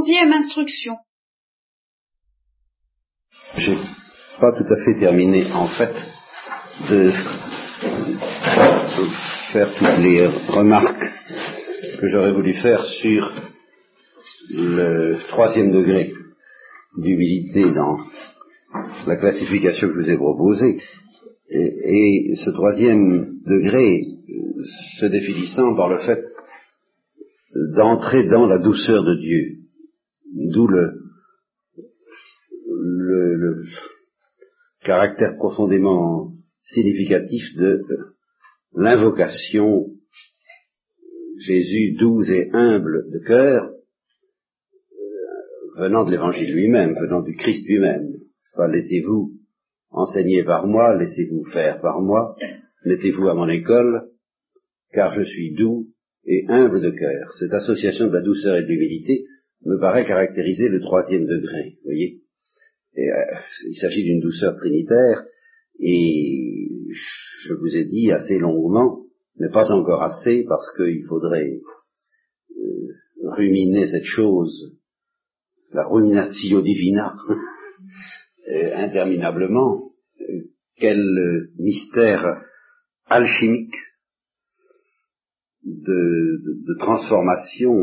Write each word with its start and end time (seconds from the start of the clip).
onzième 0.00 0.32
instruction. 0.32 0.96
J'ai 3.56 3.76
pas 4.40 4.52
tout 4.56 4.72
à 4.72 4.76
fait 4.84 4.98
terminé, 4.98 5.44
en 5.52 5.68
fait, 5.68 5.94
de 6.88 7.10
faire 9.52 9.74
toutes 9.74 9.98
les 9.98 10.26
remarques 10.48 11.04
que 12.00 12.08
j'aurais 12.08 12.32
voulu 12.32 12.54
faire 12.54 12.82
sur 12.84 13.32
le 14.50 15.18
troisième 15.28 15.70
degré 15.70 16.12
d'humilité 16.96 17.70
dans 17.70 17.98
la 19.06 19.16
classification 19.16 19.88
que 19.88 19.94
je 19.94 20.00
vous 20.00 20.10
ai 20.10 20.16
proposée. 20.16 20.80
Et, 21.50 22.34
ce 22.36 22.50
troisième 22.50 23.40
degré 23.44 24.02
se 24.98 25.06
définissant 25.06 25.74
par 25.74 25.88
le 25.88 25.98
fait 25.98 26.22
d'entrer 27.74 28.24
dans 28.24 28.46
la 28.46 28.58
douceur 28.58 29.02
de 29.02 29.16
Dieu, 29.16 29.59
d'où 30.32 30.66
le, 30.66 30.96
caractère 34.82 35.36
profondément 35.36 36.32
significatif 36.60 37.56
de 37.56 37.82
l'invocation 38.74 39.86
Jésus 41.38 41.92
doux 41.92 42.22
et 42.24 42.50
humble 42.52 43.08
de 43.10 43.18
cœur, 43.26 43.64
euh, 43.64 43.70
venant 45.78 46.04
de 46.04 46.10
l'évangile 46.10 46.52
lui-même, 46.52 46.94
venant 47.00 47.22
du 47.22 47.34
Christ 47.34 47.66
lui-même. 47.66 48.12
Pas 48.56 48.68
laissez-vous 48.68 49.32
enseigner 49.90 50.44
par 50.44 50.66
moi, 50.66 50.96
laissez-vous 50.96 51.44
faire 51.44 51.80
par 51.80 52.02
moi, 52.02 52.36
mettez-vous 52.84 53.28
à 53.28 53.34
mon 53.34 53.48
école, 53.48 54.10
car 54.92 55.12
je 55.12 55.22
suis 55.22 55.54
doux 55.54 55.88
et 56.26 56.44
humble 56.48 56.80
de 56.80 56.90
cœur. 56.90 57.32
Cette 57.38 57.54
association 57.54 58.08
de 58.08 58.12
la 58.12 58.22
douceur 58.22 58.56
et 58.56 58.62
de 58.62 58.68
l'humilité 58.68 59.24
me 59.64 59.78
paraît 59.78 60.06
caractériser 60.06 60.68
le 60.68 60.80
troisième 60.80 61.26
degré, 61.26 61.76
vous 61.76 61.90
voyez. 61.90 62.22
Euh, 62.98 63.38
il 63.68 63.76
s'agit 63.76 64.04
d'une 64.04 64.20
douceur 64.20 64.56
trinitaire, 64.56 65.24
et 65.78 66.68
je 66.92 67.54
vous 67.54 67.76
ai 67.76 67.84
dit 67.84 68.10
assez 68.10 68.38
longuement, 68.38 69.06
mais 69.36 69.48
pas 69.50 69.70
encore 69.70 70.02
assez, 70.02 70.44
parce 70.48 70.74
qu'il 70.76 71.04
faudrait 71.06 71.50
euh, 72.56 72.88
ruminer 73.22 73.86
cette 73.86 74.04
chose, 74.04 74.76
la 75.72 75.86
ruminatio 75.86 76.62
divina, 76.62 77.14
euh, 78.52 78.74
interminablement, 78.74 79.80
quel 80.76 81.02
mystère 81.58 82.42
alchimique 83.06 83.76
de, 85.64 86.78
transformation, 86.78 87.76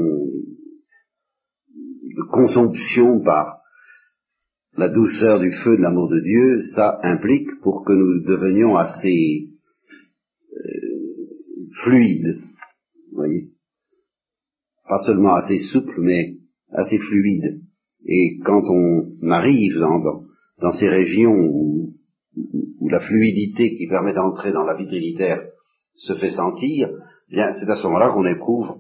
consomption 2.24 3.22
par 3.22 3.62
la 4.78 4.90
douceur 4.90 5.40
du 5.40 5.52
feu 5.52 5.76
de 5.78 5.82
l'amour 5.82 6.10
de 6.10 6.20
Dieu, 6.20 6.62
ça 6.62 7.00
implique 7.02 7.60
pour 7.62 7.84
que 7.84 7.94
nous 7.94 8.24
devenions 8.24 8.76
assez 8.76 9.50
euh, 10.54 10.98
fluides, 11.84 12.42
vous 13.12 13.18
voyez, 13.18 13.52
pas 14.88 15.00
seulement 15.06 15.34
assez 15.34 15.60
souples, 15.60 16.00
mais 16.02 16.38
assez 16.72 17.00
fluides. 17.00 17.62
Et 18.06 18.38
quand 18.44 18.64
on 18.70 19.30
arrive 19.32 19.80
dans, 19.80 20.72
ces 20.74 20.88
régions 20.88 21.34
où, 21.34 21.94
la 22.90 23.00
fluidité 23.02 23.74
qui 23.76 23.88
permet 23.88 24.14
d'entrer 24.14 24.54
dans 24.54 24.64
la 24.64 24.76
vie 24.76 24.88
trinitaire 24.88 25.46
se 25.96 26.14
fait 26.14 26.30
sentir, 26.30 26.90
bien 27.30 27.52
c'est 27.54 27.70
à 27.70 27.76
ce 27.76 27.84
moment-là 27.84 28.12
qu'on 28.12 28.26
éprouve, 28.26 28.78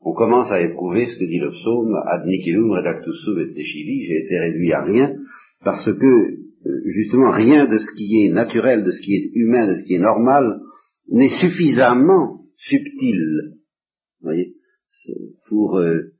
on 0.00 0.14
commence 0.14 0.50
à 0.50 0.60
éprouver 0.60 1.06
ce 1.06 1.18
que 1.18 1.24
dit 1.24 1.40
le 1.40 1.50
psaume, 1.50 1.92
ad 1.94 2.26
nihilum 2.26 2.70
redactus 2.70 3.16
sub 3.24 3.38
et 3.38 3.52
descivi, 3.52 4.02
j'ai 4.02 4.24
été 4.24 4.38
réduit 4.38 4.72
à 4.72 4.84
rien, 4.84 5.14
parce 5.64 5.86
que 5.86 6.06
euh, 6.66 6.80
justement 6.86 7.30
rien 7.30 7.66
de 7.66 7.78
ce 7.78 7.92
qui 7.96 8.24
est 8.24 8.32
naturel, 8.32 8.84
de 8.84 8.90
ce 8.90 9.00
qui 9.00 9.14
est 9.14 9.30
humain, 9.34 9.66
de 9.66 9.74
ce 9.74 9.84
qui 9.84 9.94
est 9.94 10.00
normal, 10.00 10.60
n'est 11.08 11.28
suffisamment 11.28 12.44
subtil, 12.54 13.56
voyez, 14.22 14.54
pour 15.48 15.78
euh, 15.78 16.14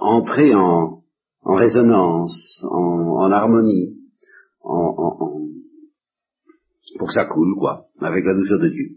entrer 0.00 0.54
en, 0.54 1.02
en 1.42 1.54
résonance, 1.54 2.64
en, 2.70 3.24
en 3.24 3.30
harmonie, 3.30 3.96
en, 4.62 4.94
en, 4.96 5.42
pour 6.98 7.08
que 7.08 7.14
ça 7.14 7.26
coule, 7.26 7.54
quoi, 7.58 7.86
avec 8.00 8.24
la 8.24 8.34
douceur 8.34 8.58
de 8.58 8.68
Dieu. 8.68 8.96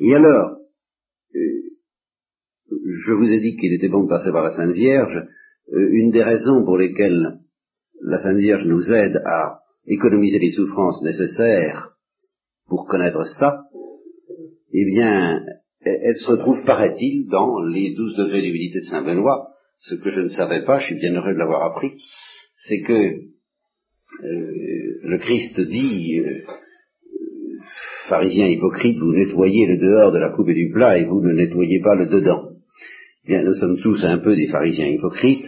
Et 0.00 0.14
alors, 0.14 0.55
je 2.88 3.12
vous 3.12 3.32
ai 3.32 3.40
dit 3.40 3.56
qu'il 3.56 3.72
était 3.72 3.88
bon 3.88 4.04
de 4.04 4.08
passer 4.08 4.30
par 4.30 4.44
la 4.44 4.52
Sainte 4.52 4.72
Vierge. 4.72 5.26
Euh, 5.72 5.88
une 5.92 6.10
des 6.10 6.22
raisons 6.22 6.64
pour 6.64 6.76
lesquelles 6.76 7.40
la 8.02 8.18
Sainte 8.18 8.38
Vierge 8.38 8.66
nous 8.66 8.92
aide 8.92 9.20
à 9.24 9.60
économiser 9.86 10.38
les 10.38 10.50
souffrances 10.50 11.02
nécessaires 11.02 11.96
pour 12.68 12.86
connaître 12.86 13.26
ça, 13.26 13.64
eh 14.72 14.84
bien, 14.84 15.44
elle 15.80 16.16
se 16.16 16.32
retrouve, 16.32 16.64
paraît-il, 16.64 17.28
dans 17.28 17.62
les 17.62 17.94
douze 17.94 18.16
degrés 18.16 18.42
d'humilité 18.42 18.80
de 18.80 18.84
Saint 18.84 19.02
Benoît. 19.02 19.48
Ce 19.80 19.94
que 19.94 20.10
je 20.10 20.20
ne 20.20 20.28
savais 20.28 20.64
pas, 20.64 20.80
je 20.80 20.86
suis 20.86 20.94
bien 20.96 21.14
heureux 21.14 21.34
de 21.34 21.38
l'avoir 21.38 21.62
appris, 21.62 21.92
c'est 22.56 22.80
que 22.80 22.92
euh, 22.92 23.22
le 25.02 25.18
Christ 25.18 25.60
dit, 25.60 26.18
euh, 26.18 26.42
pharisiens 28.08 28.48
hypocrites, 28.48 28.98
vous 28.98 29.12
nettoyez 29.12 29.66
le 29.66 29.76
dehors 29.76 30.12
de 30.12 30.18
la 30.18 30.30
coupe 30.30 30.48
et 30.48 30.54
du 30.54 30.70
plat 30.70 30.98
et 30.98 31.04
vous 31.04 31.20
ne 31.20 31.32
nettoyez 31.32 31.80
pas 31.80 31.94
le 31.94 32.06
dedans. 32.06 32.45
Bien, 33.26 33.42
nous 33.42 33.54
sommes 33.54 33.76
tous 33.78 34.04
un 34.04 34.18
peu 34.18 34.36
des 34.36 34.46
pharisiens 34.46 34.86
hypocrites, 34.86 35.46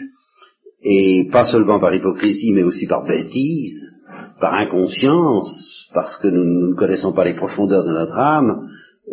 et 0.82 1.28
pas 1.30 1.46
seulement 1.46 1.78
par 1.78 1.94
hypocrisie, 1.94 2.50
mais 2.52 2.64
aussi 2.64 2.88
par 2.88 3.04
bêtise, 3.06 3.92
par 4.40 4.54
inconscience, 4.54 5.88
parce 5.94 6.16
que 6.16 6.26
nous, 6.26 6.70
ne 6.70 6.74
connaissons 6.74 7.12
pas 7.12 7.22
les 7.22 7.34
profondeurs 7.34 7.84
de 7.84 7.92
notre 7.92 8.18
âme, 8.18 8.66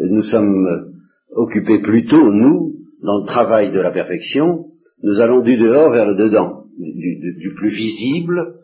nous 0.09 0.23
sommes 0.23 0.65
occupés 1.35 1.77
plutôt, 1.77 2.31
nous, 2.31 2.73
dans 3.03 3.19
le 3.19 3.27
travail 3.27 3.71
de 3.71 3.79
la 3.79 3.91
perfection, 3.91 4.65
nous 5.03 5.19
allons 5.19 5.41
du 5.41 5.57
dehors 5.57 5.91
vers 5.91 6.07
le 6.07 6.15
dedans, 6.15 6.63
du, 6.79 7.53
plus 7.55 7.69
visible, 7.69 8.55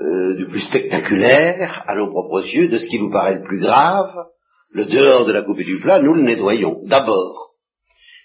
euh, 0.00 0.36
du 0.36 0.46
plus 0.46 0.60
spectaculaire, 0.60 1.82
à 1.88 1.96
nos 1.96 2.10
propres 2.10 2.46
yeux, 2.46 2.68
de 2.68 2.78
ce 2.78 2.86
qui 2.86 3.00
nous 3.00 3.10
paraît 3.10 3.38
le 3.38 3.42
plus 3.42 3.58
grave, 3.58 4.12
le 4.70 4.84
dehors 4.84 5.26
de 5.26 5.32
la 5.32 5.42
coupe 5.42 5.58
et 5.58 5.64
du 5.64 5.80
plat, 5.80 6.00
nous 6.00 6.14
le 6.14 6.22
nettoyons, 6.22 6.82
d'abord. 6.86 7.45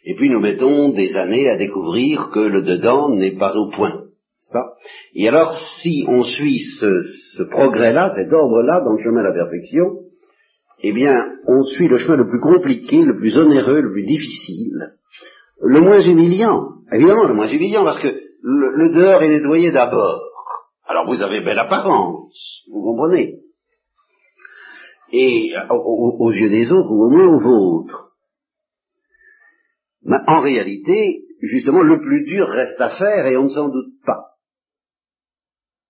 Et 0.03 0.15
puis 0.15 0.29
nous 0.29 0.39
mettons 0.39 0.89
des 0.89 1.15
années 1.15 1.49
à 1.49 1.57
découvrir 1.57 2.29
que 2.29 2.39
le 2.39 2.61
dedans 2.61 3.09
n'est 3.09 3.37
pas 3.37 3.55
au 3.55 3.69
point. 3.69 4.05
Et 5.13 5.27
alors, 5.27 5.53
si 5.81 6.05
on 6.07 6.23
suit 6.23 6.59
ce, 6.59 7.43
progrès-là, 7.43 8.11
cet 8.15 8.31
ordre-là 8.33 8.81
dans 8.83 8.93
le 8.93 8.97
chemin 8.97 9.21
de 9.21 9.27
la 9.27 9.33
perfection, 9.33 9.99
eh 10.81 10.93
bien, 10.93 11.33
on 11.47 11.61
suit 11.63 11.87
le 11.87 11.97
chemin 11.97 12.17
le 12.17 12.27
plus 12.27 12.39
compliqué, 12.39 13.03
le 13.03 13.17
plus 13.17 13.37
onéreux, 13.37 13.81
le 13.81 13.91
plus 13.91 14.03
difficile, 14.03 14.79
le 15.61 15.81
moins 15.81 16.01
humiliant. 16.01 16.69
Évidemment, 16.91 17.27
le 17.27 17.33
moins 17.33 17.47
humiliant, 17.47 17.83
parce 17.83 17.99
que 17.99 18.07
le, 18.41 18.93
dehors 18.93 19.21
est 19.21 19.29
nettoyé 19.29 19.71
d'abord. 19.71 20.21
Alors 20.87 21.07
vous 21.07 21.21
avez 21.21 21.41
belle 21.41 21.59
apparence, 21.59 22.63
vous 22.69 22.81
comprenez 22.81 23.39
Et 25.13 25.53
aux, 25.69 26.17
aux 26.19 26.31
yeux 26.31 26.49
des 26.49 26.71
autres, 26.71 26.91
ou 26.91 27.05
au 27.05 27.09
moins 27.09 27.27
aux 27.27 27.39
vôtres. 27.39 28.10
Mais 30.03 30.17
en 30.27 30.41
réalité, 30.41 31.25
justement, 31.41 31.81
le 31.81 31.99
plus 31.99 32.23
dur 32.23 32.47
reste 32.47 32.79
à 32.79 32.89
faire 32.89 33.27
et 33.27 33.37
on 33.37 33.43
ne 33.43 33.49
s'en 33.49 33.69
doute 33.69 33.93
pas. 34.05 34.31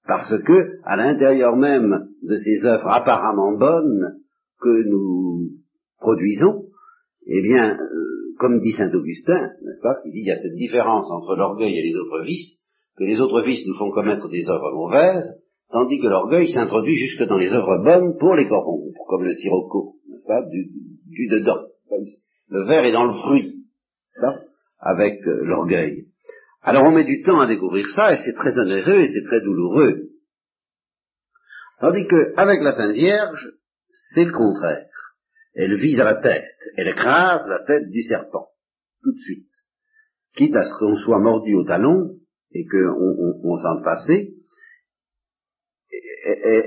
Parce 0.06 0.38
que, 0.44 0.70
à 0.84 0.96
l'intérieur 0.98 1.56
même 1.56 2.10
de 2.24 2.36
ces 2.36 2.66
œuvres 2.66 2.88
apparemment 2.88 3.58
bonnes 3.58 4.20
que 4.60 4.84
nous 4.84 5.52
produisons, 6.00 6.66
eh 7.28 7.42
bien, 7.42 7.78
euh, 7.78 8.36
comme 8.40 8.60
dit 8.60 8.72
saint 8.72 8.92
Augustin, 8.94 9.40
n'est-ce 9.64 9.82
pas, 9.82 9.96
qui 10.04 10.12
dit 10.12 10.22
il 10.22 10.28
y 10.28 10.32
a 10.32 10.38
cette 10.38 10.56
différence 10.56 11.08
entre 11.10 11.36
l'orgueil 11.36 11.78
et 11.78 11.84
les 11.84 11.96
autres 11.96 12.24
vices, 12.24 12.58
que 12.98 13.04
les 13.04 13.22
autres 13.22 13.42
vices 13.42 13.66
nous 13.68 13.76
font 13.76 13.92
commettre 13.92 14.28
des 14.30 14.50
œuvres 14.50 14.74
mauvaises, 14.74 15.40
tandis 15.70 16.00
que 16.00 16.08
l'orgueil 16.08 16.50
s'introduit 16.50 16.96
jusque 16.96 17.24
dans 17.24 17.38
les 17.38 17.54
œuvres 17.54 17.84
bonnes 17.84 18.18
pour 18.18 18.36
les 18.36 18.48
corrompre, 18.48 19.06
comme 19.08 19.24
le 19.24 19.34
sirocco, 19.34 19.96
n'est-ce 20.10 20.26
pas, 20.26 20.44
du, 20.50 20.72
du 21.08 21.28
dedans. 21.28 21.68
Le 22.50 22.66
verre 22.66 22.86
est 22.86 22.92
dans 22.92 23.06
le 23.06 23.14
fruit 23.14 23.61
avec 24.80 25.26
euh, 25.28 25.46
l'orgueil. 25.46 26.08
Alors 26.62 26.84
on 26.84 26.92
met 26.92 27.04
du 27.04 27.22
temps 27.22 27.40
à 27.40 27.48
découvrir 27.48 27.88
ça, 27.90 28.14
et 28.14 28.18
c'est 28.18 28.34
très 28.34 28.58
onéreux 28.60 29.00
et 29.00 29.08
c'est 29.08 29.24
très 29.24 29.42
douloureux. 29.42 30.10
Tandis 31.80 32.06
que 32.06 32.34
avec 32.38 32.62
la 32.62 32.74
Sainte 32.74 32.96
Vierge, 32.96 33.54
c'est 33.88 34.26
le 34.26 34.32
contraire. 34.32 34.88
Elle 35.54 35.76
vise 35.76 36.00
à 36.00 36.06
la 36.06 36.16
tête, 36.16 36.46
elle 36.78 36.88
écrase 36.88 37.48
la 37.50 37.60
tête 37.60 37.90
du 37.90 38.02
serpent, 38.04 38.50
tout 39.04 39.12
de 39.12 39.18
suite. 39.18 39.50
Quitte 40.36 40.56
à 40.56 40.66
ce 40.66 40.76
qu'on 40.78 40.96
soit 40.96 41.20
mordu 41.20 41.56
au 41.56 41.64
talon 41.64 42.18
et 42.54 42.66
qu'on 42.68 43.40
on, 43.44 43.58
s'en 43.58 43.82
passer, 43.84 44.36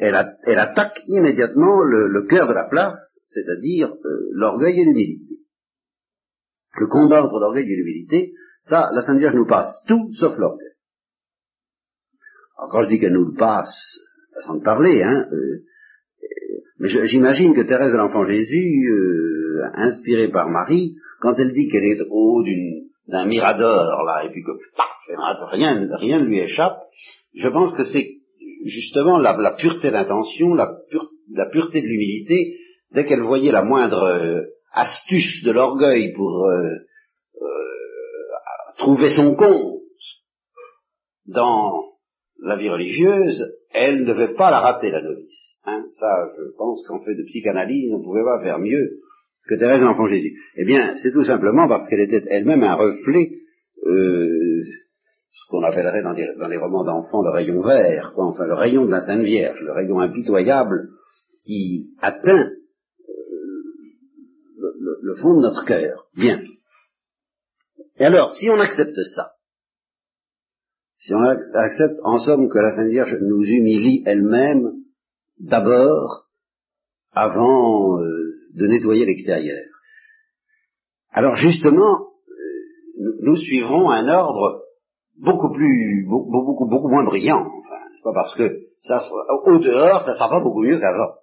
elle, 0.02 0.37
elle, 0.47 0.58
attaque 0.58 1.00
immédiatement 1.06 1.82
le, 1.82 2.26
cœur 2.26 2.47
de 2.47 2.52
la 2.52 2.64
place, 2.64 3.20
c'est-à-dire 3.25 3.94
euh, 4.05 4.29
l'orgueil 4.32 4.81
et 4.81 4.85
l'humilité 4.85 5.34
le 6.79 6.87
combat 6.87 7.25
entre 7.25 7.38
l'orgueil 7.38 7.71
et 7.71 7.76
l'humilité, 7.76 8.32
ça, 8.62 8.91
la 8.93 9.03
Sainte 9.03 9.19
Vierge 9.19 9.35
nous 9.35 9.47
passe 9.47 9.82
tout 9.87 10.11
sauf 10.12 10.37
l'orgueil. 10.38 10.73
Alors 12.59 12.71
quand 12.71 12.82
je 12.82 12.88
dis 12.88 13.00
qu'elle 13.00 13.12
nous 13.12 13.31
le 13.31 13.37
passe, 13.37 13.99
façon 14.35 14.59
de 14.59 14.65
parler, 14.65 15.03
hein, 15.03 15.26
euh, 15.32 15.65
mais 16.79 16.88
j'imagine 16.88 17.55
que 17.55 17.61
Thérèse 17.61 17.93
de 17.93 17.99
l'Enfant 17.99 18.25
Jésus, 18.25 18.91
euh, 18.91 19.62
inspirée 19.75 20.29
par 20.29 20.49
Marie, 20.49 20.97
quand 21.21 21.35
elle 21.38 21.53
dit 21.53 21.69
qu'elle 21.69 21.85
est 21.85 22.00
au 22.11 22.41
haut 22.41 22.44
d'un 23.09 23.26
mirador, 23.26 24.03
là, 24.05 24.25
et 24.25 24.32
puis 24.32 24.43
que 24.43 24.50
paf, 24.76 25.50
rien, 25.50 25.88
rien 25.93 26.21
ne 26.21 26.25
lui 26.25 26.38
échappe, 26.38 26.79
je 27.35 27.49
pense 27.49 27.73
que 27.76 27.85
c'est 27.85 28.19
justement 28.65 29.19
la, 29.19 29.53
pureté 29.53 29.91
d'intention, 29.91 30.55
la, 30.55 30.76
la, 31.32 31.47
pureté 31.47 31.81
de 31.81 31.87
l'humilité, 31.87 32.56
dès 32.93 33.06
qu'elle 33.06 33.23
voyait 33.23 33.53
la 33.53 33.62
moindre 33.62 34.03
euh, 34.03 34.41
astuce 34.75 35.43
de 35.44 35.53
l'orgueil 35.53 36.12
pour 36.12 36.47
euh, 36.47 36.76
trouver 38.79 39.09
son 39.09 39.35
compte 39.35 39.81
dans 41.26 41.94
la 42.43 42.56
vie 42.56 42.69
religieuse, 42.69 43.55
elle 43.73 44.00
ne 44.00 44.06
devait 44.06 44.35
pas 44.35 44.50
la 44.50 44.61
rater, 44.61 44.91
la 44.91 45.00
novice. 45.00 45.61
Hein, 45.65 45.85
ça, 45.88 46.29
je 46.37 46.56
pense 46.56 46.87
qu'en 46.87 47.00
fait 47.00 47.15
de 47.15 47.25
psychanalyse, 47.25 47.93
on 47.94 48.00
ne 48.00 48.05
pouvait 48.05 48.25
pas 48.25 48.43
faire 48.43 48.59
mieux 48.59 49.00
que 49.49 49.55
Thérèse 49.55 49.82
l'Enfant 49.82 50.06
Jésus. 50.06 50.35
Eh 50.56 50.65
bien, 50.65 50.94
c'est 50.97 51.12
tout 51.12 51.25
simplement 51.25 51.69
parce 51.69 51.88
qu'elle 51.88 52.00
était 52.00 52.25
elle-même 52.29 52.62
un 52.62 52.75
reflet, 52.75 53.31
euh, 53.87 54.62
ce 55.32 55.47
qu'on 55.49 55.62
appellerait 55.62 56.03
dans, 56.03 56.49
les 56.49 56.56
romans 56.56 56.85
d'enfants 56.85 57.23
le 57.23 57.31
rayon 57.31 57.61
vert, 57.61 58.12
quoi, 58.15 58.26
enfin 58.26 58.47
le 58.47 58.55
rayon 58.55 58.87
de 58.87 58.91
la 58.91 59.00
Sainte 59.00 59.23
Vierge, 59.23 59.62
le 59.62 59.73
rayon 59.73 59.99
impitoyable 60.00 60.88
qui 61.44 61.94
atteint 62.00 62.50
euh, 62.50 62.63
fond 65.14 65.34
de 65.37 65.43
notre 65.43 65.64
cœur. 65.64 66.06
Bien. 66.16 66.43
Et 67.96 68.05
alors, 68.05 68.32
si 68.32 68.50
on 68.50 68.58
accepte 68.61 68.99
ça, 69.14 69.32
si 70.96 71.14
on 71.14 71.20
accepte 71.20 71.99
en 72.02 72.19
somme 72.19 72.49
que 72.49 72.58
la 72.58 72.72
Sainte 72.72 72.90
Vierge 72.90 73.19
nous 73.20 73.43
humilie 73.44 74.02
elle-même 74.06 74.72
d'abord 75.38 76.26
avant 77.12 77.99
euh, 77.99 78.34
de 78.55 78.66
nettoyer 78.66 79.05
l'extérieur. 79.05 79.62
Alors 81.11 81.34
justement, 81.37 82.08
euh, 82.28 83.16
nous 83.20 83.37
suivrons 83.37 83.90
un 83.90 84.08
ordre 84.08 84.62
beaucoup 85.19 85.52
plus, 85.52 86.06
beaucoup, 86.08 86.31
beaucoup, 86.31 86.69
beaucoup 86.69 86.88
moins 86.88 87.05
brillant. 87.05 87.46
Enfin, 87.46 87.84
pas 88.02 88.12
parce 88.14 88.34
que 88.34 88.61
ça, 88.78 89.00
au 89.44 89.58
dehors, 89.58 90.02
ça 90.02 90.14
sera 90.14 90.28
pas 90.28 90.40
beaucoup 90.40 90.62
mieux 90.62 90.78
qu'avant. 90.78 91.14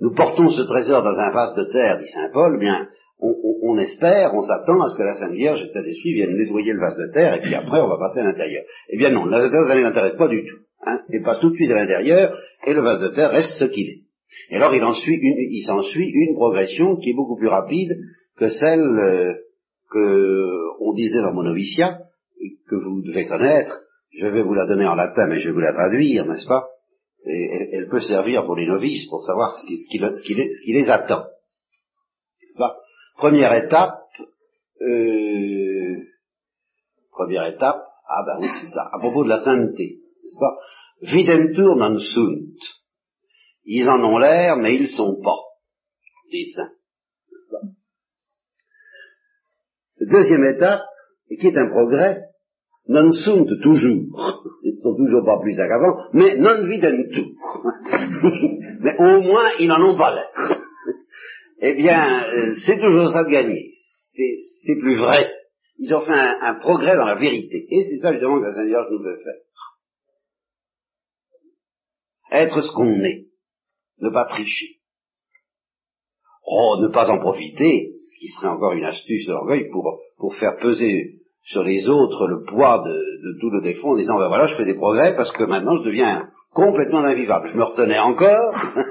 Nous 0.00 0.14
portons 0.14 0.48
ce 0.48 0.62
trésor 0.62 1.02
dans 1.02 1.18
un 1.18 1.30
vase 1.32 1.54
de 1.54 1.64
terre, 1.64 1.98
dit 1.98 2.08
saint 2.08 2.30
Paul, 2.32 2.58
bien, 2.58 2.88
on, 3.22 3.78
espère, 3.78 4.34
on 4.34 4.42
s'attend 4.42 4.80
à 4.82 4.88
ce 4.88 4.96
que 4.96 5.02
la 5.02 5.14
Sainte 5.14 5.34
Vierge 5.34 5.62
et 5.62 5.68
Saint-Esprit 5.68 6.14
viennent 6.14 6.36
nettoyer 6.36 6.72
le 6.72 6.80
vase 6.80 6.96
de 6.96 7.12
terre, 7.12 7.34
et 7.34 7.40
puis 7.40 7.54
après 7.54 7.80
on 7.80 7.88
va 7.88 7.96
passer 7.98 8.20
à 8.20 8.24
l'intérieur. 8.24 8.64
Eh 8.88 8.98
bien 8.98 9.10
non, 9.10 9.26
la 9.26 9.48
ça 9.48 9.74
ne 9.74 9.80
l'intéresse 9.80 10.16
pas 10.16 10.28
du 10.28 10.42
tout. 10.42 10.58
Hein. 10.84 11.00
Il 11.08 11.22
passe 11.22 11.38
tout 11.38 11.50
de 11.50 11.54
suite 11.54 11.70
à 11.70 11.76
l'intérieur, 11.76 12.36
et 12.66 12.72
le 12.72 12.82
vase 12.82 13.00
de 13.00 13.08
terre 13.08 13.30
reste 13.30 13.58
ce 13.58 13.64
qu'il 13.66 13.88
est. 13.88 14.02
Et 14.50 14.56
alors 14.56 14.74
il, 14.74 14.82
en 14.82 14.92
suit 14.92 15.14
une, 15.14 15.36
il 15.38 15.62
s'ensuit 15.64 16.10
une 16.12 16.34
progression 16.34 16.96
qui 16.96 17.10
est 17.10 17.14
beaucoup 17.14 17.36
plus 17.36 17.48
rapide 17.48 17.92
que 18.36 18.48
celle 18.48 18.80
euh, 18.80 19.34
que 19.92 20.80
on 20.80 20.92
disait 20.94 21.20
dans 21.20 21.32
mon 21.32 21.44
noviciat, 21.44 22.00
que 22.68 22.74
vous 22.74 23.02
devez 23.02 23.26
connaître. 23.26 23.82
Je 24.10 24.26
vais 24.26 24.42
vous 24.42 24.54
la 24.54 24.66
donner 24.66 24.86
en 24.86 24.94
latin, 24.94 25.26
mais 25.28 25.40
je 25.40 25.48
vais 25.48 25.54
vous 25.54 25.60
la 25.60 25.72
traduire, 25.72 26.26
n'est-ce 26.26 26.46
pas? 26.46 26.66
Et 27.24 27.68
elle, 27.72 27.88
peut 27.88 28.00
servir 28.00 28.44
pour 28.44 28.56
les 28.56 28.66
novices, 28.66 29.06
pour 29.08 29.22
savoir 29.22 29.54
ce 29.56 29.66
qui, 29.66 29.76
qui, 29.76 29.98
ce 29.98 30.64
qui 30.64 30.72
les 30.72 30.88
attend. 30.88 31.24
Première 33.16 33.52
étape, 33.54 34.00
euh, 34.80 35.96
première 37.10 37.46
étape, 37.46 37.82
ah 38.06 38.24
ben 38.26 38.42
oui, 38.42 38.48
c'est 38.60 38.68
ça, 38.68 38.88
à 38.92 38.98
propos 38.98 39.24
de 39.24 39.28
la 39.28 39.38
sainteté, 39.38 40.00
n'est-ce 40.22 41.14
Videntur 41.14 41.76
non 41.76 41.98
sunt. 41.98 42.56
Ils 43.64 43.88
en 43.88 44.02
ont 44.04 44.18
l'air, 44.18 44.56
mais 44.56 44.74
ils 44.74 44.88
sont 44.88 45.20
pas 45.20 45.38
des 46.30 46.44
saints. 46.44 46.72
Deuxième 50.00 50.44
étape, 50.44 50.82
qui 51.38 51.46
est 51.46 51.56
un 51.56 51.70
progrès, 51.70 52.31
non 52.88 53.12
sunt 53.12 53.46
toujours, 53.62 54.50
ils 54.62 54.74
ne 54.74 54.80
sont 54.80 54.96
toujours 54.96 55.24
pas 55.24 55.38
plus 55.40 55.56
qu'avant, 55.56 55.94
mais 56.14 56.36
non 56.36 56.64
videntur. 56.66 57.26
mais 58.80 58.96
au 58.98 59.20
moins, 59.22 59.50
ils 59.60 59.68
n'en 59.68 59.80
ont 59.80 59.96
pas 59.96 60.14
l'air 60.14 60.30
eh 61.60 61.74
bien, 61.74 62.24
euh, 62.24 62.54
c'est 62.66 62.80
toujours 62.80 63.08
ça 63.10 63.22
de 63.22 63.30
gagner. 63.30 63.72
C'est 63.74 64.78
plus 64.80 64.96
vrai. 64.96 65.32
Ils 65.78 65.94
ont 65.94 66.00
fait 66.00 66.12
un, 66.12 66.54
progrès 66.56 66.96
dans 66.96 67.06
la 67.06 67.14
vérité. 67.14 67.66
Et 67.70 67.82
c'est 67.82 67.98
ça 68.00 68.12
justement 68.12 68.40
que 68.40 68.46
la 68.46 68.54
Sainte 68.54 68.66
Vierge 68.66 68.86
nous 68.90 69.02
veut 69.02 69.16
faire. 69.16 69.40
Être 72.32 72.60
ce 72.60 72.72
qu'on 72.72 73.00
est. 73.00 73.28
Ne 74.00 74.10
pas 74.10 74.26
tricher. 74.26 74.80
Oh, 76.44 76.78
ne 76.82 76.88
pas 76.88 77.08
en 77.10 77.20
profiter, 77.20 77.92
ce 78.04 78.18
qui 78.18 78.28
serait 78.28 78.48
encore 78.48 78.72
une 78.72 78.84
astuce 78.84 79.26
de 79.26 79.32
l'orgueil 79.32 79.68
pour 79.70 80.34
faire 80.34 80.56
peser 80.58 81.21
sur 81.44 81.62
les 81.62 81.88
autres 81.88 82.26
le 82.28 82.44
poids 82.44 82.84
de, 82.86 82.92
de 82.92 83.38
tout 83.40 83.50
le 83.50 83.60
défaut 83.60 83.92
en 83.92 83.96
disant, 83.96 84.18
ben 84.18 84.28
voilà, 84.28 84.46
je 84.46 84.54
fais 84.54 84.64
des 84.64 84.74
progrès 84.74 85.14
parce 85.16 85.32
que 85.32 85.44
maintenant 85.44 85.76
je 85.78 85.88
deviens 85.88 86.28
complètement 86.52 87.00
invivable. 87.00 87.48
Je 87.48 87.56
me 87.56 87.64
retenais 87.64 87.98
encore. 87.98 88.54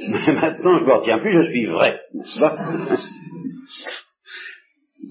Mais 0.00 0.34
maintenant, 0.34 0.78
je 0.78 0.84
me 0.84 0.92
retiens 0.94 1.18
plus, 1.18 1.32
je 1.32 1.50
suis 1.50 1.66
vrai, 1.66 2.00
n'est-ce 2.14 2.40
pas? 2.40 2.58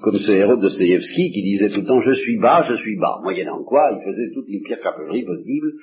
Comme 0.01 0.15
ce 0.15 0.31
héros 0.31 0.55
de 0.55 0.61
Dostoevsky 0.61 1.31
qui 1.31 1.43
disait 1.43 1.69
tout 1.69 1.81
le 1.81 1.85
temps 1.85 1.99
je 1.99 2.13
suis 2.13 2.39
bas, 2.39 2.63
je 2.67 2.75
suis 2.75 2.97
bas, 2.97 3.19
moyennant 3.21 3.63
quoi 3.63 3.91
il 3.91 4.03
faisait 4.03 4.31
toutes 4.33 4.47
les 4.47 4.61
pires 4.61 4.79
caperies 4.79 5.25
possibles. 5.25 5.73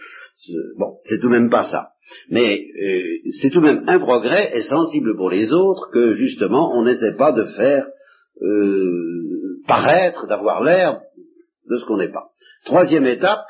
Bon, 0.76 0.96
c'est 1.04 1.20
tout 1.20 1.28
de 1.28 1.32
même 1.32 1.50
pas 1.50 1.62
ça. 1.62 1.90
Mais 2.30 2.58
euh, 2.58 3.02
c'est 3.40 3.50
tout 3.50 3.60
de 3.60 3.66
même 3.66 3.84
un 3.86 3.98
progrès 4.00 4.50
et 4.56 4.62
sensible 4.62 5.14
pour 5.16 5.30
les 5.30 5.52
autres 5.52 5.90
que 5.92 6.14
justement 6.14 6.72
on 6.74 6.84
n'essaie 6.84 7.16
pas 7.16 7.32
de 7.32 7.44
faire 7.44 7.86
euh, 8.42 9.37
paraître, 9.68 10.26
d'avoir 10.26 10.64
l'air 10.64 11.00
de 11.70 11.76
ce 11.76 11.84
qu'on 11.84 11.98
n'est 11.98 12.10
pas. 12.10 12.30
Troisième 12.64 13.06
étape, 13.06 13.44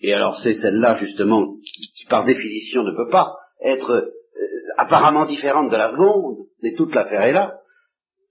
et 0.00 0.12
alors 0.12 0.36
c'est 0.38 0.54
celle-là 0.54 0.96
justement 0.96 1.56
qui 1.94 2.06
par 2.06 2.24
définition 2.24 2.82
ne 2.82 2.94
peut 2.94 3.08
pas 3.08 3.34
être 3.62 4.12
apparemment 4.76 5.26
différente 5.26 5.70
de 5.70 5.76
la 5.76 5.90
seconde, 5.90 6.46
et 6.62 6.74
toute 6.74 6.94
l'affaire 6.94 7.22
est 7.22 7.32
là, 7.32 7.56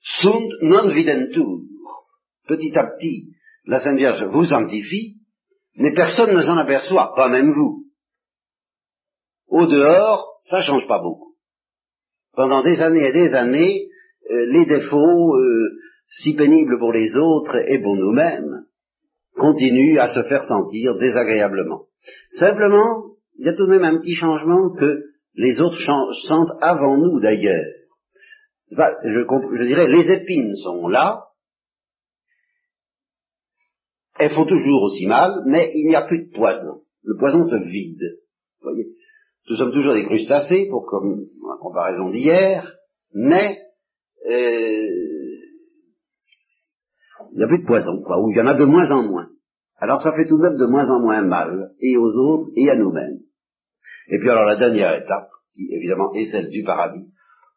sunt 0.02 0.48
non 0.62 0.90
videntur. 0.90 1.46
Petit 2.48 2.78
à 2.78 2.86
petit, 2.86 3.34
la 3.66 3.80
Sainte 3.80 3.98
Vierge 3.98 4.24
vous 4.26 4.46
sanctifie, 4.46 5.18
mais 5.76 5.94
personne 5.94 6.36
ne 6.36 6.42
s'en 6.42 6.58
aperçoit, 6.58 7.14
pas 7.16 7.28
même 7.28 7.52
vous. 7.52 7.86
Au 9.48 9.66
dehors, 9.66 10.40
ça 10.42 10.62
change 10.62 10.88
pas 10.88 11.00
beaucoup. 11.02 11.36
Pendant 12.34 12.64
des 12.64 12.82
années 12.82 13.08
et 13.08 13.12
des 13.12 13.34
années, 13.34 13.90
euh, 14.30 14.46
les 14.46 14.66
défauts, 14.66 15.36
euh, 15.36 15.80
si 16.08 16.36
pénibles 16.36 16.80
pour 16.80 16.92
les 16.92 17.16
autres 17.16 17.58
et 17.70 17.80
pour 17.80 17.96
nous-mêmes, 17.96 18.66
continuent 19.36 20.00
à 20.00 20.10
se 20.10 20.24
faire 20.24 20.44
sentir 20.44 20.96
désagréablement. 20.96 21.86
Simplement, 22.30 23.18
il 23.38 23.46
y 23.46 23.50
a 23.50 23.54
tout 23.54 23.66
de 23.68 23.72
même 23.72 23.84
un 23.84 24.00
petit 24.00 24.16
changement 24.16 24.74
que 24.74 25.04
les 25.36 25.62
autres 25.62 25.80
sentent 25.80 26.58
avant 26.62 26.98
nous 26.98 27.20
d'ailleurs. 27.20 27.64
Je, 28.72 29.64
dirais, 29.64 29.88
les 29.88 30.12
épines 30.12 30.56
sont 30.58 30.88
là, 30.88 31.28
elles 34.20 34.34
font 34.34 34.46
toujours 34.46 34.84
aussi 34.84 35.06
mal, 35.06 35.44
mais 35.46 35.70
il 35.74 35.88
n'y 35.88 35.96
a 35.96 36.02
plus 36.02 36.26
de 36.26 36.32
poison. 36.32 36.82
Le 37.04 37.16
poison 37.18 37.46
se 37.46 37.56
vide. 37.56 38.02
Vous 38.60 38.70
voyez 38.70 38.92
Nous 39.50 39.56
sommes 39.56 39.72
toujours 39.72 39.94
des 39.94 40.06
crustacés, 40.06 40.68
pour 40.70 40.86
comme 40.88 41.28
la 41.48 41.58
comparaison 41.62 42.10
d'hier, 42.10 42.76
mais 43.14 43.62
euh, 44.30 45.38
il 47.38 47.42
n'y 47.42 47.44
a 47.44 47.50
plus 47.50 47.62
de 47.62 47.68
poison, 47.68 48.02
quoi, 48.02 48.20
ou 48.20 48.32
il 48.32 48.36
y 48.36 48.42
en 48.42 48.48
a 48.48 48.56
de 48.56 48.66
moins 48.66 48.90
en 48.90 49.04
moins. 49.04 49.30
Alors 49.78 50.02
ça 50.02 50.12
fait 50.14 50.26
tout 50.26 50.40
de 50.40 50.42
même 50.42 50.58
de 50.58 50.66
moins 50.66 50.90
en 50.90 51.00
moins 51.00 51.22
mal, 51.22 51.70
et 51.80 51.96
aux 51.96 52.10
autres, 52.10 52.50
et 52.56 52.68
à 52.72 52.76
nous-mêmes. 52.76 53.20
Et 54.10 54.18
puis 54.18 54.28
alors 54.28 54.46
la 54.46 54.56
dernière 54.56 54.96
étape, 54.96 55.30
qui 55.54 55.72
évidemment 55.72 56.12
est 56.16 56.26
celle 56.26 56.50
du 56.50 56.64
paradis, 56.64 57.14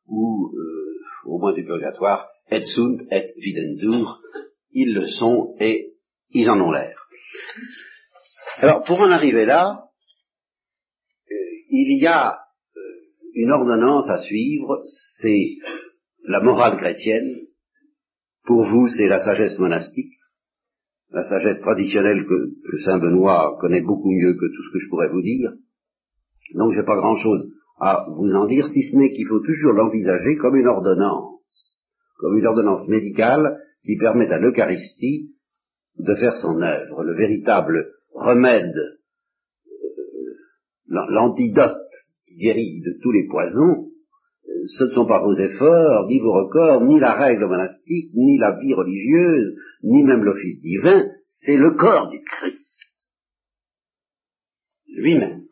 ou 0.06 0.50
euh, 0.54 1.00
au 1.24 1.38
moins 1.38 1.54
du 1.54 1.64
purgatoire, 1.64 2.28
et 2.50 2.62
sunt 2.62 2.98
et 3.10 3.24
videntur, 3.38 4.20
ils 4.72 4.92
le 4.92 5.06
sont 5.06 5.54
et 5.60 5.94
ils 6.28 6.50
en 6.50 6.60
ont 6.60 6.72
l'air. 6.72 6.98
Alors 8.58 8.82
pour 8.82 9.00
en 9.00 9.10
arriver 9.10 9.46
là, 9.46 9.86
euh, 11.30 11.34
il 11.70 12.02
y 12.02 12.06
a 12.06 12.32
euh, 12.32 12.80
une 13.34 13.50
ordonnance 13.50 14.10
à 14.10 14.18
suivre, 14.18 14.82
c'est 15.22 15.56
la 16.24 16.42
morale 16.42 16.76
chrétienne, 16.76 17.46
pour 18.50 18.64
vous 18.64 18.88
c'est 18.88 19.06
la 19.06 19.20
sagesse 19.20 19.60
monastique, 19.60 20.12
la 21.12 21.22
sagesse 21.22 21.60
traditionnelle 21.60 22.26
que, 22.26 22.78
Saint 22.84 22.98
Benoît 22.98 23.56
connaît 23.60 23.80
beaucoup 23.80 24.10
mieux 24.10 24.34
que 24.34 24.46
tout 24.46 24.62
ce 24.64 24.72
que 24.72 24.80
je 24.80 24.88
pourrais 24.88 25.08
vous 25.08 25.22
dire. 25.22 25.52
Donc 26.56 26.72
j'ai 26.72 26.82
pas 26.82 26.96
grand 26.96 27.14
chose 27.14 27.46
à 27.78 28.06
vous 28.10 28.34
en 28.34 28.46
dire, 28.46 28.66
si 28.66 28.82
ce 28.82 28.96
n'est 28.96 29.12
qu'il 29.12 29.28
faut 29.28 29.38
toujours 29.38 29.74
l'envisager 29.74 30.36
comme 30.36 30.56
une 30.56 30.66
ordonnance, 30.66 31.86
comme 32.18 32.36
une 32.38 32.46
ordonnance 32.46 32.88
médicale 32.88 33.56
qui 33.84 33.96
permet 33.98 34.26
à 34.32 34.40
l'Eucharistie 34.40 35.30
de 36.00 36.14
faire 36.16 36.34
son 36.34 36.60
œuvre. 36.60 37.04
Le 37.04 37.14
véritable 37.14 37.86
remède, 38.14 38.74
euh, 39.68 40.34
l'antidote 40.88 41.88
qui 42.26 42.36
guérit 42.38 42.80
de 42.80 42.98
tous 43.00 43.12
les 43.12 43.28
poisons, 43.28 43.89
ce 44.64 44.84
ne 44.84 44.90
sont 44.90 45.06
pas 45.06 45.22
vos 45.22 45.34
efforts, 45.34 46.06
ni 46.08 46.18
vos 46.20 46.32
records, 46.32 46.84
ni 46.84 46.98
la 46.98 47.14
règle 47.14 47.46
monastique, 47.46 48.10
ni 48.14 48.38
la 48.38 48.58
vie 48.60 48.74
religieuse, 48.74 49.54
ni 49.82 50.02
même 50.02 50.24
l'office 50.24 50.60
divin, 50.60 51.06
c'est 51.24 51.56
le 51.56 51.72
corps 51.72 52.08
du 52.08 52.20
Christ 52.20 52.80
lui-même 55.00 55.44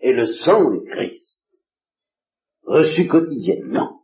et 0.00 0.12
le 0.12 0.26
sang 0.26 0.70
du 0.70 0.88
Christ 0.88 1.42
reçu 2.64 3.06
quotidiennement. 3.06 4.02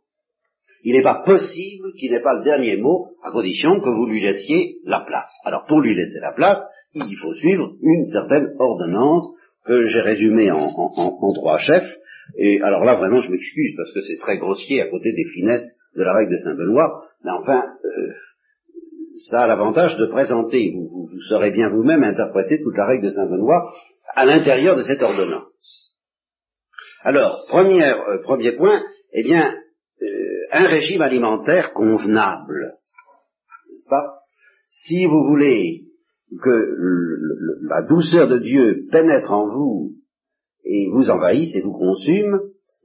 Il 0.82 0.96
n'est 0.96 1.02
pas 1.02 1.22
possible 1.24 1.92
qu'il 1.98 2.12
n'ait 2.12 2.22
pas 2.22 2.38
le 2.38 2.44
dernier 2.44 2.76
mot, 2.76 3.06
à 3.22 3.30
condition 3.30 3.80
que 3.80 3.88
vous 3.88 4.06
lui 4.06 4.20
laissiez 4.20 4.78
la 4.84 5.00
place. 5.00 5.38
Alors 5.44 5.64
pour 5.66 5.80
lui 5.80 5.94
laisser 5.94 6.20
la 6.20 6.32
place, 6.32 6.60
il 6.94 7.16
faut 7.16 7.34
suivre 7.34 7.74
une 7.80 8.04
certaine 8.04 8.54
ordonnance 8.58 9.28
que 9.64 9.86
j'ai 9.86 10.00
résumée 10.00 10.50
en, 10.50 10.68
trois 11.34 11.58
chefs. 11.58 11.96
Et 12.36 12.60
alors 12.60 12.84
là, 12.84 12.94
vraiment, 12.94 13.20
je 13.20 13.30
m'excuse 13.30 13.74
parce 13.76 13.92
que 13.92 14.02
c'est 14.02 14.18
très 14.18 14.38
grossier 14.38 14.80
à 14.80 14.86
côté 14.86 15.12
des 15.12 15.24
finesses 15.24 15.76
de 15.96 16.02
la 16.02 16.14
règle 16.14 16.32
de 16.32 16.38
Saint-Benoît. 16.38 17.04
Mais 17.24 17.30
enfin, 17.30 17.62
euh, 17.84 18.12
ça 19.30 19.44
a 19.44 19.46
l'avantage 19.46 19.96
de 19.96 20.06
présenter, 20.06 20.72
vous, 20.74 20.88
vous 20.88 21.20
saurez 21.28 21.52
bien 21.52 21.68
vous-même 21.68 22.02
interpréter 22.02 22.62
toute 22.62 22.76
la 22.76 22.86
règle 22.86 23.04
de 23.04 23.10
Saint-Benoît 23.10 23.72
à 24.14 24.26
l'intérieur 24.26 24.76
de 24.76 24.82
cette 24.82 25.02
ordonnance. 25.02 25.94
Alors, 27.02 27.46
euh, 27.52 28.22
premier 28.22 28.52
point, 28.52 28.82
eh 29.12 29.22
bien, 29.22 29.54
euh, 30.02 30.06
un 30.52 30.66
régime 30.66 31.02
alimentaire 31.02 31.72
convenable, 31.72 32.72
n'est-ce 33.68 33.88
pas? 33.88 34.20
Si 34.68 35.06
vous 35.06 35.24
voulez 35.28 35.84
que 36.42 36.74
la 37.62 37.82
douceur 37.88 38.28
de 38.28 38.38
Dieu 38.38 38.86
pénètre 38.90 39.30
en 39.30 39.46
vous 39.46 39.92
et 40.64 40.90
vous 40.92 41.10
envahisse 41.10 41.54
et 41.56 41.62
vous 41.62 41.72
consume, 41.72 42.34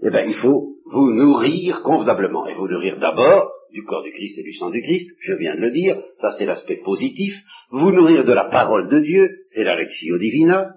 eh 0.01 0.09
bien, 0.09 0.23
il 0.25 0.35
faut 0.35 0.75
vous 0.91 1.11
nourrir 1.13 1.81
convenablement. 1.81 2.47
Et 2.47 2.55
vous 2.55 2.67
nourrir 2.67 2.97
d'abord 2.97 3.51
du 3.71 3.83
corps 3.83 4.03
du 4.03 4.11
Christ 4.11 4.39
et 4.39 4.43
du 4.43 4.53
sang 4.53 4.69
du 4.69 4.81
Christ, 4.81 5.15
je 5.19 5.33
viens 5.33 5.55
de 5.55 5.61
le 5.61 5.71
dire, 5.71 5.97
ça 6.19 6.31
c'est 6.37 6.45
l'aspect 6.45 6.81
positif. 6.83 7.33
Vous 7.71 7.91
nourrir 7.91 8.25
de 8.25 8.33
la 8.33 8.45
parole 8.45 8.89
de 8.89 8.99
Dieu, 8.99 9.29
c'est 9.45 9.63
l'alexio 9.63 10.17
divina 10.17 10.75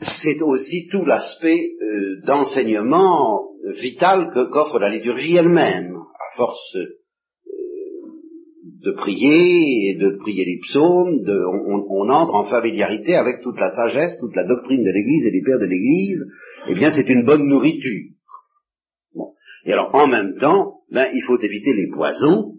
c'est 0.00 0.40
aussi 0.42 0.88
tout 0.88 1.04
l'aspect 1.04 1.74
euh, 1.82 2.22
d'enseignement 2.24 3.50
vital 3.80 4.30
que 4.32 4.50
qu'offre 4.50 4.78
la 4.78 4.88
liturgie 4.88 5.36
elle-même, 5.36 5.94
à 5.96 6.36
force 6.36 6.76
de 8.82 8.92
prier 8.92 9.90
et 9.90 9.94
de 9.96 10.16
prier 10.18 10.44
les 10.44 10.58
psaumes, 10.62 11.20
on, 11.26 12.08
entre 12.08 12.34
en 12.34 12.44
familiarité 12.44 13.14
avec 13.14 13.42
toute 13.42 13.58
la 13.58 13.70
sagesse, 13.70 14.18
toute 14.20 14.34
la 14.34 14.46
doctrine 14.46 14.82
de 14.82 14.90
l'Église 14.90 15.26
et 15.26 15.32
des 15.32 15.42
pères 15.42 15.58
de 15.58 15.66
l'Église, 15.66 16.24
eh 16.68 16.74
bien 16.74 16.90
c'est 16.90 17.08
une 17.08 17.24
bonne 17.24 17.46
nourriture. 17.46 18.10
Et 19.64 19.72
alors 19.72 19.94
en 19.94 20.06
même 20.06 20.34
temps, 20.38 20.80
ben, 20.90 21.06
il 21.12 21.22
faut 21.26 21.38
éviter 21.38 21.72
les 21.72 21.88
poisons, 21.88 22.54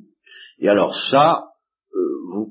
et 0.60 0.70
alors 0.70 0.96
ça, 0.96 1.46
euh, 1.96 2.00
vous, 2.32 2.50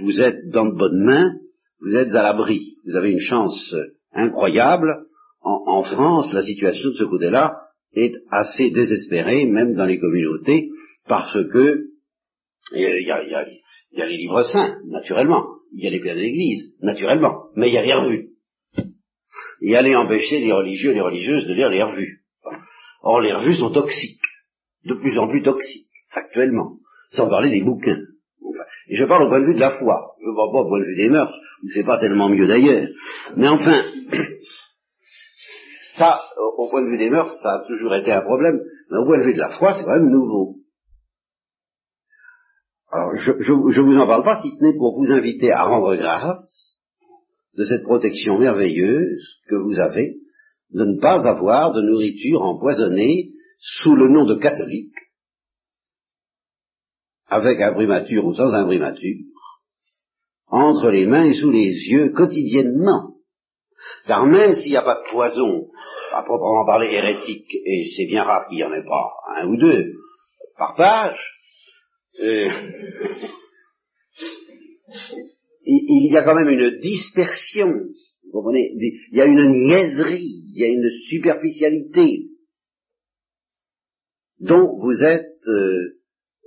vous, 0.00 0.20
êtes 0.20 0.48
dans 0.48 0.66
de 0.66 0.76
bonnes 0.76 1.04
mains, 1.04 1.32
vous 1.80 1.94
êtes 1.94 2.14
à 2.14 2.22
l'abri, 2.22 2.76
vous 2.84 2.96
avez 2.96 3.10
une 3.10 3.20
chance 3.20 3.74
incroyable. 4.12 5.06
En, 5.44 5.82
France, 5.82 6.32
la 6.32 6.42
situation 6.42 6.90
de 6.90 6.94
ce 6.94 7.04
côté-là 7.04 7.56
est 7.94 8.14
assez 8.30 8.70
désespérée, 8.70 9.46
même 9.46 9.74
dans 9.74 9.86
les 9.86 9.98
communautés, 9.98 10.68
parce 11.08 11.36
que 11.48 11.91
il 12.74 13.06
y, 13.06 14.00
a, 14.00 14.06
les 14.06 14.16
livres 14.16 14.42
saints, 14.44 14.78
naturellement, 14.86 15.46
il 15.74 15.84
y 15.84 15.86
a 15.86 15.90
les 15.90 16.00
pères 16.00 16.14
de 16.14 16.20
l'Église, 16.20 16.74
naturellement, 16.80 17.44
mais 17.56 17.68
il 17.68 17.74
y 17.74 17.78
a 17.78 17.82
les 17.82 17.94
revues. 17.94 18.28
Et 19.62 19.76
aller 19.76 19.94
empêcher 19.94 20.40
les 20.40 20.52
religieux 20.52 20.90
et 20.90 20.94
les 20.94 21.00
religieuses 21.00 21.46
de 21.46 21.54
lire 21.54 21.70
les 21.70 21.82
revues. 21.82 22.22
Or, 23.02 23.20
les 23.20 23.32
revues 23.32 23.54
sont 23.54 23.72
toxiques, 23.72 24.20
de 24.84 24.94
plus 24.94 25.18
en 25.18 25.28
plus 25.28 25.42
toxiques, 25.42 25.88
actuellement, 26.12 26.78
sans 27.10 27.28
parler 27.28 27.50
des 27.50 27.62
bouquins. 27.62 28.00
et 28.88 28.96
je 28.96 29.04
parle 29.04 29.24
au 29.24 29.28
point 29.28 29.40
de 29.40 29.46
vue 29.46 29.54
de 29.54 29.60
la 29.60 29.70
foi, 29.70 29.94
je 30.20 30.28
ne 30.28 30.36
parle 30.36 30.52
pas 30.52 30.60
au 30.60 30.68
point 30.68 30.80
de 30.80 30.84
vue 30.84 30.96
des 30.96 31.08
mœurs, 31.08 31.34
c'est 31.74 31.84
pas 31.84 31.98
tellement 31.98 32.28
mieux 32.28 32.46
d'ailleurs. 32.46 32.88
Mais 33.36 33.48
enfin, 33.48 33.82
ça, 35.96 36.20
au 36.58 36.68
point 36.70 36.82
de 36.82 36.88
vue 36.88 36.98
des 36.98 37.10
mœurs, 37.10 37.32
ça 37.42 37.54
a 37.54 37.64
toujours 37.66 37.94
été 37.94 38.12
un 38.12 38.22
problème, 38.22 38.60
mais 38.90 38.98
au 38.98 39.04
point 39.04 39.18
de 39.18 39.24
vue 39.24 39.34
de 39.34 39.38
la 39.38 39.50
foi, 39.50 39.74
c'est 39.74 39.84
quand 39.84 39.98
même 39.98 40.10
nouveau. 40.10 40.61
Alors, 42.92 43.14
je, 43.14 43.32
je, 43.40 43.80
vous 43.80 43.96
en 43.96 44.06
parle 44.06 44.22
pas 44.22 44.34
si 44.34 44.50
ce 44.50 44.62
n'est 44.62 44.76
pour 44.76 44.94
vous 44.94 45.10
inviter 45.10 45.50
à 45.50 45.64
rendre 45.64 45.96
grâce 45.96 46.76
de 47.56 47.64
cette 47.64 47.84
protection 47.84 48.38
merveilleuse 48.38 49.40
que 49.48 49.54
vous 49.54 49.78
avez 49.80 50.16
de 50.72 50.84
ne 50.84 51.00
pas 51.00 51.26
avoir 51.26 51.72
de 51.72 51.80
nourriture 51.80 52.42
empoisonnée 52.42 53.30
sous 53.58 53.94
le 53.94 54.10
nom 54.10 54.26
de 54.26 54.34
catholique, 54.34 54.94
avec 57.28 57.62
imprimature 57.62 58.26
ou 58.26 58.34
sans 58.34 58.52
imprimature, 58.52 59.24
entre 60.48 60.90
les 60.90 61.06
mains 61.06 61.24
et 61.24 61.34
sous 61.34 61.50
les 61.50 61.68
yeux 61.68 62.10
quotidiennement. 62.10 63.14
Car 64.06 64.26
même 64.26 64.54
s'il 64.54 64.72
n'y 64.72 64.76
a 64.76 64.82
pas 64.82 65.02
de 65.02 65.10
poison, 65.10 65.70
à 66.12 66.24
proprement 66.24 66.66
parler 66.66 66.88
hérétique, 66.92 67.54
et 67.64 67.90
c'est 67.96 68.06
bien 68.06 68.22
rare 68.22 68.46
qu'il 68.48 68.58
n'y 68.58 68.64
en 68.64 68.72
ait 68.74 68.84
pas 68.84 69.12
un 69.38 69.48
ou 69.48 69.56
deux 69.56 69.94
par 70.58 70.74
page, 70.76 71.41
il 75.64 76.10
y 76.12 76.16
a 76.16 76.22
quand 76.24 76.34
même 76.34 76.48
une 76.48 76.78
dispersion, 76.80 77.68
vous 78.24 78.32
comprenez, 78.32 78.70
il 78.76 79.16
y 79.16 79.20
a 79.20 79.26
une 79.26 79.48
niaiserie, 79.48 80.42
il 80.52 80.60
y 80.60 80.64
a 80.64 80.68
une 80.68 80.90
superficialité 81.08 82.28
dont 84.40 84.76
vous 84.78 85.02
êtes 85.02 85.46
euh, 85.48 86.02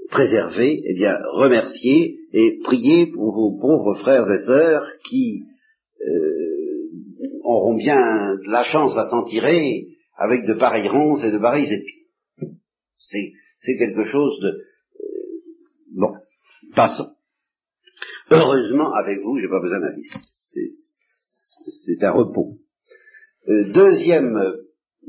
préservés, 0.09 0.81
eh 0.85 0.93
bien, 0.93 1.17
remerciez 1.33 2.15
et 2.33 2.59
priez 2.63 3.07
pour 3.07 3.33
vos 3.33 3.57
pauvres 3.59 3.95
frères 3.95 4.29
et 4.29 4.41
sœurs 4.45 4.87
qui 5.09 5.43
euh, 6.01 6.89
auront 7.43 7.75
bien 7.75 8.37
la 8.45 8.63
chance 8.63 8.97
à 8.97 9.05
s'en 9.09 9.23
tirer 9.23 9.87
avec 10.17 10.45
de 10.45 10.53
pareilles 10.53 10.89
ronces 10.89 11.23
et 11.23 11.31
de 11.31 11.37
pareilles 11.37 11.71
épines. 11.73 12.57
C'est, 12.97 13.77
quelque 13.77 14.05
chose 14.05 14.39
de... 14.41 14.57
Passons. 16.73 17.15
Heureusement, 18.31 18.93
avec 18.93 19.21
vous, 19.21 19.37
j'ai 19.39 19.47
pas 19.47 19.61
besoin 19.61 19.79
d'insister. 19.79 20.19
C'est, 21.29 22.03
un 22.03 22.11
repos. 22.11 22.57
Euh, 23.47 23.71
deuxième 23.71 24.37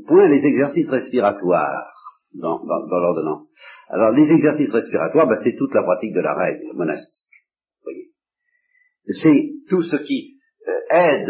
point, 0.06 0.28
les 0.28 0.44
exercices 0.44 0.90
respiratoires 0.90 1.92
dans, 2.34 2.60
l'ordonnance. 3.00 3.44
Alors 3.88 4.10
les 4.10 4.30
exercices 4.30 4.72
respiratoires, 4.72 5.26
ben, 5.26 5.36
c'est 5.42 5.56
toute 5.56 5.75
la 5.75 5.82
pratique 5.82 6.12
de 6.12 6.20
la 6.20 6.34
règle 6.34 6.75
monastique. 6.75 7.44
Voyez. 7.82 8.12
C'est 9.06 9.52
tout 9.68 9.82
ce 9.82 9.96
qui 9.96 10.36
euh, 10.68 10.94
aide, 10.94 11.26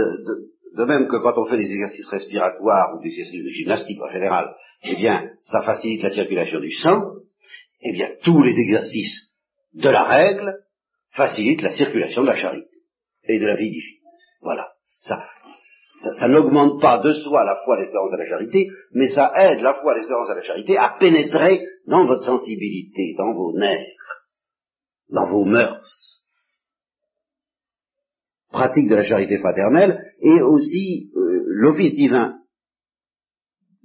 de, 0.77 0.85
même 0.85 1.07
que 1.07 1.17
quand 1.23 1.39
on 1.39 1.47
fait 1.47 1.59
des 1.59 1.71
exercices 1.71 2.09
respiratoires 2.09 2.97
ou 2.97 3.03
des 3.03 3.09
exercices 3.11 3.45
de 3.45 3.49
gymnastique 3.49 4.01
en 4.03 4.11
général, 4.11 4.55
eh 4.85 4.97
bien, 4.97 5.31
ça 5.41 5.63
facilite 5.63 6.03
la 6.03 6.11
circulation 6.11 6.61
du 6.61 6.71
sang, 6.71 7.13
eh 7.83 7.93
bien, 7.93 8.09
tous 8.23 8.43
les 8.43 8.59
exercices 8.59 9.26
de 9.77 9.91
la 9.91 10.05
règle 10.05 10.65
facilitent 11.11 11.63
la 11.63 11.71
circulation 11.71 12.23
de 12.23 12.29
la 12.29 12.37
charité 12.37 12.79
et 13.25 13.39
de 13.39 13.47
la 13.47 13.57
vie 13.57 13.71
divine. 13.71 14.01
Voilà. 14.41 14.73
Ça, 15.01 15.23
ça, 16.19 16.29
n'augmente 16.29 16.81
pas 16.81 16.99
de 16.99 17.13
soi 17.13 17.45
la 17.45 17.57
foi, 17.65 17.79
l'espérance 17.79 18.13
et 18.15 18.19
la 18.19 18.27
charité, 18.27 18.69
mais 18.93 19.09
ça 19.09 19.33
aide 19.35 19.61
la 19.61 19.75
foi, 19.81 19.95
l'espérance 19.95 20.31
et 20.31 20.35
la 20.35 20.43
charité 20.43 20.77
à 20.77 20.97
pénétrer 20.99 21.63
dans 21.87 22.07
votre 22.07 22.23
sensibilité, 22.23 23.15
dans 23.17 23.35
vos 23.35 23.53
nerfs, 23.59 24.27
dans 25.11 25.27
vos 25.27 25.45
mœurs. 25.45 26.23
Pratique 28.51 28.89
de 28.89 28.95
la 28.95 29.03
charité 29.03 29.39
fraternelle 29.39 29.99
et 30.21 30.41
aussi 30.41 31.11
euh, 31.15 31.45
l'office 31.47 31.95
divin 31.95 32.39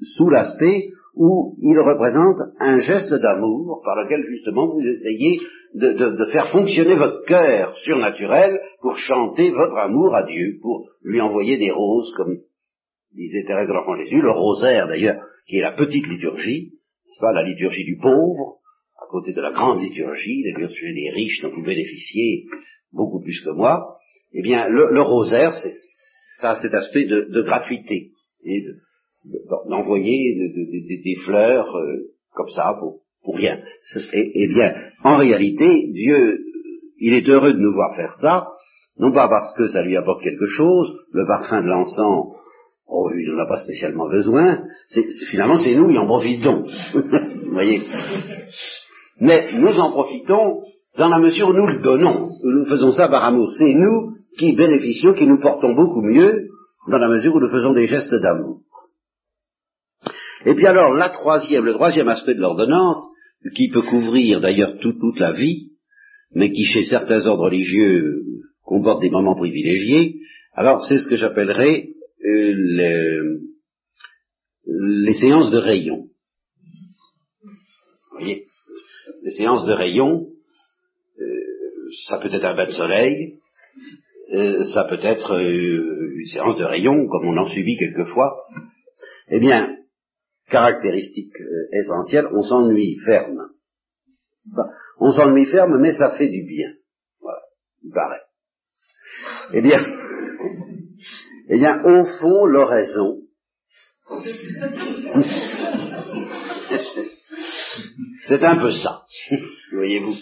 sous 0.01 0.29
l'aspect 0.29 0.87
où 1.15 1.55
il 1.57 1.77
représente 1.79 2.37
un 2.59 2.79
geste 2.79 3.13
d'amour 3.13 3.81
par 3.83 3.95
lequel 3.95 4.23
justement 4.25 4.67
vous 4.67 4.81
essayez 4.81 5.39
de, 5.73 6.25
faire 6.31 6.51
fonctionner 6.51 6.95
votre 6.95 7.23
cœur 7.25 7.77
surnaturel 7.77 8.59
pour 8.81 8.95
chanter 8.97 9.51
votre 9.51 9.77
amour 9.77 10.15
à 10.15 10.25
Dieu, 10.25 10.57
pour 10.61 10.87
lui 11.03 11.21
envoyer 11.21 11.57
des 11.57 11.71
roses, 11.71 12.13
comme 12.15 12.37
disait 13.13 13.43
Thérèse 13.45 13.67
de 13.67 13.73
l'Enfant 13.73 13.95
Jésus, 13.95 14.21
le 14.21 14.31
rosaire 14.31 14.87
d'ailleurs, 14.87 15.21
qui 15.47 15.57
est 15.57 15.61
la 15.61 15.73
petite 15.73 16.07
liturgie, 16.07 16.73
n'est-ce 17.07 17.19
pas, 17.19 17.33
la 17.33 17.43
liturgie 17.43 17.85
du 17.85 17.97
pauvre, 17.97 18.59
à 19.01 19.07
côté 19.09 19.33
de 19.33 19.41
la 19.41 19.51
grande 19.51 19.81
liturgie, 19.81 20.43
la 20.43 20.59
liturgie 20.59 20.93
des 20.93 21.11
riches 21.11 21.41
dont 21.41 21.51
vous 21.51 21.63
bénéficiez 21.63 22.45
beaucoup 22.93 23.21
plus 23.21 23.41
que 23.41 23.51
moi, 23.51 23.97
eh 24.33 24.41
bien, 24.41 24.67
le, 24.69 25.01
rosaire, 25.01 25.53
c'est 25.55 25.73
ça 26.39 26.55
cet 26.61 26.73
aspect 26.73 27.05
de, 27.05 27.41
gratuité 27.41 28.11
et 28.43 28.63
d'envoyer 29.69 30.51
des 31.03 31.15
fleurs 31.23 31.75
euh, 31.75 32.11
comme 32.33 32.49
ça 32.49 32.75
pour, 32.79 33.01
pour 33.23 33.35
rien. 33.35 33.59
Et, 34.13 34.47
bien, 34.47 34.73
en 35.03 35.17
réalité, 35.17 35.87
Dieu 35.91 36.39
il 37.03 37.15
est 37.15 37.27
heureux 37.29 37.53
de 37.53 37.59
nous 37.59 37.73
voir 37.73 37.95
faire 37.95 38.13
ça, 38.13 38.45
non 38.99 39.11
pas 39.11 39.27
parce 39.27 39.53
que 39.57 39.67
ça 39.67 39.81
lui 39.81 39.97
apporte 39.97 40.21
quelque 40.21 40.45
chose, 40.45 40.95
le 41.11 41.25
parfum 41.25 41.63
de 41.63 41.67
l'encens, 41.67 42.27
oh, 42.87 43.09
il 43.17 43.31
n'en 43.31 43.43
a 43.43 43.47
pas 43.47 43.57
spécialement 43.57 44.07
besoin, 44.07 44.63
finalement 45.29 45.57
c'est 45.57 45.73
nous 45.73 45.89
qui 45.89 45.97
en 45.97 46.05
profitons. 46.05 46.63
Vous 46.93 47.51
voyez 47.51 47.81
Mais 49.19 49.51
nous 49.53 49.79
en 49.79 49.91
profitons 49.91 50.61
dans 50.97 51.09
la 51.09 51.19
mesure 51.19 51.49
où 51.49 51.53
nous 51.53 51.67
le 51.67 51.81
donnons. 51.81 52.29
Nous 52.43 52.65
faisons 52.65 52.91
ça 52.91 53.07
par 53.07 53.23
amour. 53.23 53.51
C'est 53.51 53.73
nous 53.73 54.11
qui 54.37 54.53
bénéficions, 54.53 55.13
qui 55.13 55.27
nous 55.27 55.39
portons 55.39 55.73
beaucoup 55.73 56.01
mieux 56.01 56.49
dans 56.87 56.97
la 56.97 57.07
mesure 57.07 57.33
où 57.35 57.39
nous 57.39 57.49
faisons 57.49 57.73
des 57.73 57.87
gestes 57.87 58.15
d'amour. 58.15 58.59
Et 60.45 60.55
puis 60.55 60.65
alors, 60.65 60.93
la 60.93 61.09
troisième, 61.09 61.65
le 61.65 61.73
troisième 61.73 62.07
aspect 62.07 62.33
de 62.33 62.39
l'ordonnance, 62.39 62.97
qui 63.55 63.69
peut 63.69 63.81
couvrir 63.81 64.39
d'ailleurs 64.39 64.77
toute 64.79 65.19
la 65.19 65.31
vie, 65.31 65.71
mais 66.33 66.51
qui 66.51 66.63
chez 66.63 66.83
certains 66.83 67.25
ordres 67.25 67.45
religieux 67.45 68.23
comporte 68.63 69.01
des 69.01 69.09
moments 69.09 69.35
privilégiés, 69.35 70.19
alors 70.53 70.85
c'est 70.85 70.97
ce 70.97 71.07
que 71.07 71.17
j'appellerais 71.17 71.89
euh, 72.23 72.53
les, 72.55 73.19
les 74.65 75.13
séances 75.13 75.51
de 75.51 75.57
rayon. 75.57 76.07
Vous 77.43 78.19
voyez, 78.19 78.45
les 79.23 79.31
séances 79.31 79.65
de 79.65 79.73
rayon, 79.73 80.27
euh, 81.19 81.89
ça 82.07 82.17
peut 82.19 82.29
être 82.31 82.45
un 82.45 82.55
bain 82.55 82.67
de 82.67 82.71
soleil, 82.71 83.39
euh, 84.33 84.63
ça 84.63 84.85
peut 84.85 84.99
être 85.01 85.33
euh, 85.33 86.13
une 86.17 86.27
séance 86.27 86.57
de 86.57 86.63
rayon, 86.63 87.07
comme 87.07 87.27
on 87.27 87.37
en 87.37 87.47
subit 87.47 87.77
quelquefois. 87.77 88.35
Eh 89.29 89.39
bien, 89.39 89.75
caractéristique 90.51 91.39
euh, 91.39 91.79
essentielle, 91.79 92.27
on 92.31 92.43
s'ennuie 92.43 92.97
ferme. 93.05 93.39
on 94.99 95.11
s'ennuie 95.11 95.47
ferme, 95.47 95.79
mais 95.79 95.93
ça 95.93 96.11
fait 96.11 96.27
du 96.29 96.43
bien. 96.43 96.67
Voilà, 97.21 97.41
il 97.83 97.91
paraît. 97.91 98.21
Eh 99.53 99.61
bien, 99.61 99.79
eh 101.49 101.57
bien, 101.57 101.83
au 101.83 102.05
fond, 102.05 102.45
l'oraison, 102.45 103.21
c'est 108.27 108.43
un 108.43 108.57
peu 108.57 108.71
ça, 108.71 109.05
voyez-vous. 109.71 110.15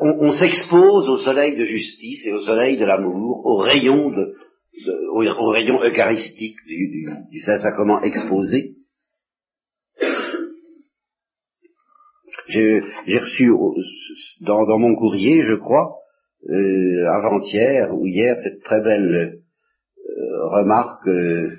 On, 0.00 0.30
s'expose 0.30 1.08
au 1.08 1.18
soleil 1.18 1.56
de 1.56 1.64
justice 1.64 2.26
et 2.26 2.32
au 2.32 2.40
soleil 2.40 2.76
de 2.76 2.84
l'amour, 2.84 3.44
au 3.44 3.56
rayon 3.56 4.10
de, 4.10 4.34
au, 5.10 5.50
rayon 5.50 5.82
eucharistique 5.82 6.56
du, 6.66 7.40
Saint-Sacrement 7.40 8.02
exposé. 8.02 8.76
J'ai 12.48 13.18
reçu 13.18 13.50
dans, 14.40 14.66
dans, 14.66 14.78
mon 14.78 14.94
courrier, 14.94 15.42
je 15.42 15.54
crois, 15.54 15.96
euh, 16.48 17.06
avant-hier 17.08 17.94
ou 17.94 18.06
hier, 18.06 18.36
cette 18.42 18.62
très 18.62 18.82
belle 18.82 19.14
euh, 19.14 20.46
remarque 20.48 21.06
euh, 21.08 21.50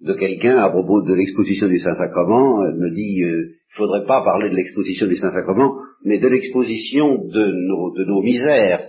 de 0.00 0.12
quelqu'un 0.14 0.58
à 0.58 0.68
propos 0.68 1.02
de 1.02 1.14
l'exposition 1.14 1.68
du 1.68 1.78
Saint-Sacrement. 1.78 2.66
Elle 2.66 2.78
me 2.78 2.90
dit, 2.90 3.18
il 3.18 3.26
ne 3.26 3.76
faudrait 3.76 4.06
pas 4.06 4.22
parler 4.24 4.50
de 4.50 4.56
l'exposition 4.56 5.06
du 5.06 5.16
Saint-Sacrement, 5.16 5.74
mais 6.04 6.18
de 6.18 6.28
l'exposition 6.28 7.24
de 7.24 7.52
nos, 7.52 7.94
de 7.94 8.04
nos 8.04 8.20
misères 8.20 8.82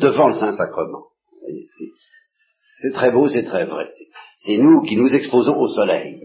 devant 0.00 0.28
le 0.28 0.34
Saint-Sacrement. 0.34 1.06
C'est 2.84 2.92
très 2.92 3.12
beau, 3.12 3.30
c'est 3.30 3.44
très 3.44 3.64
vrai. 3.64 3.86
C'est 4.36 4.58
nous 4.58 4.82
qui 4.82 4.96
nous 4.96 5.08
exposons 5.14 5.58
au 5.58 5.68
soleil. 5.68 6.20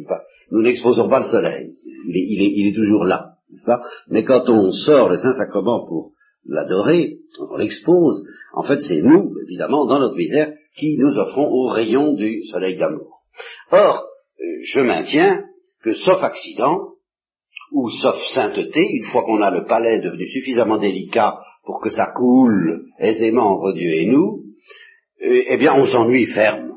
Nous 0.52 0.62
n'exposons 0.62 1.08
pas 1.08 1.20
le 1.20 1.26
soleil. 1.26 1.74
Il 2.06 2.68
est, 2.68 2.76
toujours 2.76 3.06
là, 3.06 3.36
n'est-ce 3.50 3.66
pas? 3.66 3.80
Mais 4.10 4.26
quand 4.26 4.50
on 4.50 4.70
sort 4.70 5.08
le 5.08 5.16
Saint-Sacrement 5.16 5.88
pour 5.88 6.12
l'adorer, 6.46 7.20
on 7.50 7.56
l'expose, 7.56 8.26
en 8.52 8.64
fait 8.64 8.82
c'est 8.82 9.02
nous, 9.02 9.34
évidemment, 9.48 9.86
dans 9.86 10.00
notre 10.00 10.18
misère, 10.18 10.52
qui 10.76 10.98
nous 10.98 11.18
offrons 11.18 11.48
au 11.48 11.68
rayon 11.68 12.12
du 12.12 12.44
soleil 12.44 12.76
d'amour. 12.76 13.22
Or, 13.72 14.04
euh, 14.42 14.44
je 14.66 14.82
maintiens 14.82 15.46
que 15.82 15.94
sauf 15.94 16.22
accident, 16.22 16.90
ou 17.72 17.90
sauf 17.90 18.18
sainteté, 18.34 18.86
une 18.98 19.06
fois 19.06 19.24
qu'on 19.24 19.42
a 19.42 19.50
le 19.50 19.66
palais 19.66 20.02
devenu 20.02 20.28
suffisamment 20.28 20.78
délicat 20.78 21.40
pour 21.64 21.80
que 21.80 21.90
ça 21.90 22.12
coule 22.14 22.84
aisément 23.00 23.56
entre 23.56 23.72
Dieu 23.72 23.94
et 23.94 24.08
nous, 24.08 24.44
eh 25.22 25.58
bien 25.58 25.74
on 25.76 25.86
s'ennuie 25.86 26.28
ferme. 26.28 26.70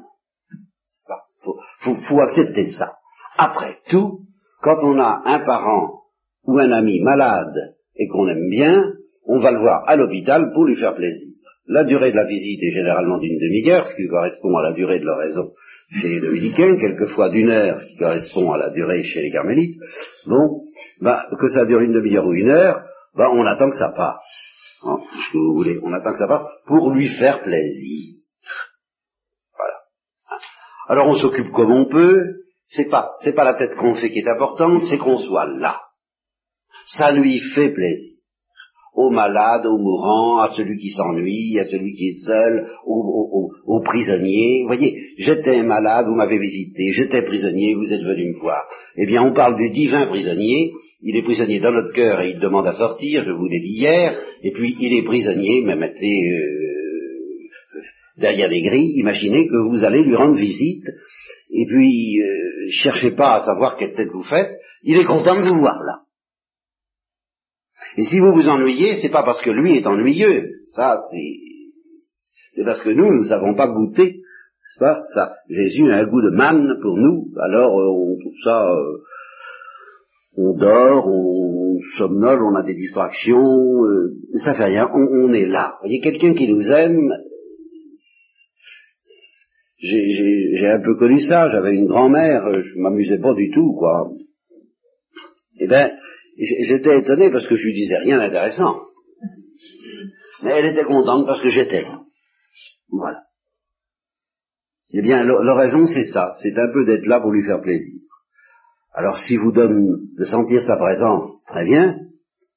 Faut, 1.41 1.57
faut, 1.81 1.97
faut 1.97 2.21
accepter 2.21 2.67
ça. 2.67 2.93
Après 3.37 3.77
tout, 3.89 4.21
quand 4.63 4.79
on 4.83 4.99
a 4.99 5.23
un 5.25 5.41
parent 5.41 6.03
ou 6.45 6.59
un 6.59 6.71
ami 6.71 7.01
malade 7.01 7.55
et 7.97 8.09
qu'on 8.09 8.29
aime 8.29 8.49
bien, 8.49 8.93
on 9.27 9.39
va 9.39 9.53
le 9.53 9.61
voir 9.61 9.83
à 9.87 9.97
l'hôpital 9.97 10.53
pour 10.53 10.65
lui 10.65 10.77
faire 10.77 10.95
plaisir. 10.95 11.35
La 11.67 11.85
durée 11.85 12.11
de 12.11 12.17
la 12.17 12.25
visite 12.25 12.61
est 12.63 12.73
généralement 12.73 13.19
d'une 13.19 13.39
demi-heure, 13.39 13.87
ce 13.87 13.95
qui 13.95 14.09
correspond 14.09 14.57
à 14.57 14.63
la 14.63 14.73
durée 14.73 14.99
de 14.99 15.05
l'oraison 15.05 15.53
chez 15.91 16.09
les 16.09 16.21
dominicains, 16.21 16.77
quelquefois 16.77 17.29
d'une 17.29 17.51
heure, 17.51 17.81
ce 17.81 17.87
qui 17.87 17.99
correspond 17.99 18.51
à 18.53 18.59
la 18.59 18.71
durée 18.71 19.05
chez 19.05 19.23
les 19.23 19.31
carmélites. 19.31 19.81
Bon, 20.27 20.65
bah, 21.01 21.29
que 21.39 21.49
ça 21.49 21.65
dure 21.65 21.81
une 21.81 21.93
demi-heure 21.93 22.27
ou 22.27 22.35
une 22.35 22.49
heure, 22.49 22.83
bah, 23.17 23.31
on 23.33 23.47
attend 23.47 23.71
que 23.71 23.77
ça 23.77 23.93
passe. 23.97 24.55
Hein, 24.85 24.99
ce 25.15 25.33
que 25.33 25.39
vous 25.39 25.55
voulez, 25.55 25.79
on 25.83 25.93
attend 25.93 26.13
que 26.13 26.19
ça 26.19 26.27
passe 26.27 26.43
pour 26.67 26.91
lui 26.91 27.09
faire 27.09 27.43
plaisir. 27.43 28.22
Alors 30.93 31.09
on 31.09 31.15
s'occupe 31.15 31.53
comme 31.53 31.73
on 31.73 31.87
peut, 31.87 32.21
c'est 32.67 32.91
pas, 32.91 33.13
c'est 33.23 33.35
pas 33.35 33.45
la 33.45 33.55
tête 33.55 33.77
qu'on 33.77 33.95
fait 33.95 34.11
qui 34.11 34.19
est 34.19 34.29
importante, 34.29 34.85
c'est 34.85 34.99
qu'on 34.99 35.17
soit 35.17 35.47
là. 35.59 35.81
Ça 36.87 37.13
lui 37.13 37.39
fait 37.39 37.71
plaisir 37.71 38.19
aux 38.95 39.09
malades, 39.09 39.65
aux 39.65 39.79
mourants, 39.79 40.41
à 40.41 40.53
celui 40.53 40.77
qui 40.77 40.91
s'ennuie, 40.91 41.59
à 41.59 41.65
celui 41.65 41.95
qui 41.95 42.09
est 42.09 42.27
seul, 42.27 42.67
aux, 42.85 43.81
prisonniers. 43.83 44.61
Vous 44.61 44.67
voyez, 44.67 44.95
j'étais 45.17 45.63
malade, 45.63 46.05
vous 46.09 46.15
m'avez 46.15 46.39
visité, 46.39 46.93
j'étais 46.93 47.23
prisonnier, 47.23 47.75
vous 47.75 47.91
êtes 47.91 48.03
venu 48.03 48.35
me 48.35 48.39
voir. 48.39 48.63
Eh 48.97 49.07
bien, 49.07 49.23
on 49.23 49.33
parle 49.33 49.57
du 49.57 49.71
divin 49.71 50.09
prisonnier, 50.09 50.73
il 51.01 51.17
est 51.17 51.23
prisonnier 51.23 51.61
dans 51.61 51.73
notre 51.73 51.95
cœur 51.95 52.21
et 52.21 52.33
il 52.33 52.39
demande 52.39 52.67
à 52.67 52.75
sortir, 52.75 53.25
je 53.25 53.31
vous 53.31 53.47
l'ai 53.47 53.61
dit 53.61 53.79
hier, 53.79 54.15
et 54.43 54.53
puis 54.53 54.77
il 54.79 54.99
est 54.99 55.05
prisonnier, 55.05 55.63
mais 55.65 55.77
mettez 55.77 56.05
euh, 56.05 56.72
derrière 58.23 58.49
les 58.49 58.63
grilles, 58.63 58.99
imaginez 59.01 59.49
que 59.49 59.69
vous 59.69 59.85
allez 59.85 60.03
lui 60.03 60.17
rendre 60.17 60.37
visite, 60.37 60.87
et 61.51 61.67
puis 61.67 62.23
euh, 62.23 62.71
cherchez 62.71 63.11
pas 63.11 63.35
à 63.35 63.45
savoir 63.45 63.77
quelle 63.77 63.93
tête 63.93 64.09
vous 64.09 64.23
faites, 64.23 64.53
il 64.83 64.99
est 64.99 65.05
content 65.05 65.37
de 65.37 65.43
vous 65.43 65.59
voir 65.59 65.79
là. 65.83 66.03
Et 67.97 68.03
si 68.03 68.19
vous 68.21 68.33
vous 68.33 68.49
ennuyez, 68.49 68.97
c'est 68.97 69.11
pas 69.11 69.23
parce 69.25 69.43
que 69.43 69.51
lui 69.51 69.77
est 69.77 69.87
ennuyeux. 69.87 70.51
Ça, 70.67 70.99
c'est, 71.11 71.37
c'est 72.53 72.65
parce 72.65 72.83
que 72.83 72.91
nous, 72.91 73.07
nous 73.07 73.23
ne 73.23 73.29
savons 73.29 73.55
pas 73.55 73.67
goûter. 73.69 74.05
n'est-ce 74.05 74.79
pas? 74.79 75.01
Ça, 75.15 75.35
Jésus 75.49 75.91
a 75.91 75.97
un 75.97 76.07
goût 76.07 76.23
de 76.23 76.37
manne 76.37 76.79
pour 76.81 76.97
nous. 76.97 77.29
Alors, 77.41 77.81
euh, 77.81 77.91
on 77.91 78.19
trouve 78.21 78.39
ça, 78.45 78.71
euh, 78.71 78.99
on 80.37 80.57
dort, 80.57 81.07
on, 81.09 81.79
somnole, 81.97 82.43
on 82.43 82.55
a 82.55 82.63
des 82.63 82.75
distractions. 82.75 83.85
Euh, 83.85 84.15
ça 84.39 84.55
fait 84.55 84.67
rien. 84.67 84.89
On 84.95 85.33
est 85.33 85.47
là. 85.47 85.73
Vous 85.81 85.89
voyez, 85.89 86.01
quelqu'un 86.01 86.35
qui 86.35 86.53
nous 86.53 86.71
aime. 86.71 87.11
J'ai 89.83 90.68
un 90.68 90.81
peu 90.81 90.97
connu 90.97 91.21
ça. 91.21 91.49
J'avais 91.49 91.75
une 91.75 91.87
grand-mère. 91.87 92.62
Je 92.62 92.81
m'amusais 92.81 93.18
pas 93.18 93.35
du 93.35 93.51
tout, 93.51 93.75
quoi. 93.79 94.11
Eh 95.59 95.66
ben, 95.66 95.92
J'étais 96.37 96.99
étonné 96.99 97.31
parce 97.31 97.47
que 97.47 97.57
je 97.57 97.66
lui 97.66 97.75
disais 97.75 97.99
rien 97.99 98.18
d'intéressant. 98.18 98.81
Mais 100.42 100.51
elle 100.51 100.73
était 100.73 100.85
contente 100.85 101.27
parce 101.27 101.42
que 101.42 101.51
j'étais 101.51 101.83
là. 101.83 102.01
Voilà. 102.90 103.23
Eh 104.95 105.03
bien, 105.03 105.23
l'oraison, 105.25 105.87
c'est 105.87 106.05
ça. 106.05 106.33
C'est 106.42 106.59
un 106.59 106.73
peu 106.73 106.85
d'être 106.85 107.07
là 107.07 107.21
pour 107.21 107.33
lui 107.33 107.45
faire 107.45 107.61
plaisir. 107.61 108.01
Alors, 108.92 109.18
si 109.18 109.37
vous 109.37 109.53
donne 109.53 110.14
de 110.16 110.25
sentir 110.25 110.62
sa 110.62 110.77
présence, 110.77 111.45
très 111.47 111.64
bien. 111.64 111.99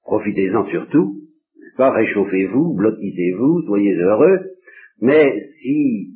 Profitez-en 0.03 0.65
surtout. 0.65 1.21
N'est-ce 1.57 1.77
pas? 1.77 1.91
Réchauffez-vous, 1.91 2.75
blottisez-vous, 2.75 3.61
soyez 3.61 3.95
heureux. 3.99 4.51
Mais 4.99 5.37
si 5.39 6.14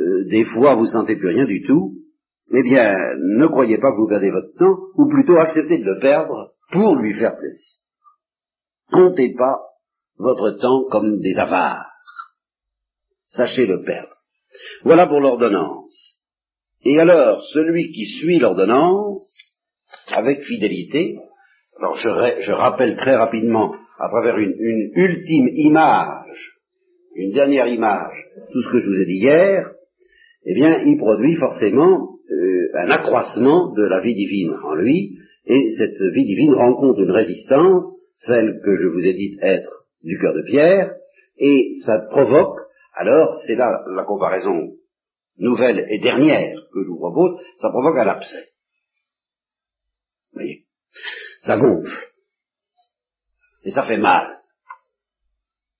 euh, 0.00 0.24
des 0.28 0.44
fois 0.44 0.74
vous 0.74 0.86
sentez 0.86 1.16
plus 1.16 1.28
rien 1.28 1.44
du 1.44 1.62
tout, 1.62 1.94
eh 2.52 2.62
bien, 2.62 2.92
ne 3.18 3.46
croyez 3.46 3.78
pas 3.78 3.92
que 3.92 3.96
vous 3.98 4.08
perdez 4.08 4.30
votre 4.30 4.54
temps, 4.58 4.76
ou 4.96 5.08
plutôt 5.08 5.36
acceptez 5.36 5.78
de 5.78 5.84
le 5.84 6.00
perdre 6.00 6.54
pour 6.72 6.96
lui 6.96 7.12
faire 7.12 7.36
plaisir. 7.36 7.78
Comptez 8.90 9.34
pas 9.34 9.58
votre 10.18 10.58
temps 10.58 10.84
comme 10.90 11.18
des 11.18 11.36
avares. 11.36 11.86
Sachez 13.28 13.66
le 13.66 13.82
perdre. 13.82 14.14
Voilà 14.82 15.06
pour 15.06 15.20
l'ordonnance. 15.20 16.18
Et 16.84 16.98
alors, 16.98 17.42
celui 17.52 17.92
qui 17.92 18.06
suit 18.06 18.38
l'ordonnance, 18.38 19.56
avec 20.08 20.42
fidélité, 20.42 21.18
alors 21.78 21.96
je, 21.96 22.50
rappelle 22.50 22.96
très 22.96 23.16
rapidement, 23.16 23.74
à 23.98 24.08
travers 24.08 24.38
une, 24.38 24.54
ultime 24.94 25.48
image, 25.54 26.58
une 27.14 27.32
dernière 27.32 27.68
image, 27.68 28.26
tout 28.52 28.62
ce 28.62 28.70
que 28.70 28.78
je 28.78 28.86
vous 28.86 29.00
ai 29.00 29.06
dit 29.06 29.18
hier, 29.18 29.72
eh 30.44 30.54
bien, 30.54 30.82
il 30.84 30.96
produit 30.96 31.34
forcément 31.36 32.18
euh, 32.30 32.68
un 32.74 32.90
accroissement 32.90 33.72
de 33.72 33.82
la 33.82 34.00
vie 34.00 34.14
divine 34.14 34.54
en 34.62 34.74
lui, 34.74 35.18
et 35.46 35.70
cette 35.76 36.00
vie 36.12 36.24
divine 36.24 36.54
rencontre 36.54 37.00
une 37.00 37.10
résistance, 37.10 37.84
celle 38.16 38.60
que 38.64 38.76
je 38.76 38.88
vous 38.88 39.04
ai 39.04 39.14
dite 39.14 39.42
être 39.42 39.86
du 40.02 40.18
cœur 40.18 40.34
de 40.34 40.42
pierre, 40.42 40.94
Et 41.38 41.70
ça 41.84 42.06
provoque, 42.10 42.58
alors 42.94 43.34
c'est 43.46 43.56
là 43.56 43.82
la 43.96 44.04
comparaison 44.04 44.72
nouvelle 45.38 45.86
et 45.88 45.98
dernière 46.00 46.54
que 46.72 46.82
je 46.82 46.88
vous 46.88 46.98
propose, 46.98 47.34
ça 47.56 47.70
provoque 47.70 47.96
un 47.96 48.08
abcès. 48.08 48.44
Vous 50.32 50.40
voyez? 50.40 50.66
Ça 51.40 51.58
gonfle. 51.58 52.08
Et 53.64 53.70
ça 53.70 53.84
fait 53.84 53.98
mal. 53.98 54.28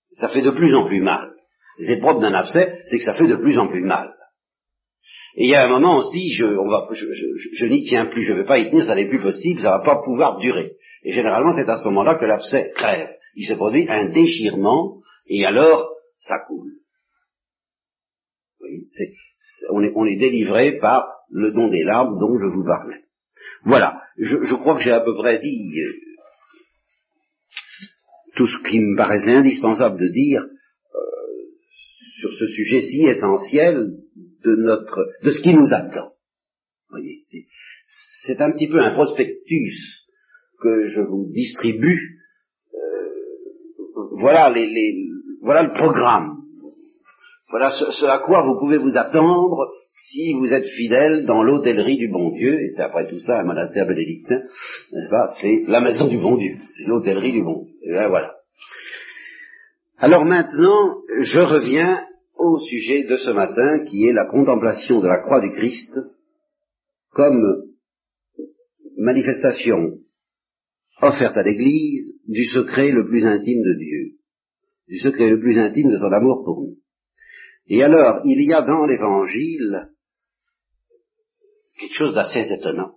Ça 0.09 0.29
fait 0.29 0.43
de 0.43 0.51
plus 0.51 0.75
en 0.75 0.87
plus 0.87 1.01
mal. 1.01 1.31
C'est 1.79 2.01
propre 2.01 2.21
d'un 2.21 2.35
abcès, 2.35 2.83
c'est 2.87 2.99
que 2.99 3.05
ça 3.05 3.15
fait 3.15 3.29
de 3.29 3.37
plus 3.37 3.59
en 3.59 3.69
plus 3.69 3.83
mal. 3.83 4.15
Et 5.37 5.45
il 5.45 5.51
y 5.51 5.55
a 5.55 5.65
un 5.65 5.69
moment, 5.69 5.99
on 5.99 6.03
se 6.03 6.11
dit, 6.11 6.33
je, 6.33 6.45
on 6.45 6.69
va, 6.69 6.89
je, 6.93 7.07
je 7.55 7.67
n'y 7.67 7.83
tiens 7.83 8.07
plus, 8.07 8.25
je 8.25 8.33
ne 8.33 8.39
vais 8.39 8.45
pas 8.45 8.59
y 8.59 8.69
tenir, 8.69 8.85
ça 8.85 8.95
n'est 8.95 9.09
plus 9.09 9.21
possible, 9.21 9.61
ça 9.61 9.73
ne 9.73 9.79
va 9.79 9.85
pas 9.85 10.03
pouvoir 10.03 10.39
durer. 10.39 10.73
Et 11.05 11.13
généralement, 11.13 11.53
c'est 11.53 11.69
à 11.69 11.79
ce 11.79 11.85
moment-là 11.85 12.17
que 12.17 12.25
l'abcès 12.25 12.73
crève. 12.75 13.09
Il 13.37 13.47
se 13.47 13.55
produit 13.55 13.87
un 13.89 14.09
déchirement, 14.09 15.01
et 15.27 15.45
alors, 15.45 15.91
ça 16.19 16.41
coule. 16.47 16.73
On, 19.71 19.83
est, 19.83 19.93
on, 19.95 20.05
est, 20.05 20.17
délivré 20.17 20.79
par 20.79 21.05
le 21.31 21.53
don 21.53 21.69
des 21.69 21.85
larmes 21.85 22.19
dont 22.19 22.37
je 22.39 22.47
vous 22.47 22.65
parlais. 22.65 23.05
Voilà, 23.65 24.01
je, 24.19 24.45
je 24.45 24.55
crois 24.55 24.77
que 24.77 24.83
j'ai 24.83 24.93
à 24.93 25.01
peu 25.01 25.15
près 25.17 25.39
dit 25.39 25.81
euh, 25.81 25.93
tout 28.37 28.47
ce 28.47 28.59
qui 28.69 28.81
me 28.81 28.97
paraissait 28.97 29.35
indispensable 29.35 29.99
de 29.99 30.09
dire 30.09 30.43
euh, 30.43 31.01
sur 32.21 32.33
ce 32.33 32.47
sujet 32.49 32.83
si 32.83 33.07
essentiel 33.07 33.93
de 34.45 34.55
notre, 34.57 35.07
de 35.23 35.31
ce 35.31 35.41
qui 35.41 35.55
nous 35.55 35.73
attend. 35.73 36.13
Voyez, 36.91 37.19
c'est 38.25 38.41
un 38.41 38.51
petit 38.53 38.69
peu 38.69 38.81
un 38.81 38.93
prospectus 38.93 40.07
que 40.61 40.89
je 40.89 41.01
vous 41.01 41.27
distribue. 41.31 42.19
Euh, 42.75 44.09
voilà 44.19 44.51
les, 44.51 44.67
les, 44.67 45.09
voilà 45.43 45.63
le 45.63 45.73
programme. 45.73 46.39
Voilà 47.51 47.71
ce, 47.71 48.05
à 48.05 48.19
quoi 48.19 48.43
vous 48.45 48.59
pouvez 48.61 48.79
vous 48.79 48.97
attendre 48.97 49.73
si 49.89 50.35
vous 50.35 50.53
êtes 50.53 50.67
fidèle 50.67 51.25
dans 51.25 51.43
l'hôtellerie 51.43 51.97
du 51.97 52.09
bon 52.09 52.31
Dieu, 52.31 52.61
et 52.61 52.69
c'est 52.69 52.83
après 52.83 53.09
tout 53.09 53.19
ça 53.19 53.41
un 53.41 53.45
monastère 53.45 53.87
bénédictin, 53.87 54.37
n'est-ce 54.37 55.11
pas? 55.11 55.29
C'est 55.41 55.65
la 55.67 55.81
maison 55.81 56.07
du 56.07 56.19
bon 56.19 56.37
Dieu, 56.37 56.57
c'est 56.69 56.89
l'hôtellerie 56.89 57.33
du 57.33 57.43
bon 57.43 57.65
Dieu. 57.65 57.75
Et 57.83 58.09
voilà. 58.09 58.37
Alors 59.99 60.25
maintenant, 60.25 61.01
je 61.23 61.39
reviens 61.39 62.05
au 62.37 62.59
sujet 62.61 63.05
de 63.05 63.17
ce 63.17 63.31
matin 63.31 63.85
qui 63.85 64.07
est 64.07 64.13
la 64.13 64.27
contemplation 64.27 65.01
de 65.01 65.09
la 65.09 65.19
croix 65.19 65.41
du 65.41 65.51
Christ 65.51 65.93
comme 67.11 67.71
manifestation 68.97 69.99
offerte 71.03 71.37
à 71.37 71.43
l'Église 71.43 72.21
du 72.27 72.45
secret 72.45 72.91
le 72.91 73.07
plus 73.07 73.25
intime 73.25 73.63
de 73.63 73.75
Dieu, 73.79 74.19
du 74.89 74.99
secret 74.99 75.31
le 75.31 75.41
plus 75.41 75.59
intime 75.59 75.91
de 75.91 75.97
son 75.97 76.13
amour 76.13 76.43
pour 76.45 76.61
nous. 76.63 76.77
Et 77.67 77.83
alors, 77.83 78.21
il 78.25 78.43
y 78.43 78.53
a 78.53 78.63
dans 78.63 78.85
l'Évangile 78.87 79.91
quelque 81.79 81.95
chose 81.95 82.15
d'assez 82.15 82.53
étonnant, 82.53 82.97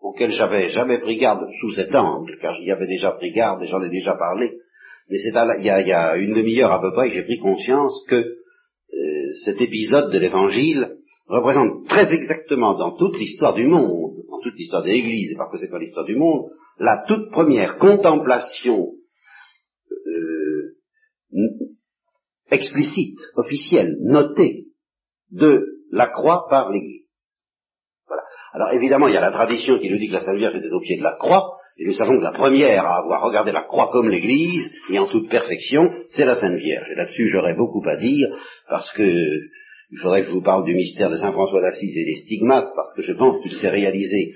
auquel 0.00 0.32
j'avais 0.32 0.70
jamais 0.70 0.98
pris 0.98 1.18
garde 1.18 1.46
sous 1.60 1.72
cet 1.72 1.94
angle, 1.94 2.38
car 2.40 2.54
j'y 2.54 2.70
avais 2.70 2.86
déjà 2.86 3.12
pris 3.12 3.32
garde 3.32 3.62
et 3.62 3.66
j'en 3.66 3.82
ai 3.82 3.90
déjà 3.90 4.14
parlé, 4.14 4.61
mais 5.08 5.18
c'est 5.18 5.32
il, 5.58 5.64
y 5.64 5.92
a 5.92 6.16
une 6.16 6.34
demi-heure 6.34 6.72
à 6.72 6.80
peu 6.80 6.92
près 6.92 7.08
que 7.08 7.14
j'ai 7.14 7.24
pris 7.24 7.38
conscience 7.38 8.04
que 8.08 8.16
euh, 8.16 9.32
cet 9.44 9.60
épisode 9.60 10.12
de 10.12 10.18
l'Évangile 10.18 10.96
représente 11.26 11.86
très 11.88 12.12
exactement 12.12 12.76
dans 12.76 12.96
toute 12.96 13.18
l'histoire 13.18 13.54
du 13.54 13.66
monde, 13.66 14.16
dans 14.28 14.40
toute 14.40 14.56
l'histoire 14.56 14.82
de 14.82 14.88
l'Église, 14.88 15.32
et 15.32 15.36
par 15.36 15.50
conséquent 15.50 15.78
l'histoire 15.78 16.06
du 16.06 16.16
monde, 16.16 16.50
la 16.78 17.04
toute 17.06 17.30
première 17.30 17.76
contemplation 17.78 18.92
euh, 20.06 20.76
explicite, 22.50 23.18
officielle, 23.36 23.96
notée 24.00 24.66
de 25.30 25.84
la 25.90 26.08
croix 26.08 26.46
par 26.48 26.70
l'Église. 26.70 27.06
Alors 28.52 28.72
évidemment, 28.72 29.08
il 29.08 29.14
y 29.14 29.16
a 29.16 29.20
la 29.20 29.30
tradition 29.30 29.78
qui 29.78 29.90
nous 29.90 29.98
dit 29.98 30.08
que 30.08 30.14
la 30.14 30.20
Sainte 30.20 30.36
Vierge 30.36 30.56
était 30.56 30.70
au 30.70 30.80
pied 30.80 30.96
de 30.96 31.02
la 31.02 31.16
croix, 31.16 31.50
et 31.78 31.86
nous 31.86 31.94
savons 31.94 32.18
que 32.18 32.24
la 32.24 32.32
première 32.32 32.84
à 32.84 32.98
avoir 32.98 33.22
regardé 33.22 33.52
la 33.52 33.62
croix 33.62 33.90
comme 33.92 34.08
l'Église, 34.08 34.70
et 34.90 34.98
en 34.98 35.06
toute 35.06 35.28
perfection, 35.28 35.90
c'est 36.10 36.24
la 36.24 36.36
Sainte 36.36 36.56
Vierge. 36.56 36.90
Et 36.90 36.94
là-dessus, 36.94 37.28
j'aurais 37.28 37.54
beaucoup 37.54 37.82
à 37.88 37.96
dire, 37.96 38.28
parce 38.68 38.90
que 38.92 39.02
il 39.92 39.98
faudrait 39.98 40.22
que 40.22 40.28
je 40.28 40.32
vous 40.32 40.42
parle 40.42 40.64
du 40.64 40.74
mystère 40.74 41.10
de 41.10 41.18
Saint 41.18 41.32
François 41.32 41.60
d'Assise 41.60 41.96
et 41.96 42.04
des 42.04 42.16
stigmates, 42.16 42.72
parce 42.74 42.94
que 42.94 43.02
je 43.02 43.12
pense 43.12 43.40
qu'il 43.42 43.54
s'est 43.54 43.68
réalisé 43.68 44.32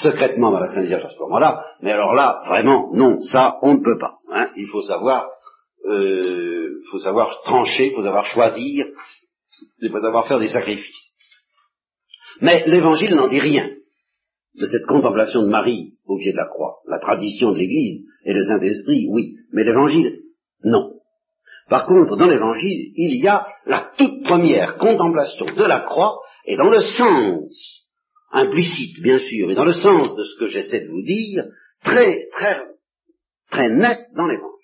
secrètement 0.00 0.50
dans 0.50 0.58
la 0.58 0.68
Sainte 0.68 0.86
Vierge 0.86 1.04
à 1.04 1.10
ce 1.10 1.18
moment-là, 1.20 1.62
mais 1.82 1.92
alors 1.92 2.14
là, 2.14 2.40
vraiment, 2.48 2.90
non, 2.94 3.22
ça, 3.22 3.58
on 3.62 3.74
ne 3.74 3.84
peut 3.84 3.98
pas. 3.98 4.18
Hein. 4.32 4.48
Il 4.56 4.66
faut 4.66 4.82
savoir, 4.82 5.28
euh, 5.86 6.80
faut 6.90 6.98
savoir 6.98 7.42
trancher, 7.42 7.92
faut 7.94 8.02
savoir 8.02 8.26
choisir, 8.26 8.86
il 9.80 9.90
faut 9.90 10.00
savoir 10.00 10.26
faire 10.26 10.38
des 10.38 10.48
sacrifices. 10.48 11.09
Mais 12.40 12.64
l'évangile 12.66 13.14
n'en 13.14 13.28
dit 13.28 13.40
rien 13.40 13.68
de 14.54 14.66
cette 14.66 14.86
contemplation 14.86 15.42
de 15.42 15.48
Marie 15.48 15.98
au 16.06 16.16
pied 16.16 16.32
de 16.32 16.36
la 16.36 16.46
croix. 16.46 16.78
La 16.86 16.98
tradition 16.98 17.52
de 17.52 17.58
l'Église 17.58 18.04
et 18.24 18.32
le 18.32 18.42
Saint-Esprit, 18.42 19.06
oui, 19.10 19.34
mais 19.52 19.64
l'évangile, 19.64 20.20
non. 20.64 20.94
Par 21.68 21.86
contre, 21.86 22.16
dans 22.16 22.26
l'évangile, 22.26 22.92
il 22.96 23.22
y 23.22 23.28
a 23.28 23.46
la 23.66 23.92
toute 23.96 24.24
première 24.24 24.76
contemplation 24.76 25.46
de 25.46 25.64
la 25.64 25.80
croix, 25.80 26.18
et 26.44 26.56
dans 26.56 26.68
le 26.68 26.80
sens 26.80 27.86
implicite, 28.32 29.00
bien 29.00 29.18
sûr, 29.18 29.50
et 29.50 29.54
dans 29.54 29.64
le 29.64 29.72
sens 29.72 30.14
de 30.14 30.24
ce 30.24 30.38
que 30.38 30.48
j'essaie 30.48 30.80
de 30.80 30.88
vous 30.88 31.02
dire, 31.02 31.44
très, 31.84 32.26
très, 32.32 32.60
très 33.50 33.68
net 33.68 34.00
dans 34.16 34.26
l'évangile. 34.26 34.56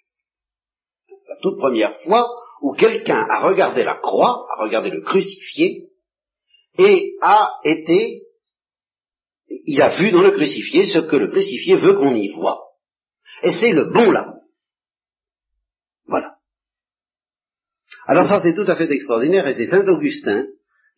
La 1.28 1.36
toute 1.42 1.58
première 1.58 1.96
fois 2.00 2.28
où 2.62 2.72
quelqu'un 2.72 3.24
a 3.30 3.46
regardé 3.46 3.84
la 3.84 3.96
croix, 3.96 4.46
a 4.56 4.62
regardé 4.62 4.90
le 4.90 5.02
crucifié, 5.02 5.85
et 6.78 7.14
a 7.22 7.48
été, 7.64 8.22
il 9.48 9.80
a 9.80 9.98
vu 9.98 10.10
dans 10.10 10.22
le 10.22 10.32
crucifié 10.32 10.86
ce 10.86 10.98
que 10.98 11.16
le 11.16 11.28
crucifié 11.28 11.76
veut 11.76 11.94
qu'on 11.94 12.14
y 12.14 12.32
voit. 12.34 12.60
Et 13.42 13.52
c'est 13.52 13.72
le 13.72 13.92
bon 13.92 14.10
là. 14.10 14.24
Voilà. 16.06 16.36
Alors 18.06 18.26
ça 18.26 18.40
c'est 18.40 18.54
tout 18.54 18.70
à 18.70 18.76
fait 18.76 18.90
extraordinaire 18.90 19.46
et 19.46 19.54
c'est 19.54 19.66
Saint 19.66 19.86
Augustin 19.86 20.46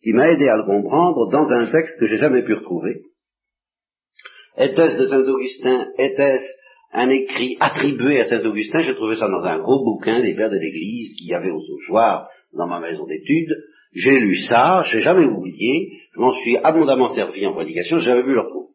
qui 0.01 0.13
m'a 0.13 0.31
aidé 0.31 0.47
à 0.47 0.57
le 0.57 0.63
comprendre 0.63 1.29
dans 1.31 1.51
un 1.51 1.67
texte 1.67 1.99
que 1.99 2.05
j'ai 2.05 2.17
jamais 2.17 2.43
pu 2.43 2.53
retrouver. 2.53 3.03
Était-ce 4.57 4.97
de 4.97 5.05
Saint 5.05 5.23
Augustin 5.23 5.87
Était-ce 5.97 6.45
un 6.91 7.09
écrit 7.09 7.57
attribué 7.59 8.19
à 8.19 8.25
Saint 8.25 8.43
Augustin? 8.43 8.81
J'ai 8.81 8.95
trouvé 8.95 9.15
ça 9.15 9.27
dans 9.27 9.43
un 9.43 9.59
gros 9.59 9.83
bouquin 9.83 10.21
des 10.21 10.35
pères 10.35 10.49
de 10.49 10.57
l'Église 10.57 11.15
qu'il 11.15 11.27
y 11.27 11.33
avait 11.33 11.51
au 11.51 11.61
Sauchoir 11.61 12.27
dans 12.53 12.67
ma 12.67 12.79
maison 12.79 13.05
d'études. 13.05 13.55
J'ai 13.93 14.19
lu 14.19 14.37
ça, 14.37 14.83
j'ai 14.91 15.01
jamais 15.01 15.25
oublié, 15.25 15.91
je 16.13 16.19
m'en 16.19 16.31
suis 16.31 16.57
abondamment 16.57 17.09
servi 17.09 17.45
en 17.45 17.53
prédication, 17.53 17.97
j'avais 17.97 18.23
vu 18.23 18.33
le 18.33 18.41
retrouver. 18.41 18.67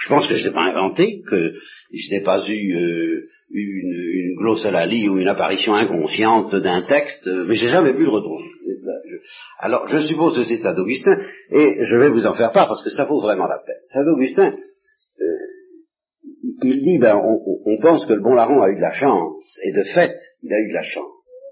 Je 0.00 0.08
pense 0.08 0.26
que 0.26 0.36
je 0.36 0.48
n'ai 0.48 0.54
pas 0.54 0.64
inventé, 0.64 1.22
que 1.28 1.54
je 1.92 2.10
n'ai 2.14 2.22
pas 2.22 2.44
eu 2.48 2.74
euh, 2.76 3.28
une, 3.50 3.92
une 3.92 4.36
glossolalie 4.36 5.08
ou 5.08 5.18
une 5.18 5.28
apparition 5.28 5.74
inconsciente 5.74 6.54
d'un 6.54 6.82
texte, 6.82 7.26
mais 7.26 7.54
j'ai 7.54 7.68
jamais 7.68 7.92
vu 7.92 8.04
le 8.04 8.10
retrouver. 8.10 8.44
Alors, 9.58 9.88
je 9.88 10.00
suppose 10.06 10.36
que 10.36 10.44
c'est 10.44 10.58
Saint 10.58 10.76
Augustin, 10.76 11.18
et 11.50 11.84
je 11.84 11.96
vais 11.96 12.10
vous 12.10 12.26
en 12.26 12.34
faire 12.34 12.52
part 12.52 12.68
parce 12.68 12.82
que 12.82 12.90
ça 12.90 13.04
vaut 13.04 13.20
vraiment 13.20 13.46
la 13.46 13.60
peine. 13.64 13.80
Saint 13.86 14.06
Augustin, 14.06 14.52
euh, 14.52 15.24
il 16.62 16.82
dit, 16.82 16.98
ben, 16.98 17.16
on, 17.16 17.40
on 17.64 17.80
pense 17.80 18.06
que 18.06 18.12
le 18.12 18.22
bon 18.22 18.34
larron 18.34 18.60
a 18.60 18.70
eu 18.70 18.76
de 18.76 18.80
la 18.80 18.92
chance, 18.92 19.58
et 19.64 19.72
de 19.72 19.84
fait, 19.84 20.14
il 20.42 20.52
a 20.52 20.60
eu 20.60 20.68
de 20.68 20.74
la 20.74 20.82
chance. 20.82 21.48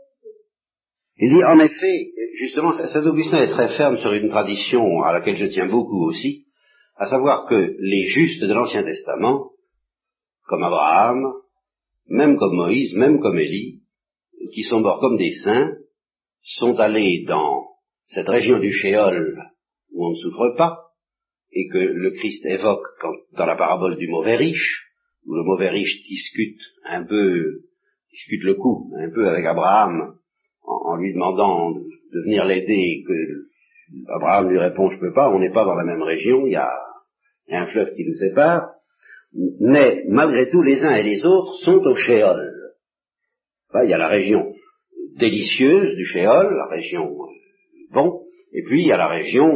Il 1.18 1.30
dit, 1.30 1.44
en 1.44 1.58
effet, 1.58 2.12
justement, 2.34 2.72
Saint 2.72 3.06
Augustin 3.06 3.38
est 3.38 3.50
très 3.50 3.74
ferme 3.76 3.96
sur 3.96 4.12
une 4.12 4.28
tradition 4.28 5.00
à 5.02 5.12
laquelle 5.12 5.36
je 5.36 5.46
tiens 5.46 5.68
beaucoup 5.68 6.04
aussi, 6.06 6.46
à 6.96 7.06
savoir 7.06 7.46
que 7.48 7.76
les 7.78 8.06
justes 8.06 8.44
de 8.44 8.52
l'Ancien 8.52 8.82
Testament, 8.82 9.52
comme 10.46 10.62
Abraham, 10.62 11.32
même 12.08 12.36
comme 12.36 12.56
Moïse, 12.56 12.94
même 12.94 13.20
comme 13.20 13.38
Élie, 13.38 13.82
qui 14.52 14.62
sont 14.62 14.80
morts 14.80 15.00
comme 15.00 15.16
des 15.16 15.32
saints, 15.32 15.74
sont 16.42 16.74
allés 16.78 17.24
dans 17.26 17.66
cette 18.04 18.28
région 18.28 18.58
du 18.58 18.72
Shéol 18.72 19.42
où 19.92 20.06
on 20.06 20.10
ne 20.10 20.16
souffre 20.16 20.54
pas, 20.56 20.92
et 21.50 21.68
que 21.68 21.78
le 21.78 22.10
Christ 22.10 22.44
évoque 22.44 22.86
dans 23.32 23.46
la 23.46 23.56
parabole 23.56 23.96
du 23.96 24.08
mauvais 24.08 24.36
riche, 24.36 24.92
où 25.24 25.34
le 25.34 25.42
mauvais 25.44 25.70
riche 25.70 26.02
discute 26.02 26.60
un 26.84 27.04
peu, 27.04 27.62
discute 28.10 28.42
le 28.42 28.54
coup, 28.54 28.92
un 28.98 29.10
peu 29.10 29.28
avec 29.28 29.44
Abraham, 29.46 30.18
en, 30.66 30.96
lui 30.96 31.12
demandant 31.12 31.72
de, 31.72 31.80
venir 32.24 32.44
l'aider, 32.44 33.04
que 33.06 33.14
Abraham 34.16 34.50
lui 34.50 34.58
répond 34.58 34.88
je 34.88 34.98
peux 34.98 35.12
pas, 35.12 35.30
on 35.30 35.38
n'est 35.38 35.52
pas 35.52 35.64
dans 35.64 35.74
la 35.74 35.84
même 35.84 36.02
région, 36.02 36.46
il 36.46 36.52
y 36.52 36.56
a, 36.56 36.70
un 37.50 37.66
fleuve 37.66 37.92
qui 37.94 38.04
nous 38.04 38.14
sépare, 38.14 38.70
mais 39.60 40.04
malgré 40.08 40.48
tout 40.48 40.62
les 40.62 40.82
uns 40.84 40.96
et 40.96 41.02
les 41.02 41.24
autres 41.24 41.54
sont 41.54 41.78
au 41.78 41.94
Shéol. 41.94 42.52
il 43.84 43.90
y 43.90 43.94
a 43.94 43.98
la 43.98 44.08
région 44.08 44.52
délicieuse 45.16 45.94
du 45.94 46.04
Shéol, 46.04 46.54
la 46.54 46.66
région 46.68 47.04
euh, 47.04 47.92
bon, 47.92 48.22
et 48.52 48.62
puis 48.62 48.82
il 48.82 48.88
y 48.88 48.92
a 48.92 48.96
la 48.96 49.08
région 49.08 49.48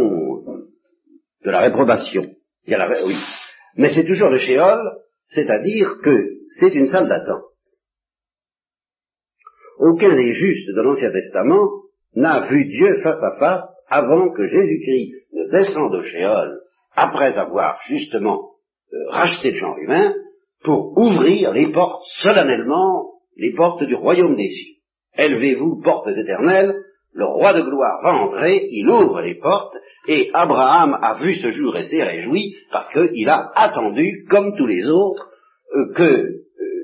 de 1.44 1.50
la 1.50 1.60
réprobation. 1.60 2.26
La, 2.66 3.04
oui. 3.04 3.16
Mais 3.76 3.88
c'est 3.88 4.04
toujours 4.04 4.28
le 4.28 4.38
Shéol, 4.38 4.78
c'est-à-dire 5.26 5.98
que 6.02 6.14
c'est 6.46 6.74
une 6.74 6.86
salle 6.86 7.08
d'attente. 7.08 7.49
Aucun 9.80 10.14
des 10.14 10.32
justes 10.32 10.68
de 10.76 10.82
l'Ancien 10.82 11.10
Testament 11.10 11.80
n'a 12.14 12.48
vu 12.50 12.66
Dieu 12.66 13.00
face 13.02 13.22
à 13.22 13.38
face 13.38 13.84
avant 13.88 14.30
que 14.30 14.46
Jésus-Christ 14.46 15.12
ne 15.32 15.50
descende 15.50 15.94
au 15.94 16.02
Shéol, 16.02 16.60
après 16.94 17.38
avoir 17.38 17.80
justement 17.86 18.50
euh, 18.92 18.96
racheté 19.08 19.52
le 19.52 19.56
genre 19.56 19.78
humain, 19.78 20.14
pour 20.62 20.98
ouvrir 20.98 21.52
les 21.52 21.68
portes 21.68 22.04
solennellement, 22.06 23.12
les 23.38 23.54
portes 23.54 23.84
du 23.84 23.94
royaume 23.94 24.36
des 24.36 24.50
cieux. 24.50 24.74
Élevez-vous, 25.16 25.80
portes 25.82 26.08
éternelles, 26.08 26.76
le 27.14 27.24
roi 27.24 27.54
de 27.54 27.62
gloire 27.62 28.00
va 28.02 28.22
entrer, 28.22 28.68
il 28.70 28.86
ouvre 28.86 29.22
les 29.22 29.36
portes, 29.36 29.74
et 30.08 30.28
Abraham 30.34 30.98
a 31.00 31.14
vu 31.22 31.36
ce 31.36 31.50
jour 31.50 31.74
et 31.76 31.84
s'est 31.84 32.04
réjoui, 32.04 32.54
parce 32.70 32.92
qu'il 32.92 33.28
a 33.30 33.50
attendu, 33.54 34.26
comme 34.28 34.54
tous 34.56 34.66
les 34.66 34.86
autres, 34.86 35.28
euh, 35.74 35.94
que 35.94 36.28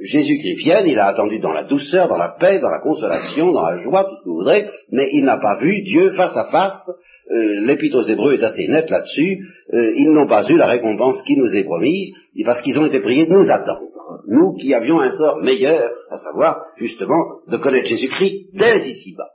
Jésus-Christ 0.07 0.57
vienne, 0.65 0.87
il 0.87 0.99
a 0.99 1.07
attendu 1.07 1.39
dans 1.39 1.53
la 1.53 1.65
douceur, 1.65 2.09
dans 2.09 2.17
la 2.17 2.35
paix, 2.39 2.59
dans 2.59 2.71
la 2.71 2.81
consolation, 2.81 3.53
dans 3.53 3.63
la 3.63 3.79
joie, 3.79 4.05
tout 4.05 4.17
ce 4.17 4.25
que 4.25 4.29
vous 4.29 4.37
voudrez, 4.39 4.69
mais 4.93 5.09
il 5.13 5.25
n'a 5.25 5.39
pas 5.39 5.59
vu 5.61 5.83
Dieu 5.83 6.13
face 6.13 6.37
à 6.37 6.47
face. 6.47 6.91
Euh, 7.31 7.61
L'Épître 7.61 7.97
aux 7.97 8.03
Hébreux 8.03 8.35
est 8.35 8.43
assez 8.45 8.69
net 8.69 8.89
là-dessus. 8.89 9.39
ils 9.73 10.13
n'ont 10.13 10.29
pas 10.29 10.47
eu 10.49 10.57
la 10.57 10.67
récompense 10.67 11.23
qui 11.23 11.37
nous 11.37 11.55
est 11.55 11.65
promise, 11.65 12.13
parce 12.45 12.63
qu'ils 12.63 12.79
ont 12.79 12.87
été 12.87 13.01
priés 13.01 13.27
de 13.27 13.33
nous 13.33 13.51
attendre. 13.51 13.81
Nous 14.29 14.55
qui 14.55 14.73
avions 14.75 15.01
un 15.01 15.11
sort 15.11 15.43
meilleur, 15.43 15.91
à 16.11 16.17
savoir 16.19 16.57
justement 16.77 17.41
de 17.49 17.57
connaître 17.57 17.89
Jésus-Christ 17.89 18.51
dès 18.55 18.79
ici-bas 18.89 19.31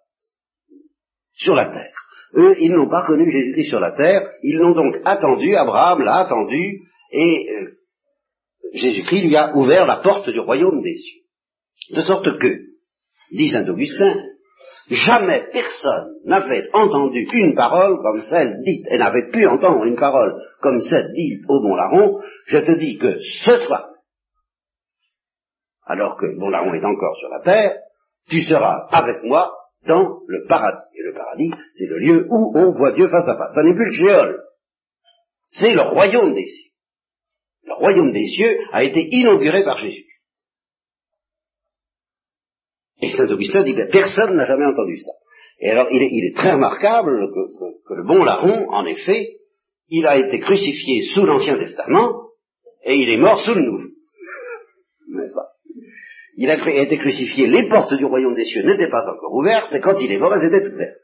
sur 1.33 1.55
la 1.55 1.67
terre. 1.67 1.93
Eux, 2.35 2.55
ils 2.59 2.71
n'ont 2.71 2.87
pas 2.87 3.05
connu 3.05 3.29
Jésus-Christ 3.29 3.69
sur 3.69 3.79
la 3.79 3.91
terre, 3.91 4.27
ils 4.43 4.57
l'ont 4.57 4.73
donc 4.73 4.95
attendu, 5.03 5.55
Abraham 5.55 6.01
l'a 6.01 6.19
attendu, 6.19 6.81
et 7.11 7.45
euh, 7.49 7.71
Jésus-Christ 8.73 9.21
lui 9.21 9.35
a 9.35 9.55
ouvert 9.55 9.85
la 9.85 9.97
porte 9.97 10.29
du 10.29 10.39
royaume 10.39 10.81
des 10.81 10.95
cieux. 10.95 11.21
De 11.95 12.01
sorte 12.01 12.37
que, 12.39 12.57
dit 13.31 13.49
saint 13.49 13.67
Augustin, 13.67 14.15
jamais 14.89 15.47
personne 15.51 16.13
n'avait 16.25 16.69
entendu 16.73 17.27
une 17.33 17.55
parole 17.55 17.97
comme 18.01 18.21
celle 18.21 18.61
dite, 18.63 18.85
et 18.91 18.97
n'avait 18.97 19.29
pu 19.29 19.45
entendre 19.47 19.85
une 19.85 19.95
parole 19.95 20.33
comme 20.61 20.81
celle 20.81 21.11
dite 21.13 21.43
au 21.49 21.61
Bon 21.61 21.75
Larron, 21.75 22.17
je 22.47 22.59
te 22.59 22.71
dis 22.71 22.97
que 22.97 23.19
ce 23.19 23.57
soir, 23.57 23.89
alors 25.85 26.17
que 26.17 26.25
Bon 26.39 26.49
Larron 26.49 26.73
est 26.73 26.85
encore 26.85 27.15
sur 27.17 27.29
la 27.29 27.41
terre, 27.41 27.77
tu 28.29 28.41
seras 28.41 28.87
avec 28.91 29.23
moi 29.23 29.53
dans 29.87 30.19
le 30.27 30.45
paradis. 30.47 30.83
Et 30.95 31.03
le 31.03 31.13
paradis, 31.13 31.51
c'est 31.73 31.87
le 31.87 31.97
lieu 31.97 32.27
où 32.29 32.53
on 32.55 32.71
voit 32.71 32.91
Dieu 32.91 33.07
face 33.09 33.27
à 33.27 33.37
face. 33.37 33.53
Ça 33.55 33.63
n'est 33.63 33.73
plus 33.73 33.85
le 33.85 33.91
géol. 33.91 34.39
C'est 35.45 35.73
le 35.73 35.81
royaume 35.81 36.33
des 36.33 36.45
cieux. 36.45 36.70
Le 37.63 37.73
royaume 37.73 38.11
des 38.11 38.27
cieux 38.27 38.57
a 38.71 38.83
été 38.83 39.07
inauguré 39.11 39.63
par 39.63 39.77
Jésus. 39.77 40.05
Et 43.01 43.09
Saint 43.09 43.29
Augustin 43.29 43.63
dit, 43.63 43.73
que 43.73 43.91
personne 43.91 44.35
n'a 44.35 44.45
jamais 44.45 44.65
entendu 44.65 44.97
ça. 44.97 45.11
Et 45.59 45.71
alors, 45.71 45.87
il 45.91 46.01
est, 46.01 46.35
très 46.35 46.53
remarquable 46.53 47.31
que, 47.87 47.93
le 47.93 48.03
bon 48.05 48.23
larron, 48.23 48.69
en 48.69 48.85
effet, 48.85 49.37
il 49.89 50.05
a 50.05 50.17
été 50.17 50.39
crucifié 50.39 51.03
sous 51.13 51.25
l'Ancien 51.25 51.57
Testament, 51.57 52.29
et 52.83 52.95
il 52.95 53.09
est 53.09 53.17
mort 53.17 53.39
sous 53.39 53.53
le 53.53 53.61
Nouveau. 53.61 53.79
N'est-ce 55.09 55.33
pas? 55.33 55.47
Il 56.37 56.49
a 56.49 56.81
été 56.81 56.97
crucifié, 56.97 57.47
les 57.47 57.67
portes 57.67 57.93
du 57.95 58.05
royaume 58.05 58.35
des 58.35 58.45
cieux 58.45 58.63
n'étaient 58.63 58.89
pas 58.89 59.07
encore 59.11 59.33
ouvertes, 59.33 59.73
et 59.73 59.81
quand 59.81 59.99
il 59.99 60.11
est 60.11 60.19
mort, 60.19 60.33
elles 60.35 60.47
étaient 60.53 60.67
ouvertes. 60.67 60.97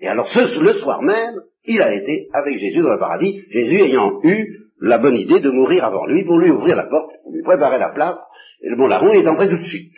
Et 0.00 0.08
alors, 0.08 0.28
le 0.36 0.72
soir 0.74 1.02
même, 1.02 1.40
il 1.64 1.80
a 1.80 1.94
été 1.94 2.28
avec 2.32 2.58
Jésus 2.58 2.82
dans 2.82 2.92
le 2.92 2.98
paradis, 2.98 3.40
Jésus 3.50 3.80
ayant 3.80 4.20
eu 4.22 4.63
la 4.80 4.98
bonne 4.98 5.16
idée 5.16 5.40
de 5.40 5.50
mourir 5.50 5.84
avant 5.84 6.06
lui 6.06 6.24
pour 6.24 6.38
lui 6.38 6.50
ouvrir 6.50 6.76
la 6.76 6.86
porte, 6.86 7.10
pour 7.22 7.32
lui 7.32 7.42
préparer 7.42 7.78
la 7.78 7.90
place, 7.90 8.18
et 8.60 8.68
le 8.68 8.76
bon 8.76 8.86
larron 8.86 9.12
est 9.12 9.26
entré 9.26 9.48
tout 9.48 9.58
de 9.58 9.64
suite. 9.64 9.94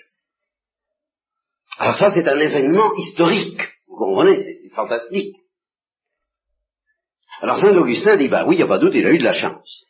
Alors 1.79 1.97
ça, 1.97 2.11
c'est 2.13 2.29
un 2.29 2.39
événement 2.39 2.95
historique, 2.97 3.61
vous 3.89 3.97
comprenez, 3.97 4.37
c'est 4.37 4.75
fantastique. 4.75 5.37
Alors 7.41 7.59
Saint 7.59 7.77
Augustin 7.77 8.17
dit, 8.17 8.29
bah 8.29 8.45
oui, 8.47 8.55
il 8.55 8.59
n'y 8.59 8.65
a 8.65 8.69
pas 8.69 8.79
doute, 8.79 8.95
il 8.95 9.07
a 9.07 9.13
eu 9.13 9.19
de 9.19 9.25
la 9.25 9.35
chance. 9.35 9.85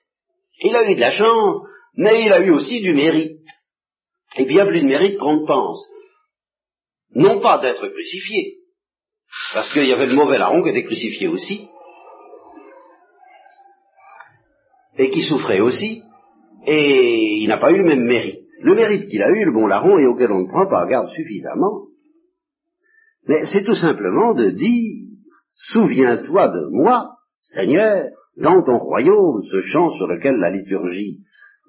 Il 0.61 0.75
a 0.75 0.91
eu 0.91 0.95
de 0.95 1.01
la 1.01 1.11
chance, 1.11 1.59
mais 1.95 2.25
il 2.25 2.33
a 2.33 2.41
eu 2.41 2.51
aussi 2.51 2.81
du 2.81 2.93
mérite 2.93 3.47
et 4.37 4.47
bien 4.47 4.67
plus 4.67 4.81
de 4.81 4.87
mérite 4.87 5.19
qu'on 5.19 5.41
ne 5.41 5.47
pense. 5.47 5.87
Non 7.15 7.41
pas 7.41 7.59
d'être 7.59 7.89
crucifié, 7.89 8.59
parce 9.55 9.73
qu'il 9.73 9.87
y 9.87 9.93
avait 9.93 10.07
le 10.07 10.15
mauvais 10.15 10.39
larron 10.39 10.63
qui 10.63 10.71
était 10.71 10.85
crucifié 10.85 11.29
aussi, 11.29 11.69
et 14.99 15.11
qui 15.11 15.23
souffrait 15.23 15.61
aussi, 15.61 16.03
et 16.67 17.39
il 17.43 17.49
n'a 17.49 17.59
pas 17.59 17.73
eu 17.73 17.79
le 17.79 17.85
même 17.85 18.05
mérite. 18.05 18.47
Le 18.63 18.75
mérite 18.75 19.09
qu'il 19.09 19.23
a 19.23 19.31
eu, 19.31 19.45
le 19.45 19.53
bon 19.53 19.67
larron, 19.67 19.99
et 19.99 20.07
auquel 20.07 20.33
on 20.33 20.41
ne 20.41 20.49
prend 20.49 20.67
pas 20.69 20.87
garde 20.89 21.09
suffisamment, 21.09 21.87
mais 23.29 23.45
c'est 23.45 23.65
tout 23.65 23.75
simplement 23.75 24.35
de 24.35 24.51
dire, 24.51 25.03
souviens-toi 25.53 26.49
de 26.49 26.71
moi, 26.71 27.17
Seigneur, 27.33 28.05
dans 28.37 28.63
ton 28.63 28.79
royaume, 28.79 29.43
ce 29.43 29.61
chant 29.61 29.91
sur 29.91 30.07
lequel 30.07 30.37
la 30.37 30.51
liturgie 30.51 31.21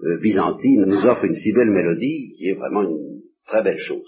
euh, 0.03 0.19
byzantine 0.21 0.85
nous 0.85 1.05
offre 1.05 1.25
une 1.25 1.35
si 1.35 1.51
belle 1.53 1.71
mélodie 1.71 2.33
qui 2.37 2.49
est 2.49 2.53
vraiment 2.53 2.83
une 2.83 3.21
très 3.45 3.63
belle 3.63 3.79
chose. 3.79 4.05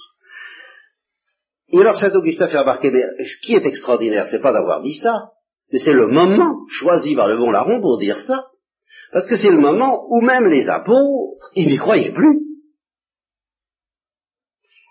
Et 1.71 1.79
alors 1.79 1.95
saint 1.95 2.11
Augustin 2.11 2.47
fait 2.47 2.59
remarquer, 2.59 2.91
mais 2.91 3.03
ce 3.25 3.41
qui 3.41 3.55
est 3.55 3.65
extraordinaire, 3.65 4.27
c'est 4.27 4.41
pas 4.41 4.53
d'avoir 4.53 4.81
dit 4.81 4.93
ça, 4.93 5.31
mais 5.71 5.79
c'est 5.79 5.93
le 5.93 6.07
moment 6.07 6.65
choisi 6.67 7.15
par 7.15 7.27
le 7.27 7.37
bon 7.37 7.51
larron 7.51 7.81
pour 7.81 7.97
dire 7.97 8.19
ça. 8.19 8.45
Parce 9.11 9.27
que 9.27 9.35
c'est 9.35 9.49
le 9.49 9.59
moment 9.59 10.05
où 10.09 10.21
même 10.21 10.47
les 10.47 10.67
apôtres, 10.69 11.49
ils 11.55 11.67
n'y 11.67 11.77
croyaient 11.77 12.13
plus. 12.13 12.39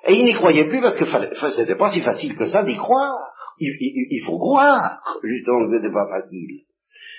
Et 0.06 0.14
ils 0.14 0.24
n'y 0.24 0.34
croyaient 0.34 0.68
plus 0.68 0.80
parce 0.80 0.96
que 0.96 1.04
c'était 1.50 1.76
pas 1.76 1.90
si 1.90 2.00
facile 2.00 2.36
que 2.36 2.46
ça 2.46 2.62
d'y 2.62 2.76
croire. 2.76 3.32
Il, 3.60 4.22
faut 4.24 4.38
croire, 4.38 5.02
justement, 5.22 5.66
que 5.66 5.76
n'était 5.76 5.92
pas 5.92 6.08
facile. 6.08 6.62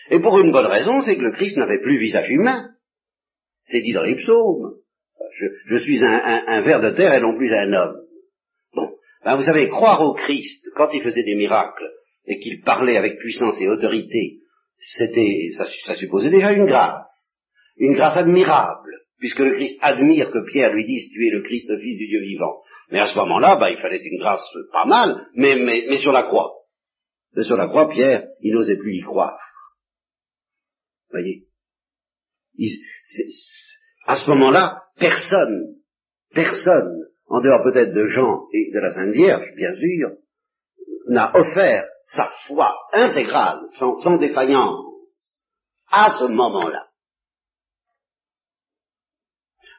Et 0.09 0.19
pour 0.19 0.39
une 0.39 0.51
bonne 0.51 0.65
raison, 0.65 1.01
c'est 1.01 1.17
que 1.17 1.21
le 1.21 1.31
Christ 1.31 1.57
n'avait 1.57 1.81
plus 1.81 1.97
visage 1.97 2.29
humain. 2.29 2.69
C'est 3.61 3.81
dit 3.81 3.93
dans 3.93 4.03
les 4.03 4.15
psaumes. 4.15 4.75
Je, 5.67 5.77
suis 5.77 6.03
un, 6.03 6.61
ver 6.61 6.81
de 6.81 6.89
terre 6.91 7.13
et 7.13 7.21
non 7.21 7.37
plus 7.37 7.53
un 7.53 7.71
homme. 7.73 7.97
Bon, 8.73 8.89
ben 9.23 9.35
vous 9.35 9.43
savez, 9.43 9.69
croire 9.69 10.01
au 10.01 10.13
Christ 10.13 10.69
quand 10.75 10.89
il 10.93 11.01
faisait 11.01 11.23
des 11.23 11.35
miracles 11.35 11.91
et 12.25 12.39
qu'il 12.39 12.61
parlait 12.61 12.97
avec 12.97 13.19
puissance 13.19 13.61
et 13.61 13.67
autorité, 13.67 14.39
c'était, 14.79 15.49
ça, 15.51 15.95
supposait 15.95 16.29
déjà 16.29 16.53
une 16.53 16.65
grâce, 16.65 17.35
une 17.77 17.95
grâce 17.95 18.17
admirable, 18.17 18.91
puisque 19.19 19.39
le 19.39 19.51
Christ 19.51 19.77
admire 19.81 20.31
que 20.31 20.49
Pierre 20.49 20.73
lui 20.73 20.85
dise 20.85 21.09
tu 21.11 21.27
es 21.27 21.31
le 21.31 21.41
Christ, 21.41 21.69
le 21.69 21.79
Fils 21.79 21.97
du 21.97 22.07
Dieu 22.07 22.21
vivant. 22.21 22.61
Mais 22.91 22.99
à 22.99 23.07
ce 23.07 23.15
moment-là, 23.17 23.57
ben, 23.57 23.69
il 23.69 23.77
fallait 23.77 24.01
une 24.01 24.19
grâce 24.19 24.43
pas 24.71 24.85
mal, 24.85 25.27
mais, 25.35 25.55
mais, 25.57 25.85
mais 25.89 25.97
sur 25.97 26.13
la 26.13 26.23
croix. 26.23 26.51
Mais 27.35 27.43
sur 27.43 27.57
la 27.57 27.67
croix, 27.67 27.89
Pierre, 27.89 28.25
il 28.41 28.53
n'osait 28.53 28.77
plus 28.77 28.95
y 28.95 29.01
croire. 29.01 29.39
Voyez? 31.11 31.47
À 34.05 34.15
ce 34.15 34.29
moment-là, 34.31 34.83
personne, 34.97 35.75
personne, 36.33 36.91
en 37.27 37.41
dehors 37.41 37.63
peut-être 37.63 37.93
de 37.93 38.05
Jean 38.05 38.47
et 38.53 38.71
de 38.73 38.79
la 38.79 38.91
Sainte 38.91 39.13
Vierge, 39.13 39.45
bien 39.55 39.75
sûr, 39.75 40.11
n'a 41.09 41.31
offert 41.35 41.85
sa 42.03 42.29
foi 42.47 42.75
intégrale, 42.93 43.59
sans, 43.77 44.17
défaillance, 44.17 45.41
à 45.89 46.17
ce 46.19 46.25
moment-là. 46.25 46.85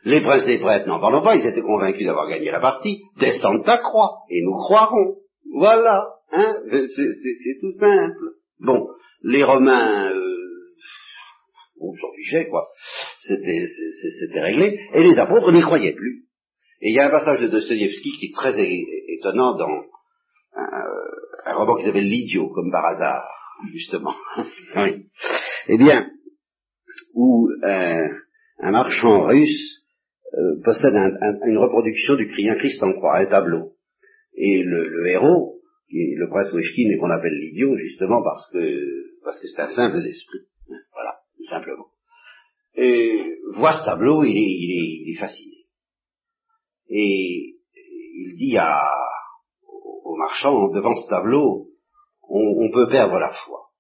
Les 0.05 0.21
princes 0.21 0.47
des 0.47 0.59
prêtres 0.59 0.87
n'en 0.87 1.01
parlons 1.01 1.23
pas, 1.23 1.37
ils 1.37 1.47
étaient 1.47 1.63
convaincus 1.63 2.07
d'avoir 2.07 2.29
gagné 2.29 2.51
la 2.51 2.61
partie, 2.61 3.03
descendent 3.19 3.69
à 3.69 3.79
croix, 3.79 4.23
et 4.31 4.43
nous 4.43 4.57
croirons. 4.57 5.17
Voilà, 5.55 6.07
hein, 6.33 6.57
c'est 6.71 7.59
tout 7.61 7.73
simple. 7.79 8.35
Bon, 8.61 8.89
les 9.23 9.43
Romains, 9.43 10.11
euh, 10.13 10.41
on 11.81 11.95
s'en 11.95 12.13
fichait, 12.17 12.49
quoi. 12.49 12.67
C'était, 13.19 13.65
réglé. 14.41 14.79
Et 14.95 15.03
les 15.03 15.19
apôtres 15.19 15.53
n'y 15.53 15.61
croyaient 15.61 15.95
plus. 15.95 16.25
Et 16.81 16.91
il 16.91 16.95
y 16.95 16.99
a 16.99 17.07
un 17.07 17.11
passage 17.11 17.41
de 17.41 17.49
Dostoevsky 17.49 18.11
qui 18.19 18.27
est 18.27 18.35
très 18.35 18.55
étonnant 18.59 19.57
dans 19.57 19.85
un, 20.57 20.83
un 21.45 21.55
roman 21.55 21.77
qui 21.77 21.85
s'appelle 21.85 22.09
L'idiot, 22.09 22.51
comme 22.51 22.71
par 22.71 22.85
hasard, 22.85 23.27
justement. 23.73 24.15
oui. 24.77 25.07
Eh 25.69 25.79
bien, 25.79 26.11
où 27.15 27.49
euh, 27.65 28.09
un 28.59 28.71
marchand 28.71 29.27
russe 29.27 29.85
euh, 30.35 30.63
possède 30.63 30.95
une 30.95 31.59
reproduction 31.59 32.17
du 32.17 32.29
cri 32.29 32.49
un 32.49 32.57
Christ 32.57 32.83
en 32.83 32.93
croix, 32.93 33.19
un 33.19 33.27
tableau. 33.27 33.75
Et 34.35 34.63
le, 34.63 35.07
héros, 35.09 35.61
qui 35.89 35.99
est 35.99 36.17
le 36.17 36.29
prince 36.29 36.53
Weshkin 36.53 36.89
et 36.91 36.99
qu'on 36.99 37.11
appelle 37.11 37.35
l'idiot, 37.35 37.77
justement 37.77 38.23
parce 38.23 38.49
que 38.53 39.21
parce 39.25 39.41
que 39.41 39.49
c'est 39.49 39.61
un 39.61 39.69
simple 39.69 40.03
d'esprit. 40.03 40.39
Voilà 40.93 41.21
simplement. 41.49 41.87
Et 42.77 43.39
voit 43.57 43.75
ce 43.75 43.85
tableau, 43.85 44.25
il 44.25 44.37
est, 44.37 44.41
il 44.41 45.13
est, 45.13 45.19
fasciné. 45.19 45.67
Et 46.89 47.57
il 47.77 48.35
dit 48.37 48.57
à, 48.57 48.81
au 50.21 50.27
marchand, 50.27 50.69
devant 50.69 50.95
ce 50.95 51.09
tableau, 51.09 51.69
on, 52.29 52.71
peut 52.73 52.89
perdre 52.89 53.19
la 53.19 53.33
foi. 53.33 53.71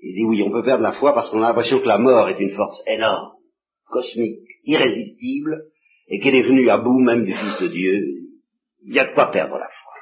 il 0.00 0.14
dit 0.14 0.24
oui, 0.28 0.42
on 0.42 0.50
peut 0.50 0.62
perdre 0.62 0.82
la 0.82 0.92
foi 0.92 1.14
parce 1.14 1.30
qu'on 1.30 1.42
a 1.42 1.48
l'impression 1.48 1.80
que 1.80 1.86
la 1.86 1.98
mort 1.98 2.28
est 2.28 2.38
une 2.38 2.50
force 2.50 2.82
énorme, 2.86 3.38
cosmique, 3.86 4.48
irrésistible, 4.64 5.70
et 6.08 6.20
qu'elle 6.20 6.34
est 6.34 6.46
venue 6.46 6.68
à 6.68 6.78
bout 6.78 7.00
même 7.00 7.24
du 7.24 7.32
Fils 7.32 7.62
de 7.62 7.68
Dieu, 7.68 7.94
il 8.82 8.94
y 8.94 8.98
a 8.98 9.06
de 9.06 9.14
quoi 9.14 9.30
perdre 9.30 9.56
la 9.56 9.68
foi. 9.68 9.92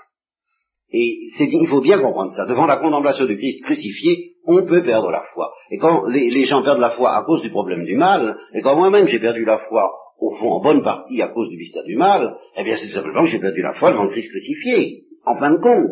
Et 0.91 1.29
il 1.39 1.69
faut 1.69 1.81
bien 1.81 2.01
comprendre 2.01 2.33
ça. 2.33 2.47
Devant 2.47 2.67
la 2.67 2.79
contemplation 2.79 3.27
du 3.27 3.37
Christ 3.37 3.63
crucifié, 3.63 4.35
on 4.45 4.67
peut 4.67 4.83
perdre 4.83 5.11
la 5.11 5.23
foi. 5.33 5.53
Et 5.71 5.79
quand 5.79 6.07
les, 6.07 6.45
gens 6.45 6.65
perdent 6.65 6.81
la 6.81 6.91
foi 6.91 7.17
à 7.17 7.25
cause 7.25 7.43
du 7.43 7.51
problème 7.51 7.85
du 7.85 7.95
mal, 7.95 8.37
et 8.55 8.61
quand 8.61 8.75
moi-même 8.75 9.07
j'ai 9.07 9.21
perdu 9.21 9.45
la 9.45 9.59
foi, 9.59 10.02
au 10.23 10.37
fond, 10.37 10.53
en 10.53 10.61
bonne 10.61 10.83
partie 10.83 11.21
à 11.21 11.29
cause 11.29 11.49
du 11.51 11.57
mystère 11.57 11.83
du 11.85 11.97
mal, 11.97 12.37
eh 12.57 12.63
bien 12.63 12.77
c'est 12.77 12.87
tout 12.87 12.95
simplement 12.95 13.25
que 13.25 13.31
j'ai 13.31 13.41
perdu 13.41 13.61
la 13.61 13.75
foi 13.75 13.91
devant 13.91 14.05
le 14.05 14.11
Christ 14.11 14.31
crucifié. 14.31 15.05
En 15.25 15.37
fin 15.37 15.51
de 15.53 15.59
compte, 15.59 15.91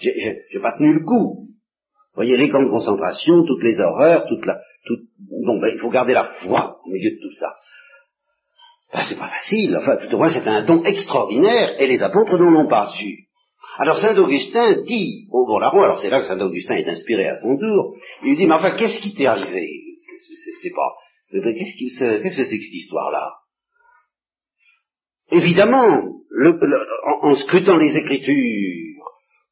j'ai 0.00 0.60
pas 0.60 0.76
tenu 0.76 0.92
le 0.92 1.04
coup. 1.04 1.48
Vous 2.14 2.16
voyez, 2.16 2.36
les 2.36 2.50
camps 2.50 2.62
de 2.62 2.68
concentration, 2.68 3.44
toutes 3.44 3.62
les 3.62 3.80
horreurs, 3.80 4.26
toute 4.26 4.44
la... 4.44 4.60
bon, 5.46 5.58
ben, 5.60 5.70
il 5.72 5.78
faut 5.78 5.88
garder 5.88 6.12
la 6.12 6.24
foi 6.24 6.78
au 6.84 6.90
milieu 6.90 7.10
de 7.10 7.20
tout 7.22 7.32
ça. 7.32 7.54
Ben, 8.92 9.00
c'est 9.08 9.18
pas 9.18 9.28
facile. 9.28 9.74
Enfin, 9.78 9.96
tout 9.96 10.14
au 10.14 10.18
moins, 10.18 10.28
c'est 10.28 10.46
un 10.46 10.62
don 10.62 10.84
extraordinaire, 10.84 11.80
et 11.80 11.86
les 11.86 12.02
apôtres 12.02 12.36
n'en 12.36 12.64
ont 12.64 12.68
pas 12.68 12.92
su. 12.94 13.28
Alors 13.78 13.96
Saint 13.96 14.16
Augustin 14.18 14.82
dit 14.82 15.26
au 15.30 15.46
bon 15.46 15.58
larron, 15.58 15.82
alors 15.82 15.98
c'est 15.98 16.10
là 16.10 16.20
que 16.20 16.26
Saint 16.26 16.40
Augustin 16.40 16.74
est 16.74 16.88
inspiré 16.88 17.26
à 17.26 17.36
son 17.36 17.56
tour, 17.56 17.94
il 18.22 18.30
lui 18.30 18.36
dit, 18.36 18.46
mais 18.46 18.54
enfin, 18.54 18.72
qu'est-ce 18.72 19.00
qui 19.00 19.14
t'est 19.14 19.24
arrivé? 19.24 19.66
C'est 20.60 20.74
pas... 20.74 20.92
Qu'est-ce 21.32 21.78
que 21.78 21.88
c'est 21.90 22.22
que 22.22 22.30
cette 22.30 22.52
histoire-là? 22.52 23.28
Évidemment, 25.30 26.02
en, 27.22 27.34
scrutant 27.34 27.76
les 27.76 27.96
Écritures, 27.96 29.04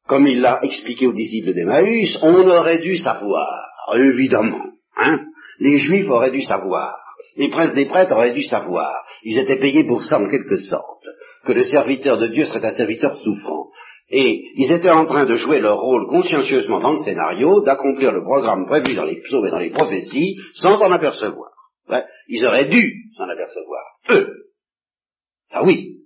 comme 0.07 0.27
il 0.27 0.41
l'a 0.41 0.59
expliqué 0.63 1.07
aux 1.07 1.13
disciples 1.13 1.53
d'Emmaüs, 1.53 2.19
on 2.21 2.47
aurait 2.47 2.79
dû 2.79 2.95
savoir, 2.97 3.65
évidemment. 3.95 4.63
Hein 4.97 5.25
les 5.59 5.77
Juifs 5.77 6.09
auraient 6.09 6.31
dû 6.31 6.41
savoir. 6.41 6.95
Les 7.37 7.49
princes 7.49 7.73
des 7.73 7.85
prêtres 7.85 8.13
auraient 8.13 8.33
dû 8.33 8.43
savoir. 8.43 8.93
Ils 9.23 9.39
étaient 9.39 9.59
payés 9.59 9.85
pour 9.85 10.03
ça 10.03 10.19
en 10.19 10.27
quelque 10.27 10.57
sorte. 10.57 11.05
Que 11.45 11.53
le 11.53 11.63
serviteur 11.63 12.17
de 12.17 12.27
Dieu 12.27 12.45
serait 12.45 12.65
un 12.65 12.73
serviteur 12.73 13.15
souffrant. 13.15 13.67
Et 14.09 14.43
ils 14.57 14.71
étaient 14.71 14.89
en 14.89 15.05
train 15.05 15.25
de 15.25 15.35
jouer 15.35 15.59
leur 15.59 15.79
rôle 15.79 16.07
consciencieusement 16.07 16.81
dans 16.81 16.91
le 16.91 16.99
scénario, 16.99 17.61
d'accomplir 17.61 18.11
le 18.11 18.23
programme 18.23 18.65
prévu 18.67 18.95
dans 18.95 19.05
les 19.05 19.21
psaumes 19.21 19.47
et 19.47 19.51
dans 19.51 19.59
les 19.59 19.69
prophéties, 19.69 20.35
sans 20.55 20.81
en 20.81 20.91
apercevoir. 20.91 21.51
Ils 22.27 22.45
auraient 22.45 22.69
dû 22.69 22.93
s'en 23.15 23.27
apercevoir. 23.27 23.83
Eux. 24.09 24.27
Ah 25.51 25.63
oui. 25.63 25.97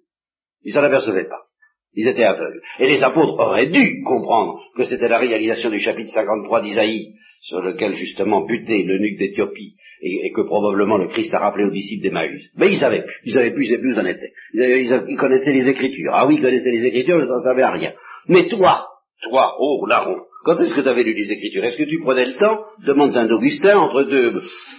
Ils 0.63 0.73
s'en 0.73 0.83
apercevaient 0.83 1.29
pas. 1.29 1.45
Ils 1.93 2.07
étaient 2.07 2.23
aveugles. 2.23 2.61
Et 2.79 2.87
les 2.87 3.01
apôtres 3.03 3.39
auraient 3.39 3.67
dû 3.67 4.03
comprendre 4.03 4.59
que 4.75 4.83
c'était 4.83 5.07
la 5.07 5.17
réalisation 5.17 5.69
du 5.69 5.79
chapitre 5.79 6.11
53 6.11 6.61
d'Isaïe, 6.61 7.13
sur 7.41 7.61
lequel 7.61 7.95
justement 7.95 8.45
butait 8.45 8.83
l'eunuque 8.83 9.17
d'Éthiopie, 9.17 9.75
et, 10.01 10.31
que 10.31 10.41
probablement 10.41 10.97
le 10.97 11.07
Christ 11.07 11.33
a 11.33 11.39
rappelé 11.39 11.63
aux 11.63 11.69
disciples 11.69 12.03
d'Emmaüs. 12.03 12.49
Mais 12.57 12.71
ils 12.71 12.77
savaient 12.77 13.03
plus. 13.03 13.15
Ils 13.23 13.33
savaient 13.33 13.51
plus, 13.51 13.65
ils 13.65 13.69
savaient 13.69 13.81
plus 13.81 13.95
où 13.95 13.99
en 13.99 14.05
étaient. 14.05 14.33
Ils, 14.53 15.17
connaissaient 15.17 15.53
les 15.53 15.69
Écritures. 15.69 16.11
Ah 16.13 16.27
oui, 16.27 16.35
ils 16.35 16.41
connaissaient 16.41 16.71
les 16.71 16.85
Écritures, 16.85 17.17
mais 17.17 17.23
ils 17.23 17.29
n'en 17.29 17.43
savaient 17.43 17.65
rien. 17.65 17.93
Mais 18.27 18.47
toi, 18.47 18.87
toi, 19.21 19.55
oh, 19.59 19.85
larron, 19.87 20.17
quand 20.45 20.59
est-ce 20.59 20.75
que 20.75 20.81
tu 20.81 20.87
avais 20.87 21.03
lu 21.03 21.13
les 21.13 21.31
Écritures? 21.31 21.63
Est-ce 21.65 21.77
que 21.77 21.89
tu 21.89 21.99
prenais 22.01 22.25
le 22.25 22.35
temps? 22.35 22.61
Demande 22.85 23.11
Saint 23.11 23.27
Augustin 23.27 23.77
entre 23.79 24.03
deux, 24.03 24.31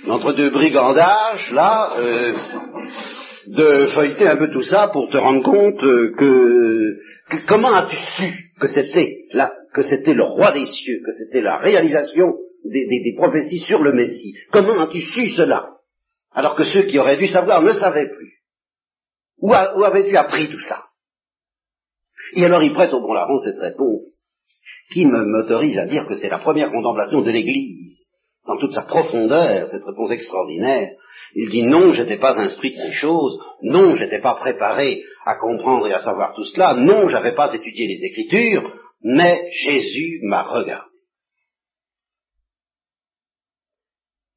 entre 0.07 0.33
deux 0.33 0.51
brigandages, 0.51 1.51
là, 1.51 1.97
euh, 1.99 2.35
de 3.49 3.87
feuilleter 3.87 4.29
un 4.29 4.37
peu 4.37 4.49
tout 4.53 4.63
ça 4.63 4.89
pour 4.93 5.11
te 5.11 5.17
rendre 5.17 5.43
compte 5.43 5.83
euh, 5.83 6.15
que, 6.17 7.47
comment 7.49 7.75
as-tu 7.75 7.97
su 7.97 8.53
que 8.61 8.69
c'était 8.69 9.25
là, 9.33 9.53
que 9.75 9.83
c'était 9.83 10.15
le 10.15 10.23
roi 10.23 10.53
des 10.53 10.65
cieux, 10.65 11.01
que 11.05 11.13
c'était 11.13 11.43
la 11.43 11.57
réalisation 11.57 12.37
des, 12.65 13.15
prophéties 13.17 13.59
sur 13.59 13.83
le 13.83 13.93
Messie? 13.93 14.35
Comment 14.53 14.79
as-tu 14.79 15.01
su 15.01 15.29
cela? 15.31 15.79
Alors 16.33 16.55
que 16.55 16.65
ceux 16.65 16.83
qui 16.83 17.01
auraient 17.01 17.17
dû 17.17 17.27
savoir 17.27 17.61
ne 17.63 17.73
savaient 17.73 18.09
plus. 18.09 18.35
Où, 19.41 19.49
où 19.49 19.85
avais-tu 19.85 20.17
appris 20.17 20.49
tout 20.49 20.61
ça? 20.61 20.85
Et 22.35 22.45
alors 22.45 22.63
il 22.63 22.73
prête 22.73 22.95
au 22.95 23.01
bon 23.01 23.15
larron 23.15 23.39
cette 23.39 23.59
réponse 23.59 24.21
qui 24.91 25.07
m'autorise 25.07 25.79
à 25.79 25.87
dire 25.87 26.07
que 26.07 26.15
c'est 26.15 26.29
la 26.29 26.39
première 26.39 26.71
contemplation 26.71 27.23
de 27.23 27.31
l'Église 27.31 28.07
dans 28.47 28.59
toute 28.59 28.73
sa 28.73 28.83
profondeur, 28.83 29.69
cette 29.69 29.85
réponse 29.85 30.11
extraordinaire, 30.13 30.93
il 31.35 31.51
dit 31.51 31.63
non, 31.63 31.93
je 31.93 32.03
n'étais 32.03 32.19
pas 32.19 32.39
instruit 32.39 32.71
de 32.71 32.77
ces 32.77 32.93
choses, 32.93 33.39
non, 33.63 33.97
je 33.97 34.05
n'étais 34.05 34.21
pas 34.21 34.37
préparé 34.37 35.03
à 35.25 35.37
comprendre 35.37 35.89
et 35.89 35.93
à 35.93 35.99
savoir 35.99 36.35
tout 36.35 36.45
cela, 36.45 36.75
non, 36.75 37.09
j'avais 37.09 37.35
pas 37.35 37.53
étudié 37.53 37.89
les 37.89 38.05
Écritures, 38.05 38.73
mais 39.03 39.51
Jésus 39.51 40.21
m'a 40.23 40.43
regardé. 40.43 40.97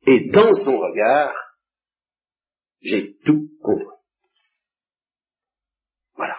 Et 0.07 0.31
dans 0.31 0.53
son 0.53 0.79
regard, 0.79 1.35
j'ai 2.81 3.15
tout 3.23 3.49
compris. 3.61 3.85
Voilà. 6.15 6.37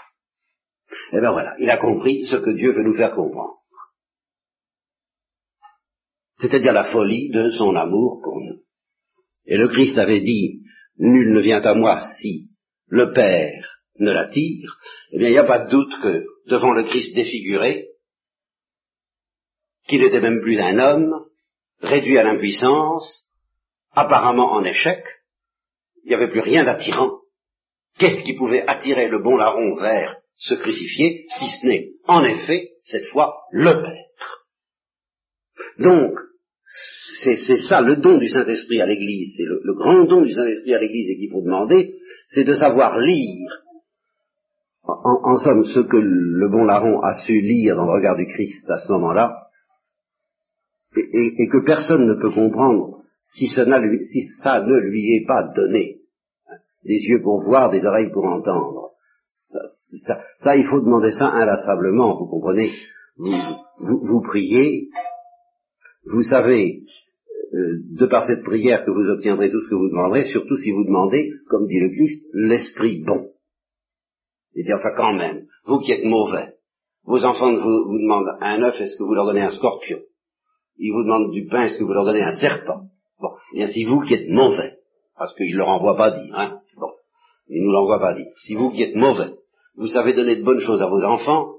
Et 1.13 1.17
eh 1.17 1.21
bien 1.21 1.31
voilà, 1.31 1.55
il 1.61 1.71
a 1.71 1.77
compris 1.77 2.25
ce 2.25 2.37
que 2.37 2.51
Dieu 2.51 2.73
veut 2.73 2.83
nous 2.83 2.97
faire 2.97 3.15
comprendre 3.15 3.60
c'est-à-dire 6.41 6.73
la 6.73 6.85
folie 6.85 7.31
de 7.31 7.51
son 7.51 7.75
amour 7.77 8.21
pour 8.23 8.41
nous. 8.41 8.63
Et 9.47 9.57
le 9.57 9.69
Christ 9.69 9.99
avait 9.99 10.21
dit, 10.21 10.63
nul 10.99 11.33
ne 11.33 11.41
vient 11.41 11.61
à 11.61 11.75
moi 11.75 12.01
si 12.21 12.51
le 12.87 13.13
Père 13.13 13.83
ne 13.99 14.11
l'attire, 14.11 14.79
eh 15.13 15.19
bien 15.19 15.29
il 15.29 15.33
n'y 15.33 15.39
a 15.39 15.45
pas 15.45 15.67
de 15.67 15.71
doute 15.71 15.93
que 16.03 16.25
devant 16.47 16.73
le 16.73 16.85
Christ 16.85 17.15
défiguré, 17.15 17.89
qu'il 19.87 20.03
n'était 20.03 20.21
même 20.21 20.41
plus 20.41 20.59
un 20.59 20.79
homme, 20.79 21.13
réduit 21.81 22.19
à 22.19 22.23
l'impuissance, 22.23 23.27
apparemment 23.93 24.53
en 24.53 24.65
échec, 24.65 25.05
il 26.05 26.09
n'y 26.09 26.15
avait 26.15 26.31
plus 26.31 26.41
rien 26.41 26.65
d'attirant. 26.65 27.19
Qu'est-ce 27.99 28.23
qui 28.25 28.35
pouvait 28.35 28.67
attirer 28.67 29.09
le 29.09 29.21
bon 29.23 29.37
larron 29.37 29.75
vers 29.75 30.17
ce 30.37 30.55
crucifié, 30.55 31.27
si 31.29 31.49
ce 31.49 31.67
n'est, 31.67 31.91
en 32.05 32.25
effet, 32.25 32.73
cette 32.81 33.07
fois, 33.07 33.35
le 33.51 33.83
Père? 33.83 34.47
Donc, 35.79 36.19
c'est 37.23 37.57
ça 37.57 37.81
le 37.83 37.97
don 37.97 38.19
du 38.19 38.29
Saint-Esprit 38.29 38.81
à 38.81 38.87
l'Église, 38.87 39.35
c'est 39.37 39.45
le, 39.45 39.75
grand 39.75 40.05
don 40.05 40.23
du 40.23 40.33
Saint-Esprit 40.33 40.75
à 40.75 40.79
l'Église 40.79 41.11
et 41.11 41.17
qu'il 41.17 41.31
faut 41.31 41.43
demander, 41.43 41.95
c'est 42.27 42.45
de 42.45 42.53
savoir 42.53 42.99
lire, 42.99 43.51
en, 44.83 45.37
somme, 45.37 45.65
ce 45.65 45.81
que 45.81 45.99
le 45.99 46.49
bon 46.49 46.65
larron 46.65 47.01
a 47.01 47.15
su 47.15 47.41
lire 47.41 47.77
dans 47.77 47.85
le 47.85 47.93
regard 47.93 48.17
du 48.17 48.27
Christ 48.27 48.69
à 48.71 48.81
ce 48.81 48.91
moment-là, 48.93 49.49
et, 50.97 51.49
que 51.49 51.65
personne 51.65 52.07
ne 52.07 52.15
peut 52.15 52.31
comprendre 52.31 52.99
si, 53.23 53.47
ça 53.47 53.65
ne 53.65 54.79
lui 54.79 55.17
est 55.17 55.27
pas 55.27 55.45
donné. 55.55 56.01
Des 56.85 56.99
yeux 56.99 57.21
pour 57.23 57.45
voir, 57.45 57.71
des 57.71 57.85
oreilles 57.85 58.11
pour 58.11 58.25
entendre. 58.25 58.91
Ça, 59.29 60.57
il 60.57 60.65
faut 60.65 60.81
demander 60.81 61.13
ça 61.13 61.27
inlassablement, 61.27 62.19
vous 62.19 62.27
comprenez? 62.27 62.73
vous 63.19 64.23
priez, 64.23 64.89
vous 66.07 66.23
savez, 66.23 66.83
euh, 67.53 67.83
de 67.99 68.07
par 68.07 68.25
cette 68.25 68.45
prière 68.45 68.85
que 68.85 68.91
vous 68.91 69.09
obtiendrez 69.11 69.51
tout 69.51 69.61
ce 69.61 69.69
que 69.69 69.75
vous 69.75 69.89
demanderez, 69.89 70.25
surtout 70.27 70.57
si 70.57 70.71
vous 70.71 70.85
demandez, 70.85 71.31
comme 71.49 71.67
dit 71.67 71.81
le 71.81 71.89
Christ, 71.89 72.29
l'esprit 72.33 73.03
bon. 73.05 73.33
Il 74.55 74.65
dit 74.65 74.73
enfin 74.73 74.93
quand 74.97 75.15
même, 75.15 75.47
vous 75.65 75.79
qui 75.79 75.93
êtes 75.93 76.05
mauvais, 76.05 76.55
vos 77.05 77.25
enfants 77.25 77.53
vous, 77.53 77.99
demandent 77.99 78.37
un 78.41 78.63
œuf, 78.63 78.81
est-ce 78.81 78.97
que 78.97 79.03
vous 79.03 79.15
leur 79.15 79.27
donnez 79.27 79.43
un 79.43 79.51
scorpion? 79.51 79.99
Ils 80.79 80.93
vous 80.93 81.03
demandent 81.03 81.33
du 81.33 81.47
pain, 81.47 81.65
est-ce 81.65 81.79
que 81.79 81.85
vous 81.85 81.93
leur 81.93 82.05
donnez 82.05 82.23
un 82.23 82.33
serpent? 82.33 82.89
Bon, 83.21 83.31
eh 83.53 83.57
bien 83.57 83.69
c'est 83.69 83.85
vous 83.85 84.01
qui 84.01 84.15
êtes 84.15 84.29
mauvais, 84.29 84.79
parce 85.19 85.35
qu'il 85.35 85.53
ne 85.53 85.59
leur 85.59 85.69
envoie 85.69 85.97
pas 85.97 86.11
dit, 86.13 86.31
hein 86.33 86.61
Bon, 86.77 86.93
il 87.49 87.63
nous 87.63 87.73
l'envoie 87.73 87.99
pas 87.99 88.15
dit. 88.15 88.27
Si 88.39 88.55
vous 88.55 88.71
qui 88.71 88.83
êtes 88.83 88.95
mauvais, 88.95 89.31
vous 89.77 89.89
savez 89.89 90.15
donner 90.15 90.37
de 90.37 90.45
bonnes 90.45 90.61
choses 90.61 90.83
à 90.83 90.89
vos 90.89 91.03
enfants, 91.03 91.57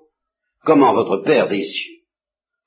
comment 0.64 0.94
votre 0.94 1.18
Père 1.18 1.48
des 1.50 1.66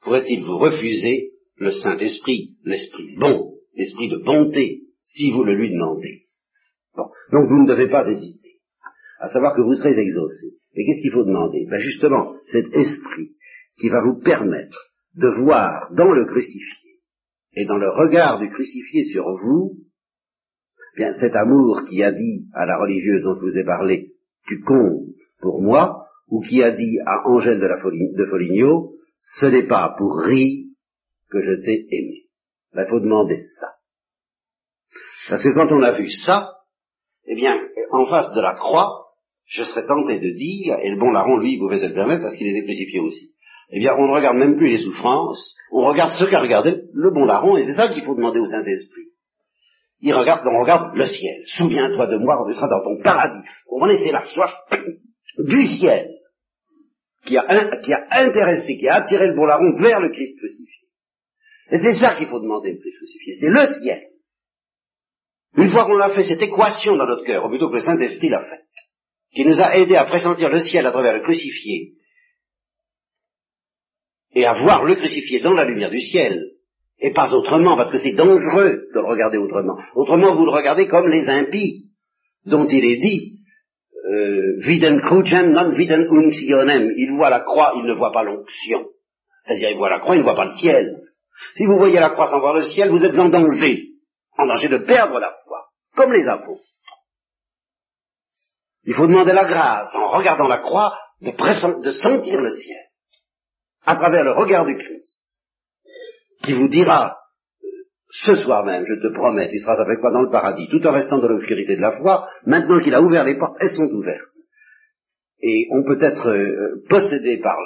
pourrait-il 0.02 0.44
vous 0.44 0.58
refuser 0.58 1.34
le 1.56 1.72
Saint-Esprit, 1.72 2.57
l'Esprit 2.64 3.16
bon, 3.16 3.55
l'Esprit 3.74 4.09
de 4.09 4.22
bonté, 4.24 4.82
si 5.02 5.30
vous 5.30 5.44
le 5.44 5.55
lui 5.55 5.70
demandez. 5.70 6.26
Donc 6.96 7.48
vous 7.48 7.62
ne 7.62 7.68
devez 7.68 7.88
pas 7.88 8.09
hésiter, 8.09 8.61
à 9.20 9.28
savoir 9.30 9.55
que 9.55 9.62
vous 9.62 9.74
serez 9.74 9.98
exaucé. 9.98 10.59
Mais 10.76 10.84
qu'est-ce 10.84 11.02
qu'il 11.02 11.12
faut 11.12 11.24
demander? 11.24 11.66
Ben 11.70 11.80
justement, 11.80 12.32
cet 12.46 12.74
esprit 12.74 13.28
qui 13.78 13.88
va 13.88 14.00
vous 14.02 14.20
permettre 14.20 14.90
de 15.14 15.28
voir 15.28 15.92
dans 15.94 16.12
le 16.12 16.24
crucifié 16.24 16.90
et 17.57 17.64
dans 17.64 17.76
le 17.76 17.88
regard 17.88 18.40
du 18.40 18.48
crucifié 18.48 19.05
sur 19.05 19.24
vous, 19.30 19.78
bien 20.96 21.12
cet 21.12 21.34
amour 21.36 21.84
qui 21.88 22.02
a 22.02 22.12
dit 22.12 22.48
à 22.52 22.66
la 22.66 22.78
religieuse 22.78 23.22
dont 23.22 23.34
je 23.36 23.40
vous 23.40 23.59
ai 23.59 23.64
parlé, 23.64 24.12
tu 24.46 24.61
comptes 24.61 25.07
pour 25.40 25.62
moi, 25.62 26.02
ou 26.28 26.40
qui 26.40 26.62
a 26.62 26.72
dit 26.72 26.98
à 27.07 27.28
Angèle 27.28 27.61
de, 27.61 28.16
de 28.16 28.24
Foligno, 28.26 28.94
ce 29.20 29.46
n'est 29.46 29.66
pas 29.66 29.94
pour 29.98 30.18
rire 30.20 30.74
que 31.35 31.43
je 31.43 31.53
t'ai 31.53 31.87
aimé. 31.91 32.28
Il 32.72 32.76
ben, 32.76 32.87
faut 32.89 33.01
demander 33.01 33.39
ça. 33.41 33.66
Parce 35.28 35.43
que 35.43 35.55
quand 35.55 35.70
on 35.72 35.82
a 35.82 35.93
vu 35.93 36.11
ça, 36.11 36.53
eh 37.26 37.35
bien, 37.35 37.61
en 37.91 38.07
face 38.07 38.32
de 38.32 38.41
la 38.41 38.55
croix, 38.55 39.05
je 39.47 39.64
serais 39.64 39.87
tenté 39.87 40.18
de 40.18 40.30
dire, 40.30 40.78
et 40.82 40.91
le 40.91 40.99
bon 40.99 41.11
larron, 41.11 41.39
lui, 41.39 41.55
il 41.55 41.59
pouvait 41.59 41.78
se 41.78 41.87
le 41.87 41.95
permettre 41.95 42.22
parce 42.22 42.37
qu'il 42.37 42.47
était 42.47 42.64
crucifié 42.64 43.01
aussi. 43.01 43.35
Eh 43.70 43.80
bien, 43.80 43.95
on 43.99 44.07
ne 44.07 44.14
regarde 44.14 44.37
même 44.37 44.57
plus 44.57 44.68
les 44.68 44.82
souffrances, 44.82 45.55
on 45.72 45.87
regarde 45.87 46.11
ce 46.11 46.24
qu'a 46.24 46.41
regardé 46.41 46.82
le 46.93 47.11
bon 47.11 47.24
larron, 47.24 47.57
et 47.57 47.64
c'est 47.64 47.74
ça 47.74 47.89
qu'il 47.89 48.05
faut 48.05 48.14
demander 48.14 48.41
au 48.41 48.47
Saint-Esprit. 48.47 49.09
Il 50.01 50.12
regarde, 50.12 50.47
on 50.47 50.61
regarde 50.61 50.95
le 50.95 51.07
ciel. 51.07 51.35
Souviens-toi 51.47 52.07
de 52.09 52.18
moi 52.18 52.37
tu 52.47 52.55
seras 52.55 52.68
dans 52.68 52.85
ton 52.85 53.03
paradis. 53.03 53.39
Vous 53.64 53.78
comprenez, 53.78 53.99
c'est 53.99 54.12
la 54.12 54.24
soif 54.24 54.53
du 55.39 55.62
ciel 55.66 56.07
qui 57.24 57.39
a, 57.39 57.76
qui 57.78 57.93
a 57.93 58.07
intéressé, 58.11 58.76
qui 58.76 58.87
a 58.87 58.97
attiré 58.97 59.28
le 59.28 59.35
bon 59.35 59.47
larron 59.47 59.72
vers 59.80 60.01
le 60.01 60.11
Christ 60.11 60.39
crucifié. 60.39 60.84
Et 61.70 61.78
c'est 61.78 61.96
ça 61.96 62.14
qu'il 62.14 62.26
faut 62.26 62.40
demander 62.40 62.78
Christ 62.78 62.96
crucifié, 62.98 63.34
c'est 63.40 63.50
le 63.50 63.66
ciel. 63.66 64.00
Une 65.56 65.70
fois 65.70 65.84
qu'on 65.84 65.96
l'a 65.96 66.10
fait, 66.10 66.24
cette 66.24 66.42
équation 66.42 66.96
dans 66.96 67.06
notre 67.06 67.24
cœur, 67.24 67.44
ou 67.44 67.48
plutôt 67.48 67.70
que 67.70 67.76
le 67.76 67.82
Saint-Esprit 67.82 68.28
l'a 68.28 68.44
faite, 68.44 68.66
qui 69.32 69.44
nous 69.44 69.60
a 69.60 69.76
aidé 69.76 69.96
à 69.96 70.04
pressentir 70.04 70.48
le 70.50 70.60
ciel 70.60 70.86
à 70.86 70.90
travers 70.90 71.14
le 71.14 71.20
crucifié, 71.20 71.94
et 74.34 74.44
à 74.44 74.52
voir 74.54 74.84
le 74.84 74.96
crucifié 74.96 75.40
dans 75.40 75.52
la 75.52 75.64
lumière 75.64 75.90
du 75.90 76.00
ciel, 76.00 76.44
et 76.98 77.12
pas 77.12 77.32
autrement, 77.32 77.76
parce 77.76 77.90
que 77.90 77.98
c'est 77.98 78.12
dangereux 78.12 78.88
de 78.92 79.00
le 79.00 79.06
regarder 79.06 79.38
autrement. 79.38 79.76
Autrement, 79.94 80.34
vous 80.34 80.44
le 80.44 80.50
regardez 80.50 80.86
comme 80.86 81.08
les 81.08 81.28
impies, 81.28 81.90
dont 82.46 82.66
il 82.66 82.84
est 82.84 82.96
dit, 82.96 83.38
euh, 84.06 84.56
viden 84.58 85.00
crucem 85.00 85.52
non 85.52 85.72
viden 85.72 86.06
unctionem. 86.10 86.90
Il 86.96 87.12
voit 87.12 87.30
la 87.30 87.40
croix, 87.40 87.72
il 87.76 87.84
ne 87.84 87.94
voit 87.94 88.12
pas 88.12 88.22
l'onction. 88.22 88.86
C'est-à-dire, 89.44 89.70
il 89.70 89.76
voit 89.76 89.90
la 89.90 90.00
croix, 90.00 90.14
il 90.14 90.18
ne 90.18 90.24
voit 90.24 90.36
pas 90.36 90.44
le 90.44 90.52
ciel. 90.52 90.94
Si 91.55 91.66
vous 91.66 91.78
voyez 91.78 92.01
la 92.01 92.11
croix 92.11 92.28
sans 92.28 92.41
voir 92.41 92.55
le 92.55 92.62
ciel, 92.62 92.91
vous 92.91 93.05
êtes 93.05 93.18
en 93.18 93.28
danger. 93.28 93.91
En 94.37 94.47
danger 94.47 94.68
de 94.68 94.78
perdre 94.78 95.18
la 95.18 95.32
foi. 95.45 95.66
Comme 95.97 96.12
les 96.12 96.26
apôtres. 96.26 96.62
Il 98.85 98.95
faut 98.95 99.07
demander 99.07 99.32
la 99.32 99.47
grâce, 99.47 99.95
en 99.95 100.09
regardant 100.09 100.47
la 100.47 100.59
croix, 100.59 100.97
de, 101.20 101.91
sentir 101.91 102.41
le 102.43 102.51
ciel. 102.51 102.82
À 103.85 103.95
travers 103.97 104.24
le 104.24 104.32
regard 104.32 104.66
du 104.66 104.76
Christ. 104.76 105.24
Qui 106.43 106.53
vous 106.53 106.68
dira, 106.68 107.18
ce 108.11 108.35
soir 108.35 108.64
même, 108.64 108.85
je 108.85 108.95
te 108.95 109.09
promets, 109.09 109.49
tu 109.49 109.59
seras 109.59 109.80
avec 109.80 110.01
moi 110.01 110.11
dans 110.11 110.22
le 110.22 110.30
paradis, 110.30 110.68
tout 110.68 110.87
en 110.87 110.93
restant 110.93 111.18
dans 111.18 111.28
l'obscurité 111.28 111.76
de 111.76 111.80
la 111.80 111.97
foi, 111.99 112.26
maintenant 112.47 112.78
qu'il 112.78 112.95
a 112.95 113.01
ouvert 113.01 113.24
les 113.24 113.37
portes, 113.37 113.57
elles 113.61 113.70
sont 113.70 113.89
ouvertes. 113.89 114.28
Et 115.41 115.66
on 115.70 115.82
peut 115.82 115.99
être 116.01 116.28
euh, 116.28 116.85
possédé 116.89 117.39
par 117.39 117.59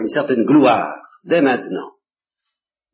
une 0.00 0.08
certaine 0.08 0.44
gloire 0.44 0.94
dès 1.24 1.42
maintenant, 1.42 1.92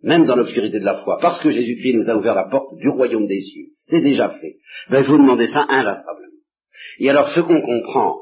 même 0.07 0.25
dans 0.25 0.37
l'obscurité 0.37 0.79
de 0.79 0.85
la 0.85 0.99
foi, 0.99 1.19
parce 1.21 1.41
que 1.41 1.51
Jésus-Christ 1.51 1.95
nous 1.95 2.09
a 2.09 2.17
ouvert 2.17 2.37
la 2.37 2.45
porte 2.45 2.77
du 2.77 2.89
royaume 2.89 3.27
des 3.27 3.41
cieux. 3.41 3.67
C'est 3.85 4.03
déjà 4.03 4.31
fait. 4.31 4.57
Ben, 4.89 5.01
il 5.01 5.05
faut 5.05 5.19
demander 5.19 5.49
ça 5.49 5.67
inlassablement. 5.69 6.27
Et 7.01 7.11
alors, 7.11 7.29
ce 7.29 7.41
qu'on 7.41 7.61
comprend 7.61 8.21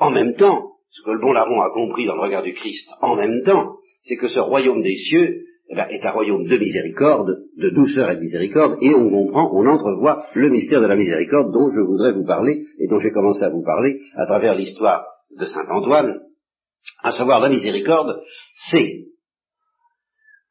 en 0.00 0.10
même 0.10 0.34
temps, 0.34 0.72
ce 0.90 1.02
que 1.02 1.12
le 1.12 1.20
bon 1.20 1.32
larron 1.32 1.60
a 1.60 1.70
compris 1.72 2.04
dans 2.06 2.16
le 2.16 2.22
regard 2.22 2.42
du 2.42 2.52
Christ 2.52 2.88
en 3.00 3.14
même 3.14 3.42
temps, 3.44 3.76
c'est 4.02 4.16
que 4.16 4.26
ce 4.26 4.40
royaume 4.40 4.82
des 4.82 4.96
cieux, 4.96 5.44
eh 5.70 5.76
ben, 5.76 5.86
est 5.88 6.04
un 6.04 6.10
royaume 6.10 6.48
de 6.48 6.56
miséricorde, 6.56 7.44
de 7.56 7.70
douceur 7.70 8.10
et 8.10 8.16
de 8.16 8.20
miséricorde, 8.20 8.78
et 8.82 8.92
on 8.92 9.08
comprend, 9.08 9.50
on 9.52 9.66
entrevoit 9.66 10.26
le 10.34 10.48
mystère 10.50 10.80
de 10.80 10.88
la 10.88 10.96
miséricorde 10.96 11.52
dont 11.52 11.68
je 11.68 11.86
voudrais 11.86 12.12
vous 12.12 12.24
parler, 12.24 12.60
et 12.80 12.88
dont 12.88 12.98
j'ai 12.98 13.12
commencé 13.12 13.44
à 13.44 13.50
vous 13.50 13.62
parler 13.62 14.00
à 14.16 14.26
travers 14.26 14.56
l'histoire 14.56 15.04
de 15.38 15.46
Saint 15.46 15.68
Antoine, 15.70 16.18
à 17.04 17.12
savoir 17.12 17.38
la 17.38 17.50
miséricorde, 17.50 18.20
c'est, 18.52 19.04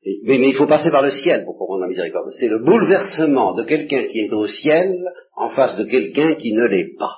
mais, 0.03 0.49
il 0.49 0.55
faut 0.55 0.67
passer 0.67 0.91
par 0.91 1.01
le 1.01 1.11
ciel 1.11 1.43
pour 1.43 1.57
comprendre 1.57 1.81
la 1.81 1.87
miséricorde, 1.87 2.31
c'est 2.31 2.47
le 2.47 2.63
bouleversement 2.63 3.53
de 3.53 3.63
quelqu'un 3.63 4.03
qui 4.07 4.19
est 4.19 4.31
au 4.31 4.47
ciel 4.47 4.95
en 5.35 5.49
face 5.49 5.77
de 5.77 5.83
quelqu'un 5.83 6.35
qui 6.35 6.53
ne 6.53 6.65
l'est 6.65 6.95
pas. 6.97 7.15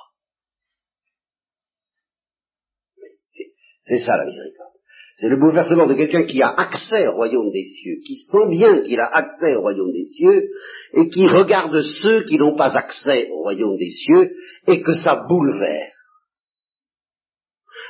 C'est 3.84 3.98
ça 3.98 4.16
la 4.16 4.24
miséricorde. 4.24 4.72
C'est 5.16 5.28
le 5.28 5.36
bouleversement 5.36 5.86
de 5.86 5.94
quelqu'un 5.94 6.24
qui 6.24 6.42
a 6.42 6.48
accès 6.48 7.06
au 7.08 7.12
royaume 7.12 7.50
des 7.50 7.64
cieux, 7.64 7.96
qui 8.04 8.16
sent 8.16 8.48
bien 8.48 8.80
qu'il 8.80 8.98
a 8.98 9.06
accès 9.06 9.54
au 9.56 9.60
royaume 9.60 9.90
des 9.92 10.06
cieux, 10.06 10.48
et 10.94 11.08
qui 11.08 11.26
regarde 11.26 11.80
ceux 11.82 12.24
qui 12.24 12.38
n'ont 12.38 12.56
pas 12.56 12.76
accès 12.76 13.28
au 13.30 13.42
royaume 13.42 13.76
des 13.76 13.90
cieux, 13.90 14.32
et 14.66 14.80
que 14.80 14.94
ça 14.94 15.24
bouleverse. 15.28 15.92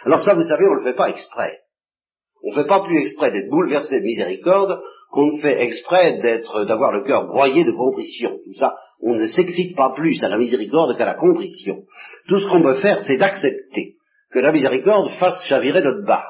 Alors 0.04 0.20
ça, 0.20 0.34
vous 0.34 0.42
savez, 0.42 0.66
on 0.66 0.74
ne 0.74 0.80
le 0.80 0.84
fait 0.84 0.96
pas 0.96 1.10
exprès. 1.10 1.61
On 2.44 2.50
ne 2.50 2.62
fait 2.62 2.68
pas 2.68 2.82
plus 2.82 3.00
exprès 3.00 3.30
d'être 3.30 3.50
bouleversé 3.50 4.00
de 4.00 4.04
miséricorde 4.04 4.80
qu'on 5.10 5.32
ne 5.32 5.38
fait 5.38 5.62
exprès 5.62 6.18
d'être, 6.18 6.64
d'avoir 6.64 6.92
le 6.92 7.02
cœur 7.04 7.26
broyé 7.26 7.64
de 7.64 7.72
contrition. 7.72 8.30
Tout 8.44 8.54
ça, 8.54 8.72
on 9.00 9.14
ne 9.14 9.26
s'excite 9.26 9.76
pas 9.76 9.92
plus 9.94 10.22
à 10.24 10.28
la 10.28 10.38
miséricorde 10.38 10.96
qu'à 10.96 11.04
la 11.04 11.14
contrition. 11.14 11.82
Tout 12.28 12.40
ce 12.40 12.48
qu'on 12.48 12.62
veut 12.62 12.74
faire, 12.74 12.98
c'est 13.00 13.16
d'accepter 13.16 13.96
que 14.32 14.38
la 14.38 14.52
miséricorde 14.52 15.08
fasse 15.18 15.44
chavirer 15.46 15.82
notre 15.82 16.04
barque 16.04 16.26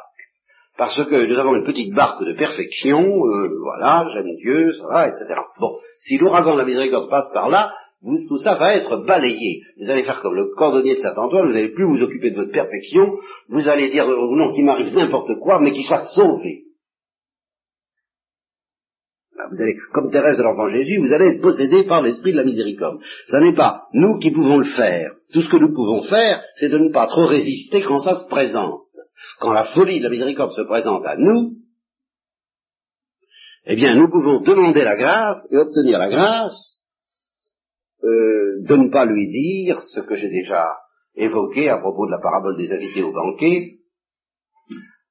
parce 0.77 1.05
que 1.05 1.27
nous 1.27 1.39
avons 1.39 1.55
une 1.55 1.65
petite 1.65 1.95
barque 1.95 2.25
de 2.25 2.33
perfection, 2.33 3.01
euh, 3.01 3.59
voilà, 3.61 4.07
j'aime 4.13 4.35
Dieu, 4.37 4.73
ça 4.73 4.87
va, 4.89 5.09
etc. 5.09 5.39
Bon, 5.61 5.77
si 5.99 6.19
l'ouragan 6.19 6.55
de 6.55 6.59
la 6.59 6.65
miséricorde 6.65 7.11
passe 7.11 7.31
par 7.33 7.51
là, 7.51 7.73
vous, 8.03 8.19
tout 8.29 8.39
ça 8.39 8.57
va 8.57 8.75
être 8.75 9.05
balayé. 9.07 9.63
Vous 9.81 9.89
allez 9.89 10.03
faire 10.03 10.21
comme 10.21 10.35
le 10.35 10.53
cordonnier 10.57 10.97
de 10.97 11.01
Saint-Antoine, 11.01 11.47
vous 11.47 11.53
n'allez 11.53 11.73
plus 11.73 11.87
vous 11.87 12.03
occuper 12.03 12.31
de 12.31 12.37
votre 12.37 12.51
perfection, 12.51 13.15
vous 13.49 13.69
allez 13.69 13.91
dire, 13.91 14.09
euh, 14.09 14.37
non, 14.37 14.53
qu'il 14.53 14.65
m'arrive 14.65 14.93
n'importe 14.93 15.39
quoi, 15.41 15.61
mais 15.61 15.73
qu'il 15.73 15.85
soit 15.85 16.05
sauvé. 16.07 16.65
Vous 19.51 19.63
allez, 19.63 19.77
comme 19.93 20.11
Thérèse 20.11 20.39
de 20.39 20.43
l'Enfant 20.43 20.69
Jésus, 20.69 20.99
vous 20.99 21.13
allez 21.13 21.31
être 21.31 21.41
possédé 21.41 21.85
par 21.85 22.03
l'esprit 22.03 22.33
de 22.33 22.37
la 22.37 22.45
miséricorde. 22.45 23.01
Ce 23.27 23.37
n'est 23.37 23.55
pas 23.55 23.83
nous 23.93 24.19
qui 24.19 24.31
pouvons 24.31 24.59
le 24.59 24.65
faire. 24.65 25.13
Tout 25.33 25.43
ce 25.43 25.49
que 25.49 25.57
nous 25.57 25.75
pouvons 25.75 26.03
faire, 26.03 26.43
c'est 26.57 26.69
de 26.69 26.79
ne 26.79 26.93
pas 26.93 27.07
trop 27.07 27.27
résister 27.27 27.83
quand 27.83 27.99
ça 27.99 28.21
se 28.21 28.29
présente. 28.29 28.87
Quand 29.41 29.53
la 29.53 29.65
folie 29.65 29.99
de 29.99 30.05
la 30.05 30.11
miséricorde 30.11 30.53
se 30.53 30.63
présente 30.63 31.05
à 31.07 31.17
nous, 31.17 31.57
eh 33.67 33.77
bien, 33.77 33.95
nous 33.95 34.11
pouvons 34.11 34.41
demander 34.41 34.83
la 34.83 34.97
grâce 34.97 35.49
et 35.53 35.57
obtenir 35.57 35.99
la 35.99 36.09
grâce 36.09 36.82
euh, 38.05 38.63
de 38.63 38.77
ne 38.77 38.89
pas 38.91 39.05
lui 39.05 39.29
dire 39.29 39.81
ce 39.81 40.01
que 40.01 40.17
j'ai 40.17 40.29
déjà 40.29 40.65
évoqué 41.15 41.69
à 41.69 41.79
propos 41.79 42.07
de 42.07 42.11
la 42.11 42.21
parabole 42.21 42.57
des 42.57 42.73
invités 42.73 43.03
au 43.03 43.13
banquet. 43.13 43.79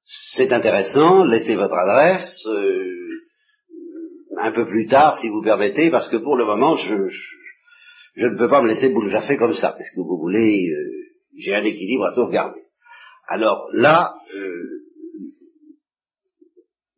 C'est 0.04 0.52
intéressant, 0.52 1.24
laissez 1.24 1.54
votre 1.54 1.74
adresse. 1.74 2.46
Euh, 2.46 2.88
un 4.38 4.52
peu 4.52 4.66
plus 4.66 4.86
tard, 4.86 5.18
si 5.18 5.28
vous 5.28 5.42
permettez, 5.42 5.90
parce 5.90 6.08
que 6.08 6.16
pour 6.16 6.36
le 6.36 6.44
moment, 6.44 6.76
je, 6.76 6.94
ne 6.94 8.36
peux 8.36 8.48
pas 8.48 8.62
me 8.62 8.68
laisser 8.68 8.88
bouleverser 8.90 9.36
comme 9.36 9.54
ça, 9.54 9.72
parce 9.72 9.90
que 9.90 10.00
vous 10.00 10.18
voulez, 10.18 10.70
euh, 10.70 10.90
j'ai 11.38 11.54
un 11.54 11.64
équilibre 11.64 12.06
à 12.06 12.14
sauvegarder. 12.14 12.60
Alors 13.28 13.68
là, 13.74 14.14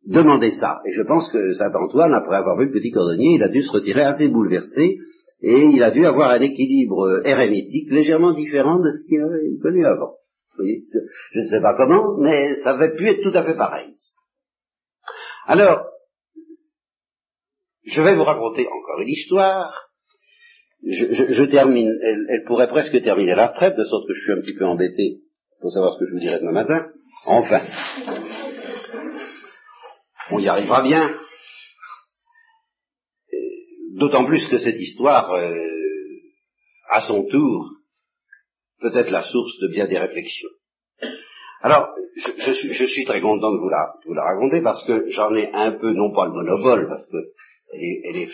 demandez 0.05 0.51
ça. 0.51 0.79
Et 0.87 0.91
je 0.91 1.01
pense 1.03 1.29
que 1.29 1.53
Saint 1.53 1.73
Antoine, 1.73 2.13
après 2.13 2.35
avoir 2.35 2.57
vu 2.57 2.65
le 2.65 2.71
petit 2.71 2.91
cordonnier, 2.91 3.35
il 3.35 3.43
a 3.43 3.49
dû 3.49 3.63
se 3.63 3.71
retirer 3.71 4.03
assez 4.03 4.29
bouleversé, 4.29 4.97
et 5.41 5.61
il 5.73 5.83
a 5.83 5.91
dû 5.91 6.05
avoir 6.05 6.31
un 6.31 6.41
équilibre 6.41 7.21
hérémitique 7.25 7.91
légèrement 7.91 8.33
différent 8.33 8.79
de 8.79 8.91
ce 8.91 9.07
qu'il 9.07 9.21
avait 9.21 9.57
connu 9.61 9.85
avant. 9.85 10.15
Je 10.57 11.39
ne 11.39 11.45
sais 11.47 11.61
pas 11.61 11.75
comment, 11.75 12.17
mais 12.17 12.55
ça 12.63 12.71
avait 12.71 12.95
pu 12.95 13.07
être 13.07 13.21
tout 13.21 13.37
à 13.37 13.43
fait 13.43 13.55
pareil. 13.55 13.93
Alors, 15.45 15.85
je 17.83 18.01
vais 18.01 18.15
vous 18.15 18.23
raconter 18.23 18.67
encore 18.67 19.01
une 19.01 19.09
histoire. 19.09 19.89
Je, 20.83 21.43
termine, 21.45 21.91
elle, 22.01 22.43
pourrait 22.45 22.67
presque 22.67 23.01
terminer 23.01 23.35
la 23.35 23.47
retraite, 23.47 23.75
de 23.75 23.83
sorte 23.83 24.07
que 24.07 24.13
je 24.13 24.21
suis 24.21 24.31
un 24.33 24.41
petit 24.41 24.55
peu 24.55 24.65
embêté 24.65 25.21
pour 25.59 25.71
savoir 25.71 25.93
ce 25.93 25.99
que 25.99 26.05
je 26.05 26.13
vous 26.13 26.19
dirai 26.19 26.39
demain 26.39 26.51
matin. 26.51 26.91
Enfin, 27.25 27.61
on 30.31 30.39
y 30.39 30.47
arrivera 30.47 30.83
bien. 30.83 31.11
D'autant 33.95 34.25
plus 34.25 34.45
que 34.47 34.57
cette 34.57 34.79
histoire, 34.79 35.31
euh, 35.31 35.55
à 36.89 37.01
son 37.01 37.23
tour, 37.23 37.65
peut 38.81 38.91
être 38.93 39.09
la 39.09 39.23
source 39.23 39.57
de 39.61 39.69
bien 39.69 39.87
des 39.87 39.97
réflexions. 39.97 40.49
Alors, 41.61 41.87
je, 42.17 42.85
suis, 42.85 43.05
très 43.05 43.21
content 43.21 43.53
de 43.53 43.57
vous 43.57 43.69
la, 43.69 44.23
raconter 44.23 44.61
parce 44.61 44.85
que 44.85 45.09
j'en 45.11 45.33
ai 45.33 45.49
un 45.53 45.71
peu, 45.71 45.93
non 45.93 46.13
pas 46.13 46.27
le 46.27 46.33
monopole, 46.33 46.87
parce 46.87 47.07
que 47.09 47.17
elle 47.73 48.17
est, 48.17 48.29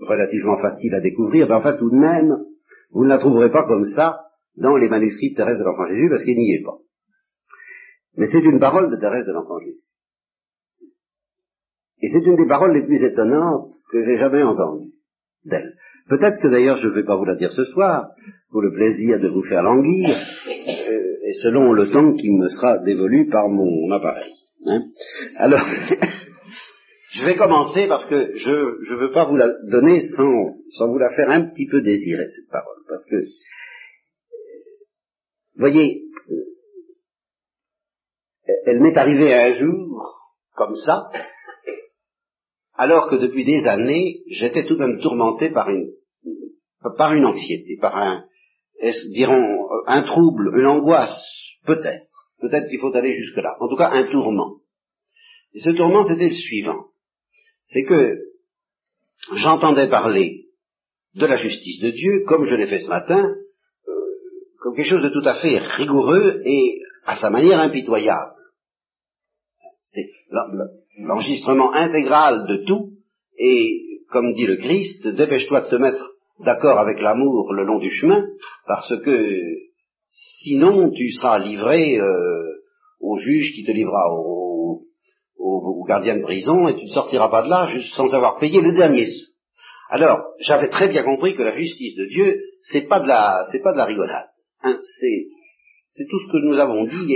relativement 0.00 0.56
facile 0.56 0.94
à 0.94 1.00
découvrir, 1.00 1.46
mais 1.46 1.54
enfin 1.54 1.76
tout 1.76 1.90
de 1.90 1.96
même, 1.96 2.44
vous 2.92 3.04
ne 3.04 3.10
la 3.10 3.18
trouverez 3.18 3.50
pas 3.50 3.66
comme 3.66 3.84
ça 3.84 4.20
dans 4.56 4.76
les 4.76 4.88
manuscrits 4.88 5.32
de 5.32 5.36
Thérèse 5.36 5.58
de 5.58 5.64
l'Enfant 5.64 5.86
Jésus, 5.86 6.08
parce 6.08 6.24
qu'il 6.24 6.36
n'y 6.36 6.54
est 6.54 6.62
pas. 6.64 6.78
Mais 8.16 8.26
c'est 8.26 8.42
une 8.42 8.58
parole 8.58 8.90
de 8.90 8.96
Thérèse 8.96 9.26
de 9.26 9.32
l'Enfant 9.32 9.58
Jésus. 9.58 9.89
Et 12.02 12.08
c'est 12.08 12.26
une 12.26 12.36
des 12.36 12.48
paroles 12.48 12.72
les 12.72 12.86
plus 12.86 13.02
étonnantes 13.04 13.72
que 13.90 14.00
j'ai 14.02 14.16
jamais 14.16 14.42
entendues 14.42 14.92
d'elle. 15.44 15.72
Peut-être 16.08 16.40
que 16.40 16.48
d'ailleurs 16.48 16.76
je 16.76 16.88
ne 16.88 16.94
vais 16.94 17.04
pas 17.04 17.16
vous 17.16 17.24
la 17.24 17.36
dire 17.36 17.52
ce 17.52 17.64
soir, 17.64 18.08
pour 18.50 18.62
le 18.62 18.72
plaisir 18.72 19.20
de 19.20 19.28
vous 19.28 19.42
faire 19.42 19.62
languir, 19.62 20.16
euh, 20.48 21.28
et 21.28 21.34
selon 21.42 21.72
le 21.72 21.90
temps 21.90 22.12
qui 22.14 22.30
me 22.30 22.48
sera 22.48 22.78
dévolu 22.78 23.28
par 23.28 23.48
mon 23.48 23.90
appareil. 23.90 24.32
Hein. 24.66 24.82
Alors, 25.36 25.64
Je 27.12 27.24
vais 27.24 27.36
commencer 27.36 27.88
parce 27.88 28.06
que 28.06 28.36
je 28.36 28.50
ne 28.50 28.96
veux 28.96 29.10
pas 29.10 29.24
vous 29.24 29.36
la 29.36 29.48
donner 29.64 30.00
sans, 30.00 30.54
sans 30.70 30.88
vous 30.88 30.98
la 30.98 31.10
faire 31.10 31.28
un 31.28 31.42
petit 31.42 31.66
peu 31.66 31.80
désirer, 31.80 32.28
cette 32.28 32.48
parole. 32.50 32.78
Parce 32.88 33.04
que, 33.06 33.16
voyez, 35.56 36.02
elle 38.64 38.80
m'est 38.80 38.96
arrivée 38.96 39.34
un 39.34 39.50
jour, 39.52 40.38
comme 40.54 40.76
ça, 40.76 41.10
alors 42.80 43.10
que 43.10 43.16
depuis 43.16 43.44
des 43.44 43.66
années, 43.66 44.22
j'étais 44.26 44.64
tout 44.64 44.74
de 44.74 44.86
même 44.86 45.00
tourmenté 45.02 45.50
par 45.50 45.68
une 45.68 45.90
par 46.96 47.12
une 47.12 47.26
anxiété, 47.26 47.76
par 47.78 47.94
un, 47.94 48.24
dirons, 49.10 49.68
un 49.86 50.00
trouble, 50.00 50.50
une 50.58 50.64
angoisse, 50.64 51.20
peut-être. 51.66 52.30
Peut-être 52.40 52.70
qu'il 52.70 52.80
faut 52.80 52.96
aller 52.96 53.12
jusque-là. 53.12 53.54
En 53.60 53.68
tout 53.68 53.76
cas, 53.76 53.90
un 53.90 54.04
tourment. 54.04 54.60
Et 55.52 55.60
ce 55.60 55.68
tourment, 55.70 56.04
c'était 56.04 56.30
le 56.30 56.34
suivant. 56.34 56.86
C'est 57.66 57.84
que 57.84 58.16
j'entendais 59.34 59.90
parler 59.90 60.46
de 61.16 61.26
la 61.26 61.36
justice 61.36 61.82
de 61.82 61.90
Dieu, 61.90 62.24
comme 62.26 62.46
je 62.46 62.54
l'ai 62.54 62.66
fait 62.66 62.80
ce 62.80 62.88
matin, 62.88 63.22
euh, 63.88 63.92
comme 64.58 64.74
quelque 64.74 64.88
chose 64.88 65.02
de 65.02 65.10
tout 65.10 65.28
à 65.28 65.34
fait 65.34 65.58
rigoureux 65.58 66.40
et 66.46 66.80
à 67.04 67.14
sa 67.14 67.28
manière 67.28 67.60
impitoyable. 67.60 68.36
L'enregistrement 70.98 71.72
intégral 71.72 72.46
de 72.46 72.64
tout, 72.64 72.92
et 73.38 74.00
comme 74.10 74.32
dit 74.32 74.46
le 74.46 74.56
Christ, 74.56 75.06
dépêche-toi 75.06 75.62
de 75.62 75.68
te 75.68 75.76
mettre 75.76 76.14
d'accord 76.44 76.78
avec 76.78 77.00
l'amour 77.00 77.52
le 77.52 77.64
long 77.64 77.78
du 77.78 77.90
chemin, 77.90 78.26
parce 78.66 78.94
que 79.02 79.40
sinon 80.10 80.90
tu 80.90 81.12
seras 81.12 81.38
livré 81.38 81.98
euh, 81.98 82.40
au 83.00 83.18
juge 83.18 83.54
qui 83.54 83.64
te 83.64 83.70
livrera 83.70 84.10
au, 84.12 84.86
gardien 85.88 86.18
de 86.18 86.22
prison, 86.22 86.68
et 86.68 86.76
tu 86.76 86.84
ne 86.84 86.90
sortiras 86.90 87.30
pas 87.30 87.42
de 87.42 87.48
là 87.48 87.66
juste 87.66 87.94
sans 87.94 88.14
avoir 88.14 88.38
payé 88.38 88.60
le 88.60 88.70
dernier 88.70 89.08
Alors, 89.88 90.20
j'avais 90.38 90.68
très 90.68 90.86
bien 90.86 91.02
compris 91.02 91.34
que 91.34 91.42
la 91.42 91.56
justice 91.56 91.96
de 91.96 92.06
Dieu, 92.06 92.40
c'est 92.60 92.86
pas 92.86 93.00
de 93.00 93.08
la, 93.08 93.44
c'est 93.50 93.60
pas 93.60 93.72
de 93.72 93.78
la 93.78 93.86
rigolade. 93.86 94.28
Hein, 94.62 94.78
c'est, 94.80 96.06
tout 96.08 96.18
ce 96.20 96.30
que 96.30 96.46
nous 96.46 96.58
avons 96.60 96.84
dit, 96.84 97.12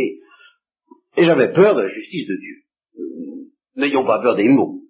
et 1.16 1.24
j'avais 1.24 1.52
peur 1.52 1.76
de 1.76 1.82
la 1.82 1.88
justice 1.88 2.26
de 2.26 2.34
Dieu. 2.34 2.56
N'ayons 3.76 4.04
pas 4.04 4.20
peur 4.20 4.36
des 4.36 4.48
mots. 4.48 4.80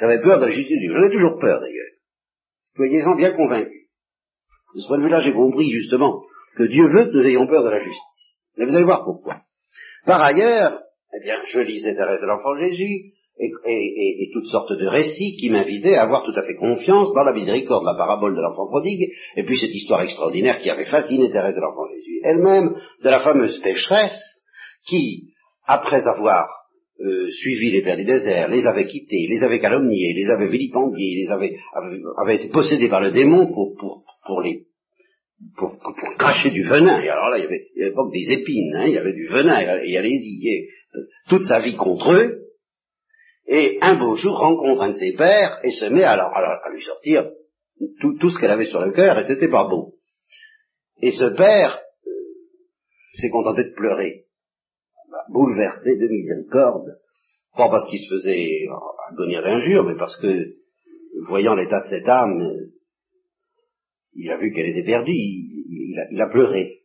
J'avais 0.00 0.20
peur 0.20 0.38
de 0.38 0.46
la 0.46 0.50
justice 0.50 0.78
Dieu. 0.78 0.92
J'en 0.92 1.04
ai 1.04 1.10
toujours 1.10 1.38
peur 1.38 1.60
d'ailleurs. 1.60 1.92
Soyez-en 2.74 3.14
bien 3.14 3.32
convaincus. 3.32 3.88
De 4.74 4.80
ce 4.80 4.86
point 4.88 4.98
de 4.98 5.04
vue-là, 5.04 5.20
j'ai 5.20 5.32
compris 5.32 5.70
justement 5.70 6.22
que 6.56 6.64
Dieu 6.64 6.86
veut 6.86 7.06
que 7.06 7.16
nous 7.16 7.26
ayons 7.26 7.46
peur 7.46 7.62
de 7.62 7.68
la 7.68 7.80
justice. 7.80 8.44
Et 8.56 8.64
vous 8.64 8.74
allez 8.74 8.84
voir 8.84 9.04
pourquoi. 9.04 9.42
Par 10.06 10.20
ailleurs, 10.22 10.80
eh 11.14 11.24
bien, 11.24 11.36
je 11.46 11.60
lisais 11.60 11.94
Thérèse 11.94 12.20
de 12.20 12.26
l'Enfant 12.26 12.56
Jésus 12.56 13.12
et, 13.38 13.50
et, 13.66 14.30
toutes 14.32 14.46
sortes 14.46 14.72
de 14.72 14.86
récits 14.86 15.36
qui 15.36 15.50
m'invitaient 15.50 15.94
à 15.94 16.02
avoir 16.02 16.22
tout 16.22 16.34
à 16.34 16.42
fait 16.42 16.54
confiance 16.54 17.12
dans 17.14 17.24
la 17.24 17.32
miséricorde, 17.32 17.84
la 17.84 17.94
parabole 17.94 18.36
de 18.36 18.40
l'enfant 18.40 18.66
prodigue, 18.66 19.10
et 19.36 19.44
puis 19.44 19.58
cette 19.58 19.74
histoire 19.74 20.02
extraordinaire 20.02 20.60
qui 20.60 20.70
avait 20.70 20.84
fasciné 20.84 21.30
Thérèse 21.30 21.54
de 21.54 21.60
l'Enfant 21.60 21.86
Jésus 21.86 22.20
elle-même, 22.24 22.74
de 23.02 23.08
la 23.08 23.20
fameuse 23.20 23.58
pécheresse 23.58 24.42
qui, 24.86 25.32
après 25.64 26.06
avoir 26.06 26.61
euh, 27.02 27.30
suivi 27.30 27.70
les 27.70 27.82
pères 27.82 27.96
du 27.96 28.04
désert, 28.04 28.48
les 28.48 28.66
avait 28.66 28.84
quittés, 28.84 29.26
les 29.28 29.42
avait 29.42 29.60
calomniés, 29.60 30.14
les 30.14 30.30
avait 30.30 30.48
vilipendiés, 30.48 31.16
les 31.16 31.30
avait, 31.30 32.34
été 32.34 32.48
possédés 32.48 32.88
par 32.88 33.00
le 33.00 33.10
démon 33.10 33.50
pour, 33.52 33.74
pour, 33.76 34.04
pour 34.26 34.40
les 34.40 34.66
pour, 35.56 35.76
cracher 36.18 36.50
du 36.50 36.62
venin. 36.62 37.02
Et 37.02 37.08
alors 37.08 37.28
là, 37.30 37.38
il 37.38 37.42
y 37.42 37.46
avait, 37.46 37.68
il 37.74 37.80
y 37.80 37.84
avait 37.84 37.94
pas 37.94 38.04
que 38.06 38.12
des 38.12 38.32
épines, 38.32 38.74
hein, 38.76 38.84
il 38.86 38.94
y 38.94 38.98
avait 38.98 39.12
du 39.12 39.26
venin, 39.26 39.58
et 39.84 39.96
allez-y, 39.96 40.68
toute 41.28 41.42
sa 41.42 41.58
vie 41.58 41.76
contre 41.76 42.12
eux. 42.12 42.38
Et 43.48 43.78
un 43.80 43.96
beau 43.96 44.14
jour 44.14 44.38
rencontre 44.38 44.82
un 44.82 44.90
de 44.90 44.96
ses 44.96 45.14
pères 45.14 45.58
et 45.64 45.72
se 45.72 45.86
met 45.86 46.04
alors, 46.04 46.30
à 46.36 46.70
lui 46.72 46.82
sortir 46.82 47.28
tout, 48.00 48.16
tout 48.18 48.30
ce 48.30 48.38
qu'elle 48.38 48.50
avait 48.50 48.66
sur 48.66 48.80
le 48.80 48.92
cœur, 48.92 49.18
et 49.18 49.24
c'était 49.24 49.50
pas 49.50 49.66
beau. 49.68 49.94
Et 51.00 51.10
ce 51.10 51.24
père 51.24 51.80
euh, 52.06 52.10
s'est 53.14 53.30
contenté 53.30 53.64
de 53.64 53.74
pleurer 53.74 54.26
bouleversé 55.28 55.96
de 55.96 56.08
miséricorde, 56.08 56.98
pas 57.56 57.68
parce 57.68 57.88
qu'il 57.88 58.00
se 58.00 58.14
faisait 58.14 58.66
agonir 59.12 59.42
d'injures, 59.42 59.84
mais 59.84 59.96
parce 59.96 60.16
que, 60.16 60.56
voyant 61.26 61.54
l'état 61.54 61.80
de 61.80 61.86
cette 61.86 62.08
âme, 62.08 62.40
il 64.14 64.30
a 64.30 64.38
vu 64.38 64.52
qu'elle 64.52 64.68
était 64.68 64.84
perdue, 64.84 65.12
il, 65.12 66.20
a, 66.20 66.28
pleuré. 66.28 66.82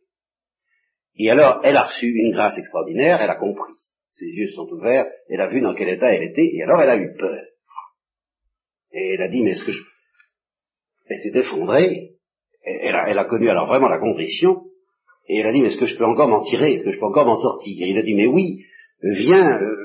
Et 1.16 1.30
alors, 1.30 1.60
elle 1.64 1.76
a 1.76 1.86
reçu 1.86 2.06
une 2.06 2.32
grâce 2.32 2.58
extraordinaire, 2.58 3.20
elle 3.20 3.30
a 3.30 3.36
compris. 3.36 3.74
Ses 4.10 4.26
yeux 4.26 4.48
sont 4.48 4.68
ouverts, 4.70 5.06
elle 5.28 5.40
a 5.40 5.48
vu 5.48 5.60
dans 5.60 5.74
quel 5.74 5.88
état 5.88 6.12
elle 6.12 6.22
était, 6.22 6.50
et 6.52 6.62
alors 6.62 6.80
elle 6.80 6.90
a 6.90 6.96
eu 6.96 7.14
peur. 7.14 7.44
Et 8.92 9.14
elle 9.14 9.22
a 9.22 9.28
dit, 9.28 9.42
mais 9.42 9.50
est-ce 9.50 9.64
que 9.64 9.72
je... 9.72 9.82
Elle 11.06 11.18
s'est 11.18 11.38
effondrée, 11.38 12.16
elle 12.62 12.94
a, 12.94 13.08
elle 13.08 13.18
a 13.18 13.24
connu 13.24 13.48
alors 13.48 13.66
vraiment 13.66 13.88
la 13.88 13.98
contrition, 13.98 14.67
et 15.28 15.38
elle 15.38 15.46
a 15.46 15.52
dit, 15.52 15.60
mais 15.60 15.68
est-ce 15.68 15.78
que 15.78 15.86
je 15.86 15.96
peux 15.96 16.04
encore 16.04 16.28
m'en 16.28 16.42
tirer? 16.42 16.74
Est-ce 16.74 16.84
que 16.84 16.90
je 16.90 16.98
peux 16.98 17.06
encore 17.06 17.26
m'en 17.26 17.36
sortir? 17.36 17.86
Et 17.86 17.90
il 17.90 17.98
a 17.98 18.02
dit, 18.02 18.14
mais 18.14 18.26
oui, 18.26 18.64
viens, 19.02 19.60
euh, 19.60 19.76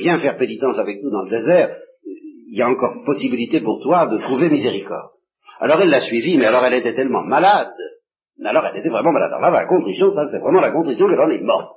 viens 0.00 0.18
faire 0.18 0.36
pénitence 0.36 0.78
avec 0.78 1.02
nous 1.02 1.10
dans 1.10 1.22
le 1.22 1.30
désert. 1.30 1.76
Il 2.48 2.58
y 2.58 2.62
a 2.62 2.68
encore 2.68 3.04
possibilité 3.04 3.60
pour 3.60 3.80
toi 3.82 4.08
de 4.08 4.18
trouver 4.18 4.50
miséricorde. 4.50 5.10
Alors 5.60 5.80
elle 5.80 5.90
l'a 5.90 6.00
suivi, 6.00 6.36
mais 6.36 6.46
alors 6.46 6.64
elle 6.64 6.74
était 6.74 6.94
tellement 6.94 7.22
malade. 7.22 7.72
Alors 8.44 8.64
elle 8.66 8.80
était 8.80 8.88
vraiment 8.88 9.12
malade. 9.12 9.30
Alors 9.32 9.50
là, 9.50 9.62
la 9.62 9.66
contrition, 9.66 10.10
ça 10.10 10.26
c'est 10.30 10.40
vraiment 10.40 10.60
la 10.60 10.70
contrition 10.70 11.08
qu'elle 11.08 11.20
en 11.20 11.30
est 11.30 11.42
morte. 11.42 11.76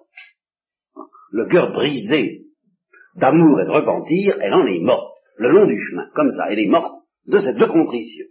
Le 1.32 1.46
cœur 1.46 1.72
brisé 1.72 2.42
d'amour 3.16 3.62
et 3.62 3.66
de 3.66 3.72
repentir, 3.72 4.38
elle 4.42 4.54
en 4.54 4.66
est 4.66 4.80
morte. 4.80 5.14
Le 5.38 5.50
long 5.50 5.66
du 5.66 5.80
chemin, 5.80 6.08
comme 6.14 6.32
ça, 6.32 6.52
elle 6.52 6.60
est 6.60 6.68
morte 6.68 6.94
de 7.28 7.38
cette 7.38 7.58
deux 7.58 7.68
contrition. 7.68 8.26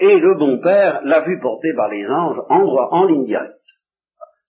Et 0.00 0.18
le 0.18 0.38
bon 0.38 0.58
père 0.58 1.00
l'a 1.04 1.20
vu 1.26 1.38
porter 1.40 1.74
par 1.74 1.88
les 1.88 2.06
anges 2.08 2.40
en 2.48 3.06
ligne 3.06 3.24
directe, 3.24 3.54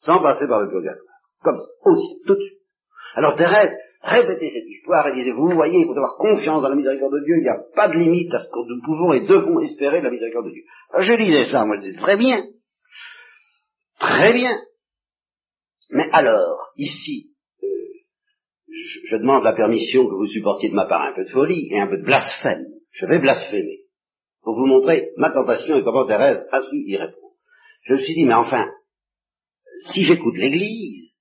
sans 0.03 0.21
passer 0.21 0.47
par 0.47 0.61
le 0.61 0.69
purgatoire. 0.69 1.15
Comme 1.41 1.57
ça, 1.57 1.67
aussi, 1.89 2.19
tout 2.25 2.35
de 2.35 2.41
suite. 2.41 2.59
Alors 3.15 3.35
Thérèse 3.35 3.71
répétait 4.01 4.49
cette 4.49 4.67
histoire 4.67 5.07
et 5.07 5.13
disait, 5.13 5.31
vous 5.31 5.49
voyez, 5.49 5.79
il 5.79 5.85
faut 5.85 5.91
avoir 5.91 6.17
confiance 6.17 6.61
dans 6.61 6.69
la 6.69 6.75
miséricorde 6.75 7.13
de 7.13 7.25
Dieu, 7.25 7.37
il 7.37 7.43
n'y 7.43 7.49
a 7.49 7.61
pas 7.75 7.87
de 7.87 7.93
limite 7.93 8.33
à 8.33 8.41
ce 8.41 8.49
que 8.49 8.67
nous 8.67 8.81
pouvons 8.83 9.13
et 9.13 9.21
devons 9.21 9.59
espérer 9.59 9.99
de 9.99 10.05
la 10.05 10.11
miséricorde 10.11 10.47
de 10.47 10.51
Dieu. 10.51 10.63
Alors, 10.91 11.05
je 11.05 11.15
disais 11.15 11.45
ça, 11.49 11.65
moi 11.65 11.77
je 11.77 11.81
disais, 11.81 11.97
très 11.97 12.17
bien, 12.17 12.43
très 13.99 14.33
bien. 14.33 14.59
Mais 15.89 16.09
alors, 16.11 16.73
ici, 16.75 17.31
euh, 17.63 17.67
je, 18.69 18.99
je 19.05 19.17
demande 19.17 19.43
la 19.43 19.53
permission 19.53 20.05
que 20.05 20.15
vous 20.15 20.27
supportiez 20.27 20.69
de 20.69 20.75
ma 20.75 20.85
part 20.85 21.03
un 21.03 21.13
peu 21.13 21.23
de 21.23 21.29
folie 21.29 21.69
et 21.71 21.79
un 21.79 21.87
peu 21.87 21.97
de 21.97 22.05
blasphème. 22.05 22.65
Je 22.91 23.05
vais 23.05 23.19
blasphémer 23.19 23.83
pour 24.41 24.55
vous 24.55 24.65
montrer 24.65 25.11
ma 25.17 25.31
tentation 25.31 25.77
et 25.77 25.83
comment 25.83 26.05
Thérèse 26.05 26.45
a 26.51 26.61
su 26.61 26.75
y 26.85 26.97
répondre. 26.97 27.35
Je 27.83 27.93
me 27.93 27.99
suis 27.99 28.15
dit, 28.15 28.25
mais 28.25 28.33
enfin, 28.33 28.69
si 29.91 30.03
j'écoute 30.03 30.37
l'Église, 30.37 31.17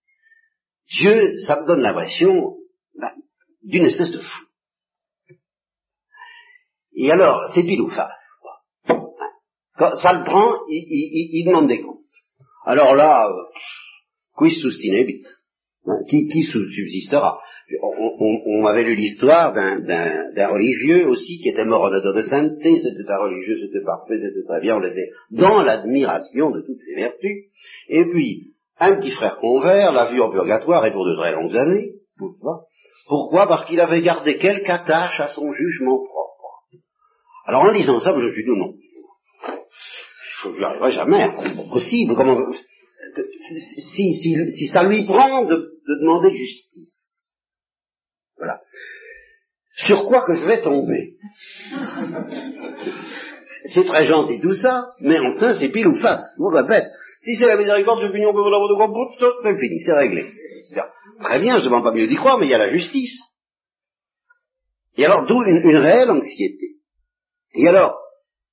Dieu, 0.86 1.38
ça 1.38 1.60
me 1.60 1.66
donne 1.66 1.80
l'impression 1.80 2.56
ben, 2.98 3.12
d'une 3.62 3.86
espèce 3.86 4.10
de 4.10 4.20
fou. 4.20 4.46
Et 6.94 7.10
alors, 7.10 7.48
c'est 7.52 7.62
pile 7.62 7.80
ou 7.80 7.88
face, 7.88 8.36
quoi. 8.40 8.98
Quand 9.76 9.94
ça 9.96 10.12
le 10.12 10.24
prend, 10.24 10.54
il, 10.68 11.44
demande 11.46 11.68
des 11.68 11.80
comptes. 11.80 11.98
Alors 12.64 12.94
là, 12.94 13.28
euh, 13.28 13.58
quis 14.38 14.54
sustinebit 14.54 15.24
Hein, 15.84 15.98
qui, 16.08 16.28
qui 16.28 16.44
subsistera. 16.44 17.40
On, 17.82 18.66
avait 18.66 18.84
lu 18.84 18.94
l'histoire 18.94 19.52
d'un 19.52 20.48
religieux 20.48 21.08
aussi 21.08 21.40
qui 21.40 21.48
était 21.48 21.64
mort 21.64 21.82
en 21.82 21.92
odeur 21.92 22.14
de 22.14 22.22
sainteté, 22.22 22.80
c'était 22.80 23.10
un 23.10 23.18
religieux, 23.18 23.56
c'était 23.58 23.84
parfait, 23.84 24.20
c'était 24.20 24.46
très 24.46 24.60
bien, 24.60 24.76
on 24.76 24.84
était 24.84 25.10
dans 25.32 25.60
l'admiration 25.60 26.52
de 26.52 26.60
toutes 26.60 26.78
ses 26.78 26.94
vertus, 26.94 27.46
et 27.88 28.04
puis 28.04 28.52
un 28.78 28.94
petit 28.94 29.10
frère 29.10 29.38
convert 29.38 29.90
l'a 29.90 30.12
vu 30.12 30.20
en 30.20 30.30
purgatoire 30.30 30.86
et 30.86 30.92
pour 30.92 31.04
de 31.04 31.16
très 31.16 31.32
longues 31.32 31.56
années, 31.56 31.94
pourquoi? 32.16 32.66
Pourquoi? 33.08 33.48
Parce 33.48 33.64
qu'il 33.64 33.80
avait 33.80 34.02
gardé 34.02 34.36
quelque 34.36 34.70
attache 34.70 35.18
à 35.18 35.26
son 35.26 35.52
jugement 35.52 35.98
propre. 35.98 36.62
Alors 37.46 37.62
en 37.62 37.70
lisant 37.72 37.98
ça, 37.98 38.14
je 38.16 38.24
me 38.24 38.30
suis 38.30 38.44
dit 38.44 38.50
non, 38.50 38.74
je 40.44 40.62
arriverai 40.62 40.92
jamais, 40.92 41.28
possible, 41.72 42.14
comment 42.14 42.52
si, 43.14 44.14
si, 44.14 44.50
si, 44.50 44.66
ça 44.66 44.84
lui 44.84 45.04
prend 45.04 45.44
de, 45.44 45.71
de 45.88 46.00
demander 46.00 46.34
justice. 46.34 47.28
Voilà. 48.36 48.60
Sur 49.74 50.04
quoi 50.06 50.24
que 50.26 50.34
je 50.34 50.44
vais 50.44 50.60
tomber 50.60 51.16
C'est 53.74 53.84
très 53.84 54.04
gentil 54.04 54.40
tout 54.40 54.54
ça, 54.54 54.90
mais 55.00 55.18
enfin 55.18 55.54
c'est 55.58 55.70
pile 55.70 55.88
ou 55.88 55.94
face. 55.94 56.34
Je 56.36 56.42
vous 56.42 56.48
répète, 56.48 56.90
si 57.20 57.36
c'est 57.36 57.46
la 57.46 57.56
miséricorde 57.56 58.02
de 58.02 58.12
l'union 58.12 58.32
de 58.32 59.42
c'est 59.42 59.58
fini, 59.58 59.80
c'est 59.80 59.94
réglé. 59.94 60.26
Très 61.20 61.38
bien, 61.38 61.58
je 61.58 61.64
ne 61.64 61.68
demande 61.68 61.84
pas 61.84 61.92
mieux 61.92 62.06
d'y 62.06 62.16
croire, 62.16 62.38
mais 62.38 62.46
il 62.46 62.50
y 62.50 62.54
a 62.54 62.58
la 62.58 62.72
justice. 62.72 63.18
Et 64.96 65.04
alors, 65.04 65.26
d'où 65.26 65.42
une, 65.42 65.68
une, 65.68 65.76
réelle 65.76 66.10
anxiété. 66.10 66.80
Et 67.54 67.66
alors, 67.66 67.98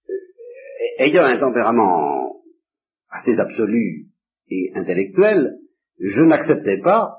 euh, 0.09 1.03
ayant 1.03 1.23
un 1.23 1.38
tempérament 1.38 2.41
assez 3.09 3.39
absolu 3.39 4.07
et 4.49 4.71
intellectuel, 4.75 5.57
je 5.99 6.21
n'acceptais 6.21 6.80
pas, 6.82 7.18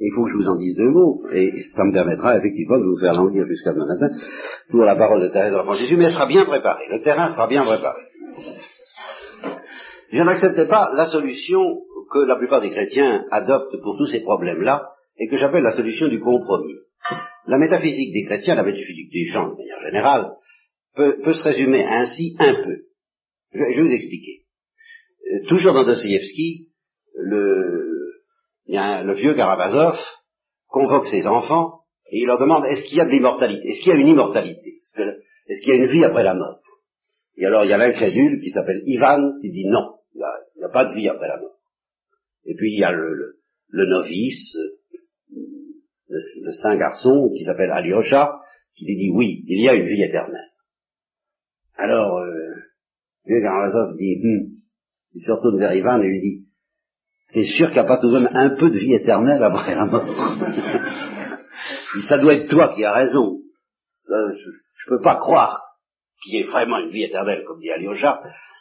il 0.00 0.12
faut 0.14 0.24
que 0.24 0.30
je 0.30 0.36
vous 0.36 0.48
en 0.48 0.56
dise 0.56 0.76
deux 0.76 0.90
mots, 0.90 1.22
et 1.32 1.62
ça 1.62 1.84
me 1.84 1.92
permettra 1.92 2.38
effectivement 2.38 2.78
de 2.78 2.84
vous 2.84 2.98
faire 2.98 3.14
languir 3.14 3.46
jusqu'à 3.46 3.72
demain 3.72 3.86
matin 3.86 4.10
pour 4.70 4.80
la 4.80 4.96
parole 4.96 5.20
de 5.20 5.28
Thérèse 5.28 5.52
de 5.52 5.58
l'Enfant 5.58 5.74
Jésus, 5.74 5.96
mais 5.96 6.04
elle 6.04 6.12
sera 6.12 6.26
bien 6.26 6.44
préparée, 6.44 6.84
le 6.90 7.02
terrain 7.02 7.28
sera 7.28 7.46
bien 7.46 7.64
préparé. 7.64 8.00
Je 10.12 10.22
n'acceptais 10.22 10.66
pas 10.66 10.90
la 10.94 11.06
solution 11.06 11.60
que 12.12 12.18
la 12.26 12.36
plupart 12.36 12.60
des 12.60 12.70
chrétiens 12.70 13.24
adoptent 13.30 13.80
pour 13.82 13.96
tous 13.96 14.06
ces 14.06 14.22
problèmes-là, 14.22 14.88
et 15.18 15.28
que 15.28 15.36
j'appelle 15.36 15.62
la 15.62 15.76
solution 15.76 16.08
du 16.08 16.18
compromis. 16.18 16.74
La 17.46 17.58
métaphysique 17.58 18.12
des 18.12 18.24
chrétiens, 18.24 18.54
la 18.54 18.64
métaphysique 18.64 19.12
des 19.12 19.24
gens 19.24 19.50
de 19.50 19.56
manière 19.56 19.80
générale, 19.86 20.30
peut, 20.94 21.32
se 21.32 21.42
résumer 21.42 21.84
ainsi 21.84 22.36
un 22.38 22.54
peu. 22.54 22.76
Je, 23.52 23.58
vais 23.58 23.82
vous 23.82 23.92
expliquer. 23.92 24.44
Euh, 25.32 25.46
toujours 25.48 25.74
dans 25.74 25.84
Dostoevsky, 25.84 26.68
le, 27.16 27.89
le 28.70 29.14
vieux 29.14 29.34
Karamazov 29.34 29.98
convoque 30.68 31.06
ses 31.06 31.26
enfants 31.26 31.80
et 32.10 32.20
il 32.20 32.26
leur 32.26 32.38
demande 32.38 32.64
est-ce 32.64 32.84
qu'il 32.84 32.98
y 32.98 33.00
a 33.00 33.04
de 33.04 33.10
l'immortalité? 33.10 33.68
Est-ce 33.68 33.80
qu'il 33.80 33.92
y 33.92 33.96
a 33.96 33.98
une 33.98 34.08
immortalité? 34.08 34.78
Est-ce 35.46 35.60
qu'il 35.62 35.74
y 35.74 35.76
a 35.76 35.80
une 35.80 35.90
vie 35.90 36.04
après 36.04 36.24
la 36.24 36.34
mort? 36.34 36.60
Et 37.36 37.46
alors 37.46 37.64
il 37.64 37.70
y 37.70 37.72
a 37.72 37.78
l'incrédule 37.78 38.40
qui 38.40 38.50
s'appelle 38.50 38.82
Ivan 38.84 39.32
qui 39.40 39.50
dit 39.50 39.68
non, 39.68 39.96
il 40.14 40.22
n'y 40.56 40.64
a, 40.64 40.68
pas 40.72 40.86
de 40.86 40.94
vie 40.94 41.08
après 41.08 41.28
la 41.28 41.38
mort. 41.38 41.58
Et 42.44 42.54
puis 42.54 42.72
il 42.72 42.78
y 42.78 42.84
a 42.84 42.92
le, 42.92 43.40
novice, 43.72 44.56
le, 46.08 46.52
saint 46.52 46.76
garçon 46.76 47.30
qui 47.34 47.44
s'appelle 47.44 47.70
Alyosha, 47.70 48.34
qui 48.76 48.86
lui 48.86 48.96
dit 48.96 49.10
oui, 49.14 49.44
il 49.46 49.62
y 49.62 49.68
a 49.68 49.74
une 49.74 49.86
vie 49.86 50.02
éternelle. 50.02 50.50
Alors, 51.76 52.18
euh, 52.18 52.54
vieux 53.24 53.40
Karamazov 53.40 53.96
dit, 53.96 54.20
hum, 54.22 54.50
il 55.14 55.20
se 55.20 55.32
retourne 55.32 55.58
vers 55.58 55.74
Ivan 55.74 56.02
et 56.02 56.08
lui 56.08 56.20
dit, 56.20 56.49
t'es 57.32 57.44
sûr 57.44 57.66
qu'il 57.66 57.74
n'y 57.74 57.80
a 57.80 57.84
pas 57.84 57.98
tout 57.98 58.10
de 58.10 58.18
même 58.18 58.30
un 58.32 58.50
peu 58.50 58.70
de 58.70 58.78
vie 58.78 58.94
éternelle 58.94 59.42
après 59.42 59.74
la 59.74 59.86
mort 59.86 60.04
Ça 62.08 62.18
doit 62.18 62.34
être 62.34 62.48
toi 62.48 62.72
qui 62.74 62.84
as 62.84 62.92
raison. 62.92 63.40
je 64.08 64.14
ne 64.14 64.96
peux 64.96 65.02
pas 65.02 65.16
croire 65.16 65.60
qu'il 66.22 66.34
y 66.34 66.38
ait 66.38 66.44
vraiment 66.44 66.78
une 66.78 66.90
vie 66.90 67.04
éternelle, 67.04 67.44
comme 67.46 67.60
dit 67.60 67.70
Alyosha, 67.70 68.20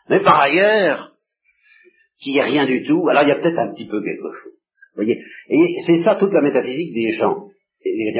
mais 0.10 0.22
par 0.22 0.40
ailleurs, 0.40 1.14
qu'il 2.20 2.34
n'y 2.34 2.40
ait 2.40 2.44
rien 2.44 2.66
du 2.66 2.84
tout, 2.84 3.08
alors 3.10 3.24
il 3.24 3.30
y 3.30 3.32
a 3.32 3.36
peut-être 3.36 3.60
un 3.60 3.74
petit 3.74 3.88
peu 3.88 4.02
quelque 4.02 4.32
chose. 4.32 4.54
Vous 4.96 5.04
voyez 5.04 5.22
Et 5.50 5.76
c'est 5.86 6.04
ça 6.04 6.16
toute 6.16 6.34
la 6.34 6.42
métaphysique 6.42 6.94
des 6.94 7.14
gens. 7.14 7.48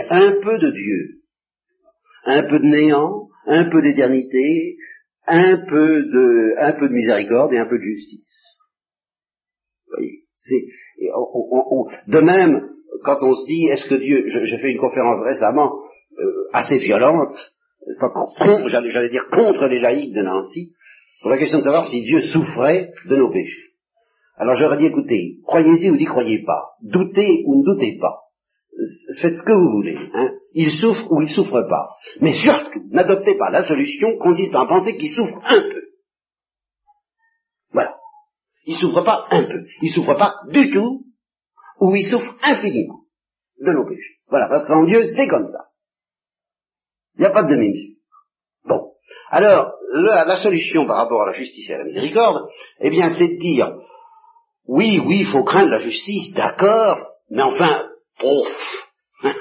Un 0.10 0.40
peu 0.42 0.58
de 0.58 0.72
Dieu, 0.72 1.22
un 2.26 2.44
peu 2.44 2.60
de 2.60 2.66
néant, 2.66 3.28
un 3.46 3.70
peu 3.70 3.82
d'éternité, 3.82 4.78
un 5.26 5.58
peu 5.68 6.04
de, 6.04 6.54
un 6.58 6.74
peu 6.74 6.88
de 6.88 6.94
miséricorde 6.94 7.54
et 7.54 7.58
un 7.58 7.68
peu 7.68 7.78
de 7.78 7.84
justice. 7.84 8.60
Vous 9.88 9.94
voyez 9.98 10.24
de 12.08 12.20
même, 12.20 12.70
quand 13.04 13.22
on 13.22 13.34
se 13.34 13.46
dit, 13.46 13.68
est-ce 13.68 13.86
que 13.86 13.96
Dieu, 13.96 14.26
j'ai 14.28 14.58
fait 14.58 14.72
une 14.72 14.80
conférence 14.80 15.24
récemment 15.24 15.80
euh, 16.18 16.44
assez 16.54 16.78
violente, 16.78 17.54
j'allais 18.68 19.10
dire 19.10 19.28
contre 19.30 19.68
les 19.68 19.80
laïcs 19.80 20.14
de 20.14 20.22
Nancy, 20.22 20.74
pour 21.22 21.32
la 21.32 21.38
question 21.38 21.60
de 21.60 21.64
savoir 21.64 21.86
si 21.86 22.02
Dieu 22.04 22.22
souffrait 22.22 22.92
de 23.06 23.16
nos 23.16 23.32
péchés. 23.32 23.70
Alors 24.38 24.56
j'aurais 24.56 24.78
dit, 24.78 24.86
écoutez, 24.86 25.40
croyez-y 25.46 25.90
ou 25.90 25.98
n'y 25.98 26.06
croyez 26.06 26.44
pas, 26.44 26.62
doutez 26.82 27.44
ou 27.46 27.60
ne 27.60 27.66
doutez 27.66 27.98
pas, 28.00 28.30
faites 29.22 29.36
ce 29.36 29.44
que 29.44 29.52
vous 29.52 29.72
voulez, 29.72 29.98
hein. 30.14 30.32
il 30.54 30.72
souffre 30.72 31.12
ou 31.12 31.22
il 31.22 31.30
souffre 31.30 31.62
pas. 31.64 31.90
Mais 32.22 32.32
surtout, 32.32 32.84
n'adoptez 32.92 33.36
pas 33.36 33.50
la 33.50 33.68
solution 33.68 34.18
consistant 34.18 34.62
à 34.62 34.68
penser 34.68 34.96
qu'il 34.96 35.10
souffre 35.10 35.40
un 35.46 35.62
peu. 35.62 35.89
Il 38.70 38.78
souffre 38.78 39.02
pas 39.02 39.26
un 39.32 39.46
peu, 39.46 39.66
il 39.82 39.92
souffre 39.92 40.14
pas 40.14 40.42
du 40.50 40.70
tout, 40.70 41.04
ou 41.80 41.96
il 41.96 42.04
souffre 42.04 42.36
infiniment 42.44 43.00
de 43.60 43.72
nos 43.72 43.84
péchés. 43.88 44.20
Voilà, 44.28 44.48
parce 44.48 44.68
qu'en 44.68 44.86
Dieu, 44.86 45.08
c'est 45.08 45.28
comme 45.28 45.48
ça. 45.48 45.70
Il 47.16 47.22
n'y 47.22 47.26
a 47.26 47.32
pas 47.32 47.42
de 47.42 47.50
demi-mesure. 47.50 47.96
Bon. 48.66 48.92
Alors, 49.32 49.72
la, 49.92 50.24
la, 50.24 50.38
solution 50.38 50.86
par 50.86 50.98
rapport 50.98 51.24
à 51.24 51.32
la 51.32 51.32
justice 51.32 51.68
et 51.68 51.74
à 51.74 51.80
la 51.80 51.86
miséricorde, 51.86 52.48
eh 52.80 52.92
bien, 52.92 53.10
c'est 53.10 53.30
de 53.30 53.40
dire, 53.40 53.74
oui, 54.68 55.02
oui, 55.04 55.22
il 55.22 55.26
faut 55.26 55.44
craindre 55.44 55.72
la 55.72 55.80
justice, 55.80 56.32
d'accord, 56.34 57.04
mais 57.32 57.42
enfin, 57.42 57.90
pouf 58.20 58.88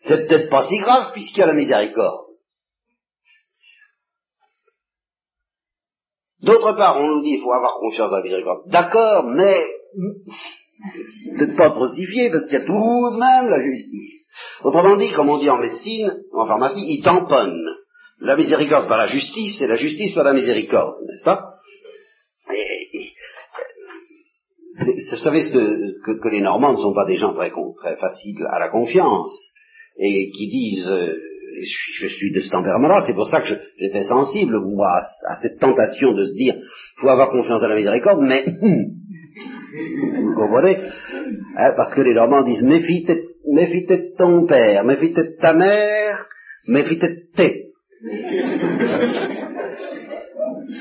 C'est 0.00 0.26
peut-être 0.26 0.48
pas 0.48 0.62
si 0.62 0.78
grave 0.78 1.12
puisqu'il 1.12 1.40
y 1.40 1.42
a 1.42 1.48
la 1.48 1.52
miséricorde. 1.52 2.31
D'autre 6.42 6.72
part, 6.76 7.00
on 7.00 7.06
nous 7.06 7.22
dit 7.22 7.34
qu'il 7.34 7.42
faut 7.42 7.52
avoir 7.52 7.78
confiance 7.78 8.10
en 8.12 8.16
la 8.16 8.22
miséricorde. 8.22 8.68
D'accord, 8.68 9.24
mais 9.26 9.58
peut-être 11.38 11.56
pas 11.56 11.72
fier 11.88 12.30
parce 12.30 12.44
qu'il 12.46 12.58
y 12.58 12.62
a 12.62 12.64
tout 12.64 12.72
de 12.72 13.18
même 13.18 13.50
la 13.50 13.62
justice. 13.62 14.26
Autrement 14.64 14.96
dit, 14.96 15.12
comme 15.12 15.30
on 15.30 15.38
dit 15.38 15.50
en 15.50 15.58
médecine, 15.58 16.22
en 16.32 16.46
pharmacie, 16.46 16.84
ils 16.84 17.02
tamponnent 17.02 17.68
la 18.20 18.36
miséricorde 18.36 18.88
par 18.88 18.98
la 18.98 19.06
justice 19.06 19.60
et 19.60 19.66
la 19.66 19.76
justice 19.76 20.14
par 20.14 20.24
la 20.24 20.32
miséricorde, 20.32 20.94
n'est-ce 21.06 21.24
pas? 21.24 21.48
Vous 24.84 25.16
savez 25.18 25.50
que, 25.50 26.28
les 26.28 26.40
Normands 26.40 26.72
ne 26.72 26.78
sont 26.78 26.94
pas 26.94 27.04
des 27.04 27.16
gens 27.16 27.34
très, 27.34 27.50
très 27.50 27.96
faciles 27.96 28.44
à 28.50 28.58
la 28.58 28.68
confiance 28.68 29.52
et 29.98 30.30
qui 30.30 30.48
disent 30.48 30.88
euh, 30.88 31.14
je, 31.60 32.06
suis 32.08 32.32
de 32.32 32.40
ce 32.40 32.50
tempérament-là, 32.50 33.02
c'est 33.06 33.14
pour 33.14 33.28
ça 33.28 33.40
que 33.40 33.48
j'étais 33.78 34.04
sensible 34.04 34.58
moi 34.60 35.02
à, 35.26 35.36
cette 35.42 35.58
tentation 35.58 36.12
de 36.12 36.24
se 36.24 36.34
dire 36.34 36.54
faut 36.98 37.08
avoir 37.08 37.30
confiance 37.30 37.62
à 37.62 37.68
la 37.68 37.76
miséricorde, 37.76 38.20
mais 38.22 38.44
vous 40.22 40.34
comprenez 40.34 40.78
hein, 41.56 41.72
Parce 41.76 41.94
que 41.94 42.00
les 42.00 42.14
Normands 42.14 42.42
disent 42.42 42.62
méfie-toi 42.62 43.16
de 43.96 44.16
ton 44.16 44.46
père, 44.46 44.84
méfie-toi 44.84 45.24
de 45.24 45.36
ta 45.40 45.52
mère, 45.52 46.26
méfie-toi 46.68 47.08
de 47.08 47.22
tes. 47.34 47.72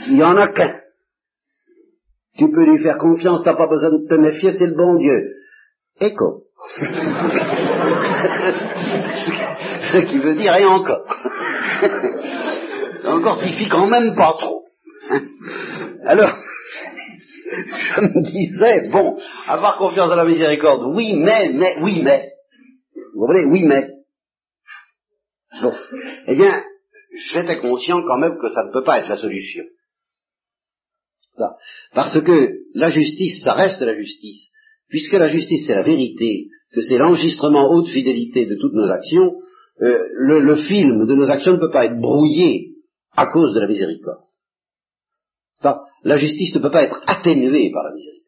Il 0.08 0.18
y 0.18 0.24
en 0.24 0.36
a 0.36 0.48
qu'un. 0.50 0.82
Tu 2.38 2.50
peux 2.50 2.66
lui 2.66 2.80
faire 2.80 2.98
confiance, 2.98 3.44
t'as 3.44 3.56
pas 3.56 3.68
besoin 3.68 3.92
de 3.92 4.08
te 4.08 4.16
méfier, 4.16 4.52
c'est 4.52 4.68
le 4.68 4.76
bon 4.76 4.96
Dieu. 4.96 5.36
Écho. 6.00 6.46
Ce 9.82 9.98
qui 10.06 10.20
veut 10.20 10.36
dire, 10.36 10.56
et 10.56 10.66
encore. 10.66 11.04
encore, 13.06 13.40
t'y 13.40 13.52
fies 13.54 13.68
quand 13.70 13.88
même 13.88 14.16
pas 14.16 14.36
trop. 14.40 14.64
Alors, 16.06 16.38
je 17.52 18.02
me 18.02 18.22
disais, 18.22 18.90
bon, 18.90 19.18
avoir 19.48 19.78
confiance 19.78 20.10
dans 20.10 20.16
la 20.16 20.26
miséricorde, 20.26 20.84
oui, 20.96 21.16
mais, 21.16 21.50
mais, 21.54 21.78
oui, 21.82 22.02
mais. 22.04 22.34
Vous 23.16 23.26
voyez, 23.26 23.46
oui, 23.46 23.64
mais. 23.66 23.90
Bon. 25.62 25.74
Eh 26.28 26.36
bien, 26.36 26.64
j'étais 27.34 27.58
conscient 27.58 28.04
quand 28.04 28.18
même 28.20 28.38
que 28.40 28.50
ça 28.50 28.66
ne 28.66 28.72
peut 28.72 28.84
pas 28.84 29.00
être 29.00 29.10
la 29.10 29.18
solution. 29.18 29.64
Parce 31.94 32.22
que 32.22 32.54
la 32.76 32.92
justice, 32.92 33.44
ça 33.44 33.54
reste 33.54 33.82
la 33.82 33.96
justice. 33.96 34.52
Puisque 34.92 35.14
la 35.14 35.30
justice, 35.30 35.66
c'est 35.66 35.74
la 35.74 35.82
vérité, 35.82 36.50
que 36.74 36.82
c'est 36.82 36.98
l'enregistrement 36.98 37.72
haute 37.72 37.88
fidélité 37.88 38.46
de 38.46 38.56
toutes 38.56 38.74
nos 38.74 38.92
actions, 38.92 39.34
euh, 39.82 39.98
le, 40.14 40.56
film 40.56 41.08
de 41.08 41.16
nos 41.16 41.32
actions 41.32 41.54
ne 41.54 41.60
peut 41.60 41.72
pas 41.72 41.86
être 41.86 42.00
brouillé 42.00 42.76
à 43.16 43.28
cause 43.28 43.54
de 43.56 43.60
la 43.60 43.68
miséricorde. 43.68 44.20
la 46.04 46.18
justice 46.18 46.54
ne 46.56 46.60
peut 46.60 46.70
pas 46.70 46.84
être 46.84 47.02
atténuée 47.08 47.72
par 47.72 47.84
la 47.86 47.94
miséricorde. 47.96 48.22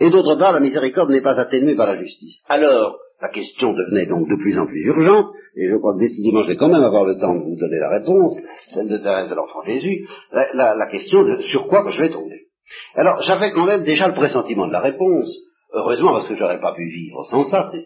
Et 0.00 0.10
d'autre 0.10 0.36
part, 0.36 0.52
la 0.52 0.60
miséricorde 0.60 1.10
n'est 1.10 1.20
pas 1.20 1.38
atténuée 1.38 1.76
par 1.76 1.86
la 1.86 1.96
justice. 1.96 2.42
Alors, 2.48 2.98
la 3.20 3.28
question 3.28 3.72
devenait 3.72 4.06
donc 4.06 4.28
de 4.28 4.36
plus 4.36 4.58
en 4.58 4.66
plus 4.66 4.82
urgente, 4.86 5.28
et 5.54 5.68
je 5.68 5.76
crois 5.76 5.94
que 5.94 6.00
décidément 6.00 6.42
je 6.42 6.48
vais 6.48 6.56
quand 6.56 6.70
même 6.70 6.82
avoir 6.82 7.04
le 7.04 7.18
temps 7.18 7.34
de 7.34 7.42
vous 7.42 7.56
donner 7.56 7.78
la 7.78 7.98
réponse, 7.98 8.34
celle 8.68 8.88
de 8.88 8.96
Thérèse 8.96 9.28
de 9.28 9.34
l'Enfant 9.34 9.62
Jésus, 9.62 10.06
la, 10.32 10.86
question 10.90 11.24
de 11.24 11.42
sur 11.42 11.68
quoi 11.68 11.88
je 11.90 12.00
vais 12.00 12.08
tomber. 12.08 12.46
Alors 12.94 13.20
j'avais 13.20 13.52
quand 13.52 13.66
même 13.66 13.82
déjà 13.82 14.08
le 14.08 14.14
pressentiment 14.14 14.66
de 14.66 14.72
la 14.72 14.80
réponse, 14.80 15.49
heureusement 15.72 16.12
parce 16.12 16.28
que 16.28 16.34
j'aurais 16.34 16.60
pas 16.60 16.74
pu 16.74 16.86
vivre 16.86 17.24
sans 17.30 17.42
ça, 17.42 17.70
c'est 17.70 17.80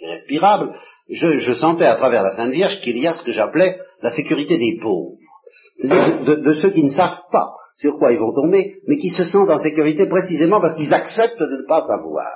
irrespirable, 0.00 0.72
je, 1.10 1.38
je, 1.38 1.52
sentais 1.52 1.84
à 1.84 1.96
travers 1.96 2.22
la 2.22 2.34
Sainte 2.34 2.52
Vierge 2.52 2.80
qu'il 2.80 2.98
y 2.98 3.06
a 3.06 3.12
ce 3.12 3.22
que 3.22 3.32
j'appelais 3.32 3.78
la 4.02 4.10
sécurité 4.10 4.56
des 4.56 4.78
pauvres, 4.80 5.16
c'est-à-dire 5.78 6.24
de, 6.24 6.34
de, 6.36 6.52
ceux 6.52 6.70
qui 6.70 6.82
ne 6.82 6.90
savent 6.90 7.22
pas 7.30 7.50
sur 7.76 7.98
quoi 7.98 8.12
ils 8.12 8.18
vont 8.18 8.32
tomber, 8.32 8.74
mais 8.86 8.96
qui 8.96 9.10
se 9.10 9.24
sentent 9.24 9.50
en 9.50 9.58
sécurité 9.58 10.06
précisément 10.06 10.60
parce 10.60 10.74
qu'ils 10.74 10.94
acceptent 10.94 11.42
de 11.42 11.56
ne 11.56 11.66
pas 11.66 11.82
savoir. 11.82 12.28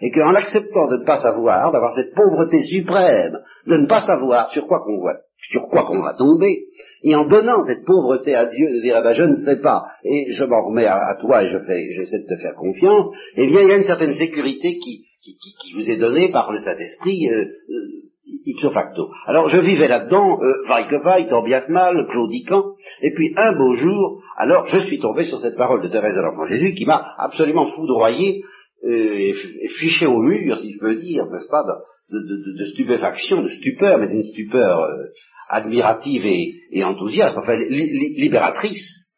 Et 0.00 0.10
qu'en 0.12 0.30
l'acceptant 0.30 0.86
de 0.86 0.98
ne 0.98 1.04
pas 1.04 1.18
savoir, 1.18 1.72
d'avoir 1.72 1.92
cette 1.92 2.14
pauvreté 2.14 2.62
suprême, 2.62 3.36
de 3.66 3.76
ne 3.76 3.86
pas 3.86 4.00
savoir 4.00 4.48
sur 4.48 4.66
quoi 4.66 4.80
qu'on 4.84 5.02
va, 5.02 5.16
sur 5.40 5.68
quoi 5.68 5.84
qu'on 5.84 6.00
va 6.00 6.14
tomber, 6.14 6.64
et 7.02 7.14
en 7.14 7.24
donnant 7.24 7.62
cette 7.62 7.84
pauvreté 7.84 8.34
à 8.34 8.46
Dieu, 8.46 8.66
de 8.74 8.80
dire, 8.80 8.96
eh 8.98 9.02
ben, 9.02 9.12
je 9.12 9.22
ne 9.22 9.34
sais 9.34 9.60
pas, 9.60 9.84
et 10.04 10.32
je 10.32 10.44
m'en 10.44 10.66
remets 10.66 10.86
à, 10.86 11.16
toi 11.20 11.44
et 11.44 11.48
je 11.48 11.58
fais, 11.58 11.90
j'essaie 11.92 12.20
de 12.20 12.26
te 12.26 12.40
faire 12.40 12.54
confiance, 12.54 13.06
eh 13.36 13.46
bien, 13.46 13.60
il 13.62 13.68
y 13.68 13.72
a 13.72 13.76
une 13.76 13.84
certaine 13.84 14.14
sécurité 14.14 14.78
qui, 14.78 15.06
qui, 15.22 15.36
qui, 15.36 15.72
vous 15.74 15.90
est 15.90 15.96
donnée 15.96 16.28
par 16.28 16.52
le 16.52 16.58
Saint-Esprit, 16.58 17.28
euh, 17.30 17.44
euh, 17.44 18.08
ipso 18.46 18.70
facto. 18.70 19.08
Alors 19.26 19.48
je 19.48 19.58
vivais 19.58 19.88
là-dedans, 19.88 20.38
euh, 20.42 20.52
vaille 20.68 20.88
que 20.88 21.02
vaille, 21.02 21.28
tant 21.28 21.42
bien 21.42 21.60
que 21.60 21.72
mal, 21.72 22.06
claudiquant, 22.08 22.74
et 23.02 23.12
puis 23.14 23.32
un 23.36 23.52
beau 23.56 23.74
jour, 23.74 24.22
alors 24.36 24.66
je 24.66 24.78
suis 24.78 24.98
tombé 24.98 25.24
sur 25.24 25.40
cette 25.40 25.56
parole 25.56 25.82
de 25.82 25.88
Thérèse 25.88 26.14
de 26.14 26.20
l'Enfant 26.20 26.44
Jésus 26.44 26.74
qui 26.74 26.84
m'a 26.84 27.14
absolument 27.18 27.66
foudroyé 27.66 28.42
et, 28.82 29.34
fiché 29.78 30.06
au 30.06 30.22
mur, 30.22 30.58
si 30.58 30.72
je 30.72 30.78
peux 30.78 30.94
dire, 30.94 31.26
n'est-ce 31.26 31.48
pas, 31.48 31.64
de, 32.10 32.64
stupéfaction, 32.64 33.42
de 33.42 33.48
stupeur, 33.48 33.98
mais 33.98 34.08
d'une 34.08 34.24
stupeur 34.24 34.80
euh, 34.80 35.04
admirative 35.48 36.26
et, 36.26 36.84
enthousiaste, 36.84 37.36
enfin 37.36 37.56
libératrice, 37.56 39.12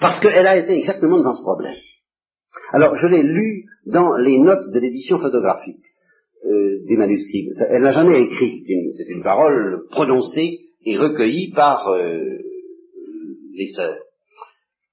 parce 0.00 0.20
qu'elle 0.20 0.46
a 0.46 0.56
été 0.56 0.76
exactement 0.76 1.20
dans 1.22 1.34
ce 1.34 1.42
problème. 1.42 1.76
Alors, 2.72 2.94
je 2.96 3.06
l'ai 3.06 3.22
lu 3.22 3.64
dans 3.86 4.16
les 4.16 4.38
notes 4.38 4.70
de 4.72 4.80
l'édition 4.80 5.18
photographique 5.18 5.84
euh, 6.44 6.84
des 6.86 6.96
manuscrits. 6.96 7.48
Elle 7.70 7.82
n'a 7.82 7.92
jamais 7.92 8.22
écrit, 8.22 8.62
c'est 8.92 9.08
une, 9.08 9.22
parole 9.22 9.86
prononcée 9.90 10.60
et 10.84 10.96
recueillie 10.96 11.50
par 11.52 11.88
euh, 11.88 12.18
les 13.54 13.68
sœurs. 13.68 13.96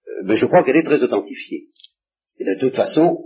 Euh, 0.07 0.21
mais 0.25 0.35
je 0.35 0.45
crois 0.45 0.63
qu'elle 0.63 0.77
est 0.77 0.83
très 0.83 1.03
authentifiée. 1.03 1.67
De 2.43 2.55
toute 2.59 2.75
façon, 2.75 3.17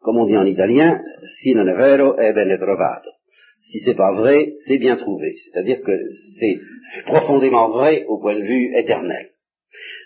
comme 0.00 0.18
on 0.18 0.26
dit 0.26 0.36
en 0.36 0.46
italien, 0.46 1.00
si 1.22 1.54
non 1.54 1.68
è 1.68 1.74
vero, 1.74 2.16
è 2.16 2.32
bene 2.32 2.56
trovato. 2.56 3.10
Si 3.58 3.78
c'est 3.80 3.96
pas 3.96 4.12
vrai, 4.14 4.52
c'est 4.66 4.78
bien 4.78 4.96
trouvé. 4.96 5.34
C'est-à-dire 5.36 5.82
que 5.82 5.92
c'est 6.38 6.58
profondément 7.04 7.68
vrai 7.68 8.04
au 8.08 8.18
point 8.18 8.34
de 8.34 8.42
vue 8.42 8.74
éternel. 8.74 9.30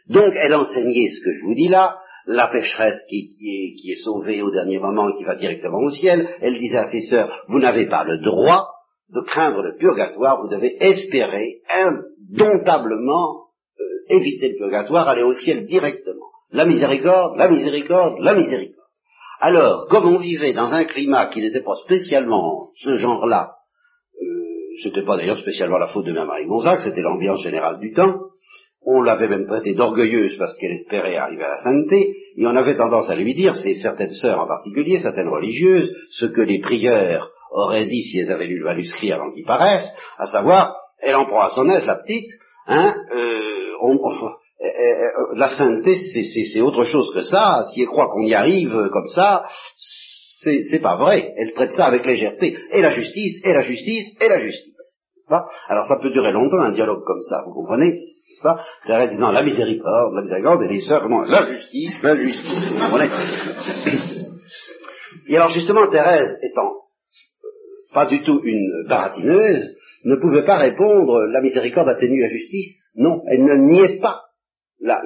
Donc, 0.09 0.35
elle 0.35 0.55
enseignait 0.55 1.09
ce 1.09 1.25
que 1.25 1.33
je 1.33 1.45
vous 1.45 1.55
dis 1.55 1.69
là, 1.69 1.97
la 2.27 2.49
pécheresse 2.49 3.05
qui, 3.09 3.29
est, 3.43 3.81
qui 3.81 3.93
est 3.93 4.03
sauvée 4.03 4.43
au 4.43 4.51
dernier 4.51 4.79
moment 4.79 5.09
et 5.09 5.15
qui 5.17 5.25
va 5.25 5.37
directement 5.37 5.79
au 5.79 5.91
ciel, 5.91 6.29
elle 6.41 6.59
disait 6.59 6.79
à 6.79 6.91
ses 6.91 7.03
sœurs, 7.03 7.45
vous 7.49 7.59
n'avez 7.59 7.87
pas 7.87 8.05
le 8.05 8.19
droit 8.23 8.69
de 9.11 9.21
craindre 9.21 9.63
le 9.63 9.77
purgatoire, 9.77 10.43
vous 10.43 10.49
devez 10.49 10.77
espérer 10.83 11.61
indomptablement 11.71 13.45
euh, 13.81 13.85
éviter 14.17 14.51
le 14.51 14.57
purgatoire, 14.57 15.09
aller 15.09 15.23
au 15.23 15.35
ciel 15.35 15.67
directement. 15.67 16.04
La 16.55 16.67
miséricorde, 16.67 17.37
la 17.37 17.49
miséricorde, 17.49 18.21
la 18.21 18.35
miséricorde. 18.35 18.79
Alors, 19.41 19.89
comme 19.89 20.07
on 20.07 20.19
vivait 20.19 20.53
dans 20.53 20.73
un 20.73 20.85
climat 20.85 21.27
qui 21.27 21.41
n'était 21.41 21.65
pas 21.65 21.75
spécialement 21.85 22.71
ce 22.77 22.97
genre-là, 22.97 23.57
euh, 24.23 24.27
c'était 24.81 25.03
pas 25.03 25.17
d'ailleurs 25.17 25.39
spécialement 25.39 25.79
la 25.79 25.89
faute 25.89 26.07
de 26.07 26.13
Mère 26.13 26.27
Marie 26.27 26.47
Gonzague, 26.47 26.81
c'était 26.85 27.03
l'ambiance 27.03 27.43
générale 27.43 27.81
du 27.81 27.93
temps, 27.93 28.21
on 28.87 29.03
l'avait 29.03 29.27
même 29.27 29.47
traitée 29.47 29.75
d'orgueilleuse 29.75 30.37
parce 30.39 30.57
qu'elle 30.57 30.71
espérait 30.71 31.17
arriver 31.17 31.43
à 31.43 31.49
la 31.49 31.59
sainteté, 31.59 32.15
et 32.37 32.47
on 32.47 32.55
avait 32.55 32.77
tendance 32.77 33.11
à 33.11 33.17
lui 33.17 33.35
dire, 33.35 33.57
c'est 33.57 33.75
certaines 33.75 34.13
sœurs 34.13 34.39
en 34.39 34.47
particulier, 34.47 35.01
certaines 35.01 35.29
religieuses, 35.29 35.93
ce 36.13 36.27
que 36.27 36.41
les 36.41 36.61
prieurs 36.61 37.33
auraient 37.51 37.87
dit 37.87 38.03
si 38.03 38.21
elles 38.21 38.31
avaient 38.31 38.47
lu 38.47 38.59
le 38.59 38.67
manuscrit 38.67 39.11
avant 39.11 39.33
qu'il 39.33 39.45
paraisse, 39.45 39.91
à 40.19 40.27
savoir, 40.27 40.77
elle 41.01 41.17
en 41.17 41.27
prend 41.27 41.41
à 41.41 41.51
son 41.51 41.69
aise, 41.69 41.85
la 41.85 41.97
petite, 41.97 42.31
hein, 42.69 42.95
euh, 43.13 43.73
on, 43.83 43.99
la 45.35 45.49
sainteté, 45.49 45.95
c'est 45.95 46.61
autre 46.61 46.85
chose 46.85 47.13
que 47.15 47.23
ça. 47.23 47.65
Si 47.73 47.83
elle 47.83 47.89
croit 47.89 48.09
qu'on 48.09 48.23
y 48.23 48.35
arrive 48.35 48.89
comme 48.93 49.09
ça, 49.09 49.45
c'est 49.77 50.81
pas 50.83 50.97
vrai. 50.97 51.33
Elle 51.37 51.53
traite 51.53 51.73
ça 51.73 51.87
avec 51.87 52.05
légèreté. 52.05 52.57
Et 52.73 52.83
la 52.83 52.91
justice, 52.91 53.41
et 53.45 53.53
la 53.53 53.63
justice, 53.63 54.17
et 54.21 54.29
la 54.29 54.41
justice. 54.41 54.75
Alors 55.69 55.87
ça 55.87 55.99
peut 56.03 56.11
durer 56.11 56.33
longtemps 56.33 56.61
un 56.61 56.73
dialogue 56.73 57.03
comme 57.05 57.23
ça, 57.23 57.43
vous 57.47 57.55
comprenez? 57.55 58.01
Thérèse 58.87 59.11
disant 59.11 59.33
la 59.33 59.43
miséricorde, 59.43 60.15
la 60.15 60.21
miséricorde, 60.21 60.63
et 60.65 60.69
les 60.69 60.83
sœurs, 60.83 61.03
comment? 61.03 61.23
La 61.23 61.51
justice, 61.51 62.03
la 62.03 62.15
justice, 62.15 62.69
vous 62.69 62.79
comprenez? 62.79 63.09
Et 65.29 65.37
alors 65.37 65.49
justement, 65.49 65.89
Thérèse 65.89 66.39
étant 66.43 66.69
euh, 66.69 67.95
pas 67.95 68.05
du 68.05 68.23
tout 68.23 68.43
une 68.45 68.87
baratineuse, 68.87 69.73
ne 70.05 70.17
pouvait 70.17 70.45
pas 70.45 70.59
répondre 70.59 71.25
la 71.33 71.41
miséricorde 71.41 71.89
atténue 71.89 72.21
la 72.21 72.29
justice? 72.29 72.91
Non, 72.97 73.23
elle 73.29 73.45
ne 73.45 73.55
niait 73.55 73.99
pas 73.99 74.25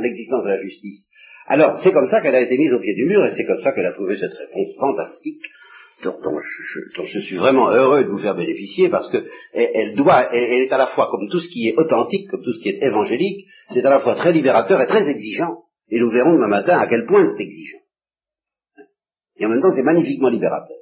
l'existence 0.01 0.45
de 0.45 0.49
la 0.49 0.61
justice. 0.61 1.07
Alors, 1.47 1.81
c'est 1.81 1.93
comme 1.93 2.07
ça 2.07 2.20
qu'elle 2.20 2.35
a 2.35 2.41
été 2.41 2.59
mise 2.59 2.72
au 2.72 2.81
pied 2.81 2.95
du 2.95 3.07
mur, 3.07 3.24
et 3.24 3.31
c'est 3.31 3.47
comme 3.47 3.61
ça 3.61 3.72
qu'elle 3.72 3.87
a 3.87 3.93
trouvé 3.93 4.16
cette 4.16 4.35
réponse 4.35 4.68
fantastique, 4.79 5.43
dont, 6.03 6.14
je, 7.05 7.18
suis 7.20 7.37
vraiment 7.37 7.70
heureux 7.70 8.05
de 8.05 8.09
vous 8.09 8.18
faire 8.18 8.37
bénéficier, 8.37 8.89
parce 8.89 9.09
que 9.09 9.24
elle, 9.53 9.95
doit, 9.95 10.33
elle, 10.33 10.62
est 10.62 10.72
à 10.72 10.79
la 10.79 10.87
fois 10.87 11.09
comme 11.11 11.29
tout 11.29 11.41
ce 11.41 11.49
qui 11.49 11.68
est 11.68 11.74
authentique, 11.76 12.29
comme 12.31 12.43
tout 12.43 12.53
ce 12.53 12.61
qui 12.61 12.68
est 12.68 12.83
évangélique, 12.83 13.47
c'est 13.70 13.85
à 13.85 13.91
la 13.91 14.01
fois 14.01 14.14
très 14.14 14.33
libérateur 14.33 14.81
et 14.81 14.87
très 14.87 15.09
exigeant. 15.09 15.64
Et 15.91 15.99
nous 15.99 16.11
verrons 16.11 16.35
demain 16.35 16.49
matin 16.49 16.79
à 16.79 16.87
quel 16.87 17.07
point 17.07 17.24
c'est 17.24 17.43
exigeant. 17.43 17.79
Et 19.39 19.47
en 19.47 19.49
même 19.49 19.61
temps, 19.61 19.74
c'est 19.74 19.83
magnifiquement 19.83 20.29
libérateur. 20.29 20.76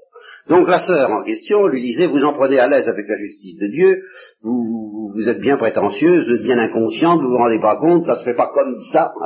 Donc 0.48 0.68
la 0.68 0.78
sœur 0.78 1.10
en 1.10 1.22
question 1.24 1.66
lui 1.66 1.82
disait, 1.82 2.06
vous 2.06 2.24
en 2.24 2.32
prenez 2.34 2.58
à 2.58 2.68
l'aise 2.68 2.88
avec 2.88 3.08
la 3.08 3.18
justice 3.18 3.56
de 3.58 3.68
Dieu, 3.68 4.02
vous, 4.42 4.85
vous 5.12 5.28
êtes 5.28 5.40
bien 5.40 5.56
prétentieuse, 5.56 6.28
vous 6.28 6.36
êtes 6.36 6.42
bien 6.42 6.58
inconsciente, 6.58 7.20
vous 7.20 7.30
vous 7.30 7.36
rendez 7.36 7.60
pas 7.60 7.76
compte, 7.76 8.04
ça 8.04 8.16
se 8.16 8.24
fait 8.24 8.34
pas 8.34 8.50
comme 8.52 8.76
ça. 8.92 9.12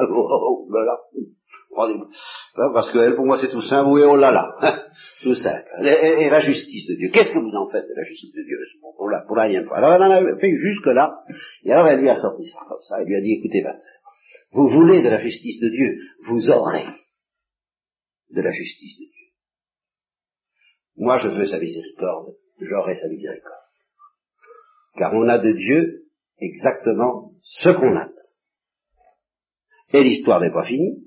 Parce 2.74 2.90
que 2.90 3.12
pour 3.12 3.26
moi 3.26 3.38
c'est 3.40 3.50
tout 3.50 3.62
simple, 3.62 3.90
oui, 3.90 4.02
oh 4.02 4.16
là 4.16 4.30
là, 4.30 4.52
tout 5.22 5.34
simple. 5.34 5.64
Et, 5.82 6.28
la 6.28 6.40
justice 6.40 6.88
de 6.88 6.94
Dieu, 6.94 7.10
qu'est-ce 7.12 7.32
que 7.32 7.38
vous 7.38 7.54
en 7.56 7.68
faites 7.70 7.88
de 7.88 7.94
la 7.96 8.04
justice 8.04 8.34
de 8.34 8.42
Dieu 8.42 8.56
pour 8.96 9.08
la, 9.08 9.22
pour 9.22 9.36
la 9.36 9.48
fois. 9.64 9.78
Alors 9.78 9.94
elle 9.94 10.02
en 10.02 10.10
a 10.10 10.38
fait 10.38 10.54
jusque 10.56 10.86
là, 10.86 11.22
et 11.64 11.72
alors 11.72 11.88
elle 11.88 12.00
lui 12.00 12.08
a 12.08 12.16
sorti 12.16 12.44
ça 12.46 12.60
comme 12.68 12.80
ça, 12.80 13.00
elle 13.00 13.06
lui 13.06 13.16
a 13.16 13.20
dit, 13.20 13.32
écoutez 13.38 13.62
ma 13.62 13.72
sœur, 13.72 14.00
vous 14.52 14.68
voulez 14.68 15.02
de 15.02 15.08
la 15.08 15.18
justice 15.18 15.60
de 15.60 15.68
Dieu, 15.68 15.96
vous 16.28 16.50
aurez 16.50 16.86
de 18.30 18.42
la 18.42 18.50
justice 18.50 18.98
de 18.98 19.04
Dieu. 19.04 19.20
Moi, 20.96 21.16
je 21.18 21.28
veux 21.28 21.46
sa 21.46 21.58
miséricorde, 21.58 22.36
j'aurai 22.60 22.94
sa 22.94 23.08
miséricorde. 23.08 23.59
Car 24.96 25.14
on 25.14 25.28
a 25.28 25.38
de 25.38 25.52
Dieu 25.52 26.04
exactement 26.38 27.32
ce 27.42 27.70
qu'on 27.70 27.96
attend. 27.96 28.30
Et 29.92 30.04
l'histoire 30.04 30.40
n'est 30.40 30.52
pas 30.52 30.64
finie, 30.64 31.04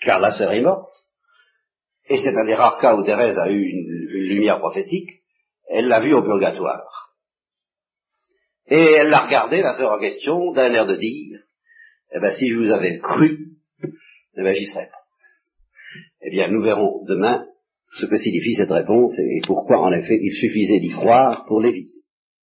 car 0.00 0.20
la 0.20 0.32
sœur 0.32 0.52
est 0.52 0.62
morte. 0.62 0.94
Et 2.06 2.18
c'est 2.18 2.36
un 2.36 2.44
des 2.44 2.54
rares 2.54 2.80
cas 2.80 2.96
où 2.96 3.04
Thérèse 3.04 3.38
a 3.38 3.50
eu 3.50 3.62
une, 3.62 3.92
lumière 4.28 4.58
prophétique. 4.58 5.22
Elle 5.68 5.88
l'a 5.88 6.00
vue 6.00 6.14
au 6.14 6.22
purgatoire. 6.22 7.14
Et 8.66 8.76
elle 8.76 9.10
l'a 9.10 9.26
regardé, 9.26 9.62
la 9.62 9.74
sœur 9.74 9.92
en 9.92 9.98
question, 9.98 10.52
d'un 10.52 10.72
air 10.72 10.86
de 10.86 10.96
dire, 10.96 11.40
eh 12.14 12.20
bien, 12.20 12.30
si 12.32 12.48
je 12.48 12.56
vous 12.56 12.70
avais 12.70 12.98
cru, 12.98 13.56
eh 13.82 14.42
bien, 14.42 14.52
j'y 14.52 14.66
serais 14.66 14.88
pas. 14.88 15.02
Eh 16.22 16.30
bien, 16.30 16.48
nous 16.48 16.62
verrons 16.62 17.04
demain 17.04 17.46
ce 17.92 18.06
que 18.06 18.16
signifie 18.16 18.54
cette 18.54 18.70
réponse 18.70 19.18
et 19.18 19.42
pourquoi 19.44 19.80
en 19.80 19.92
effet 19.92 20.18
il 20.20 20.32
suffisait 20.32 20.80
d'y 20.80 20.90
croire 20.90 21.44
pour 21.46 21.60
l'éviter. 21.60 22.01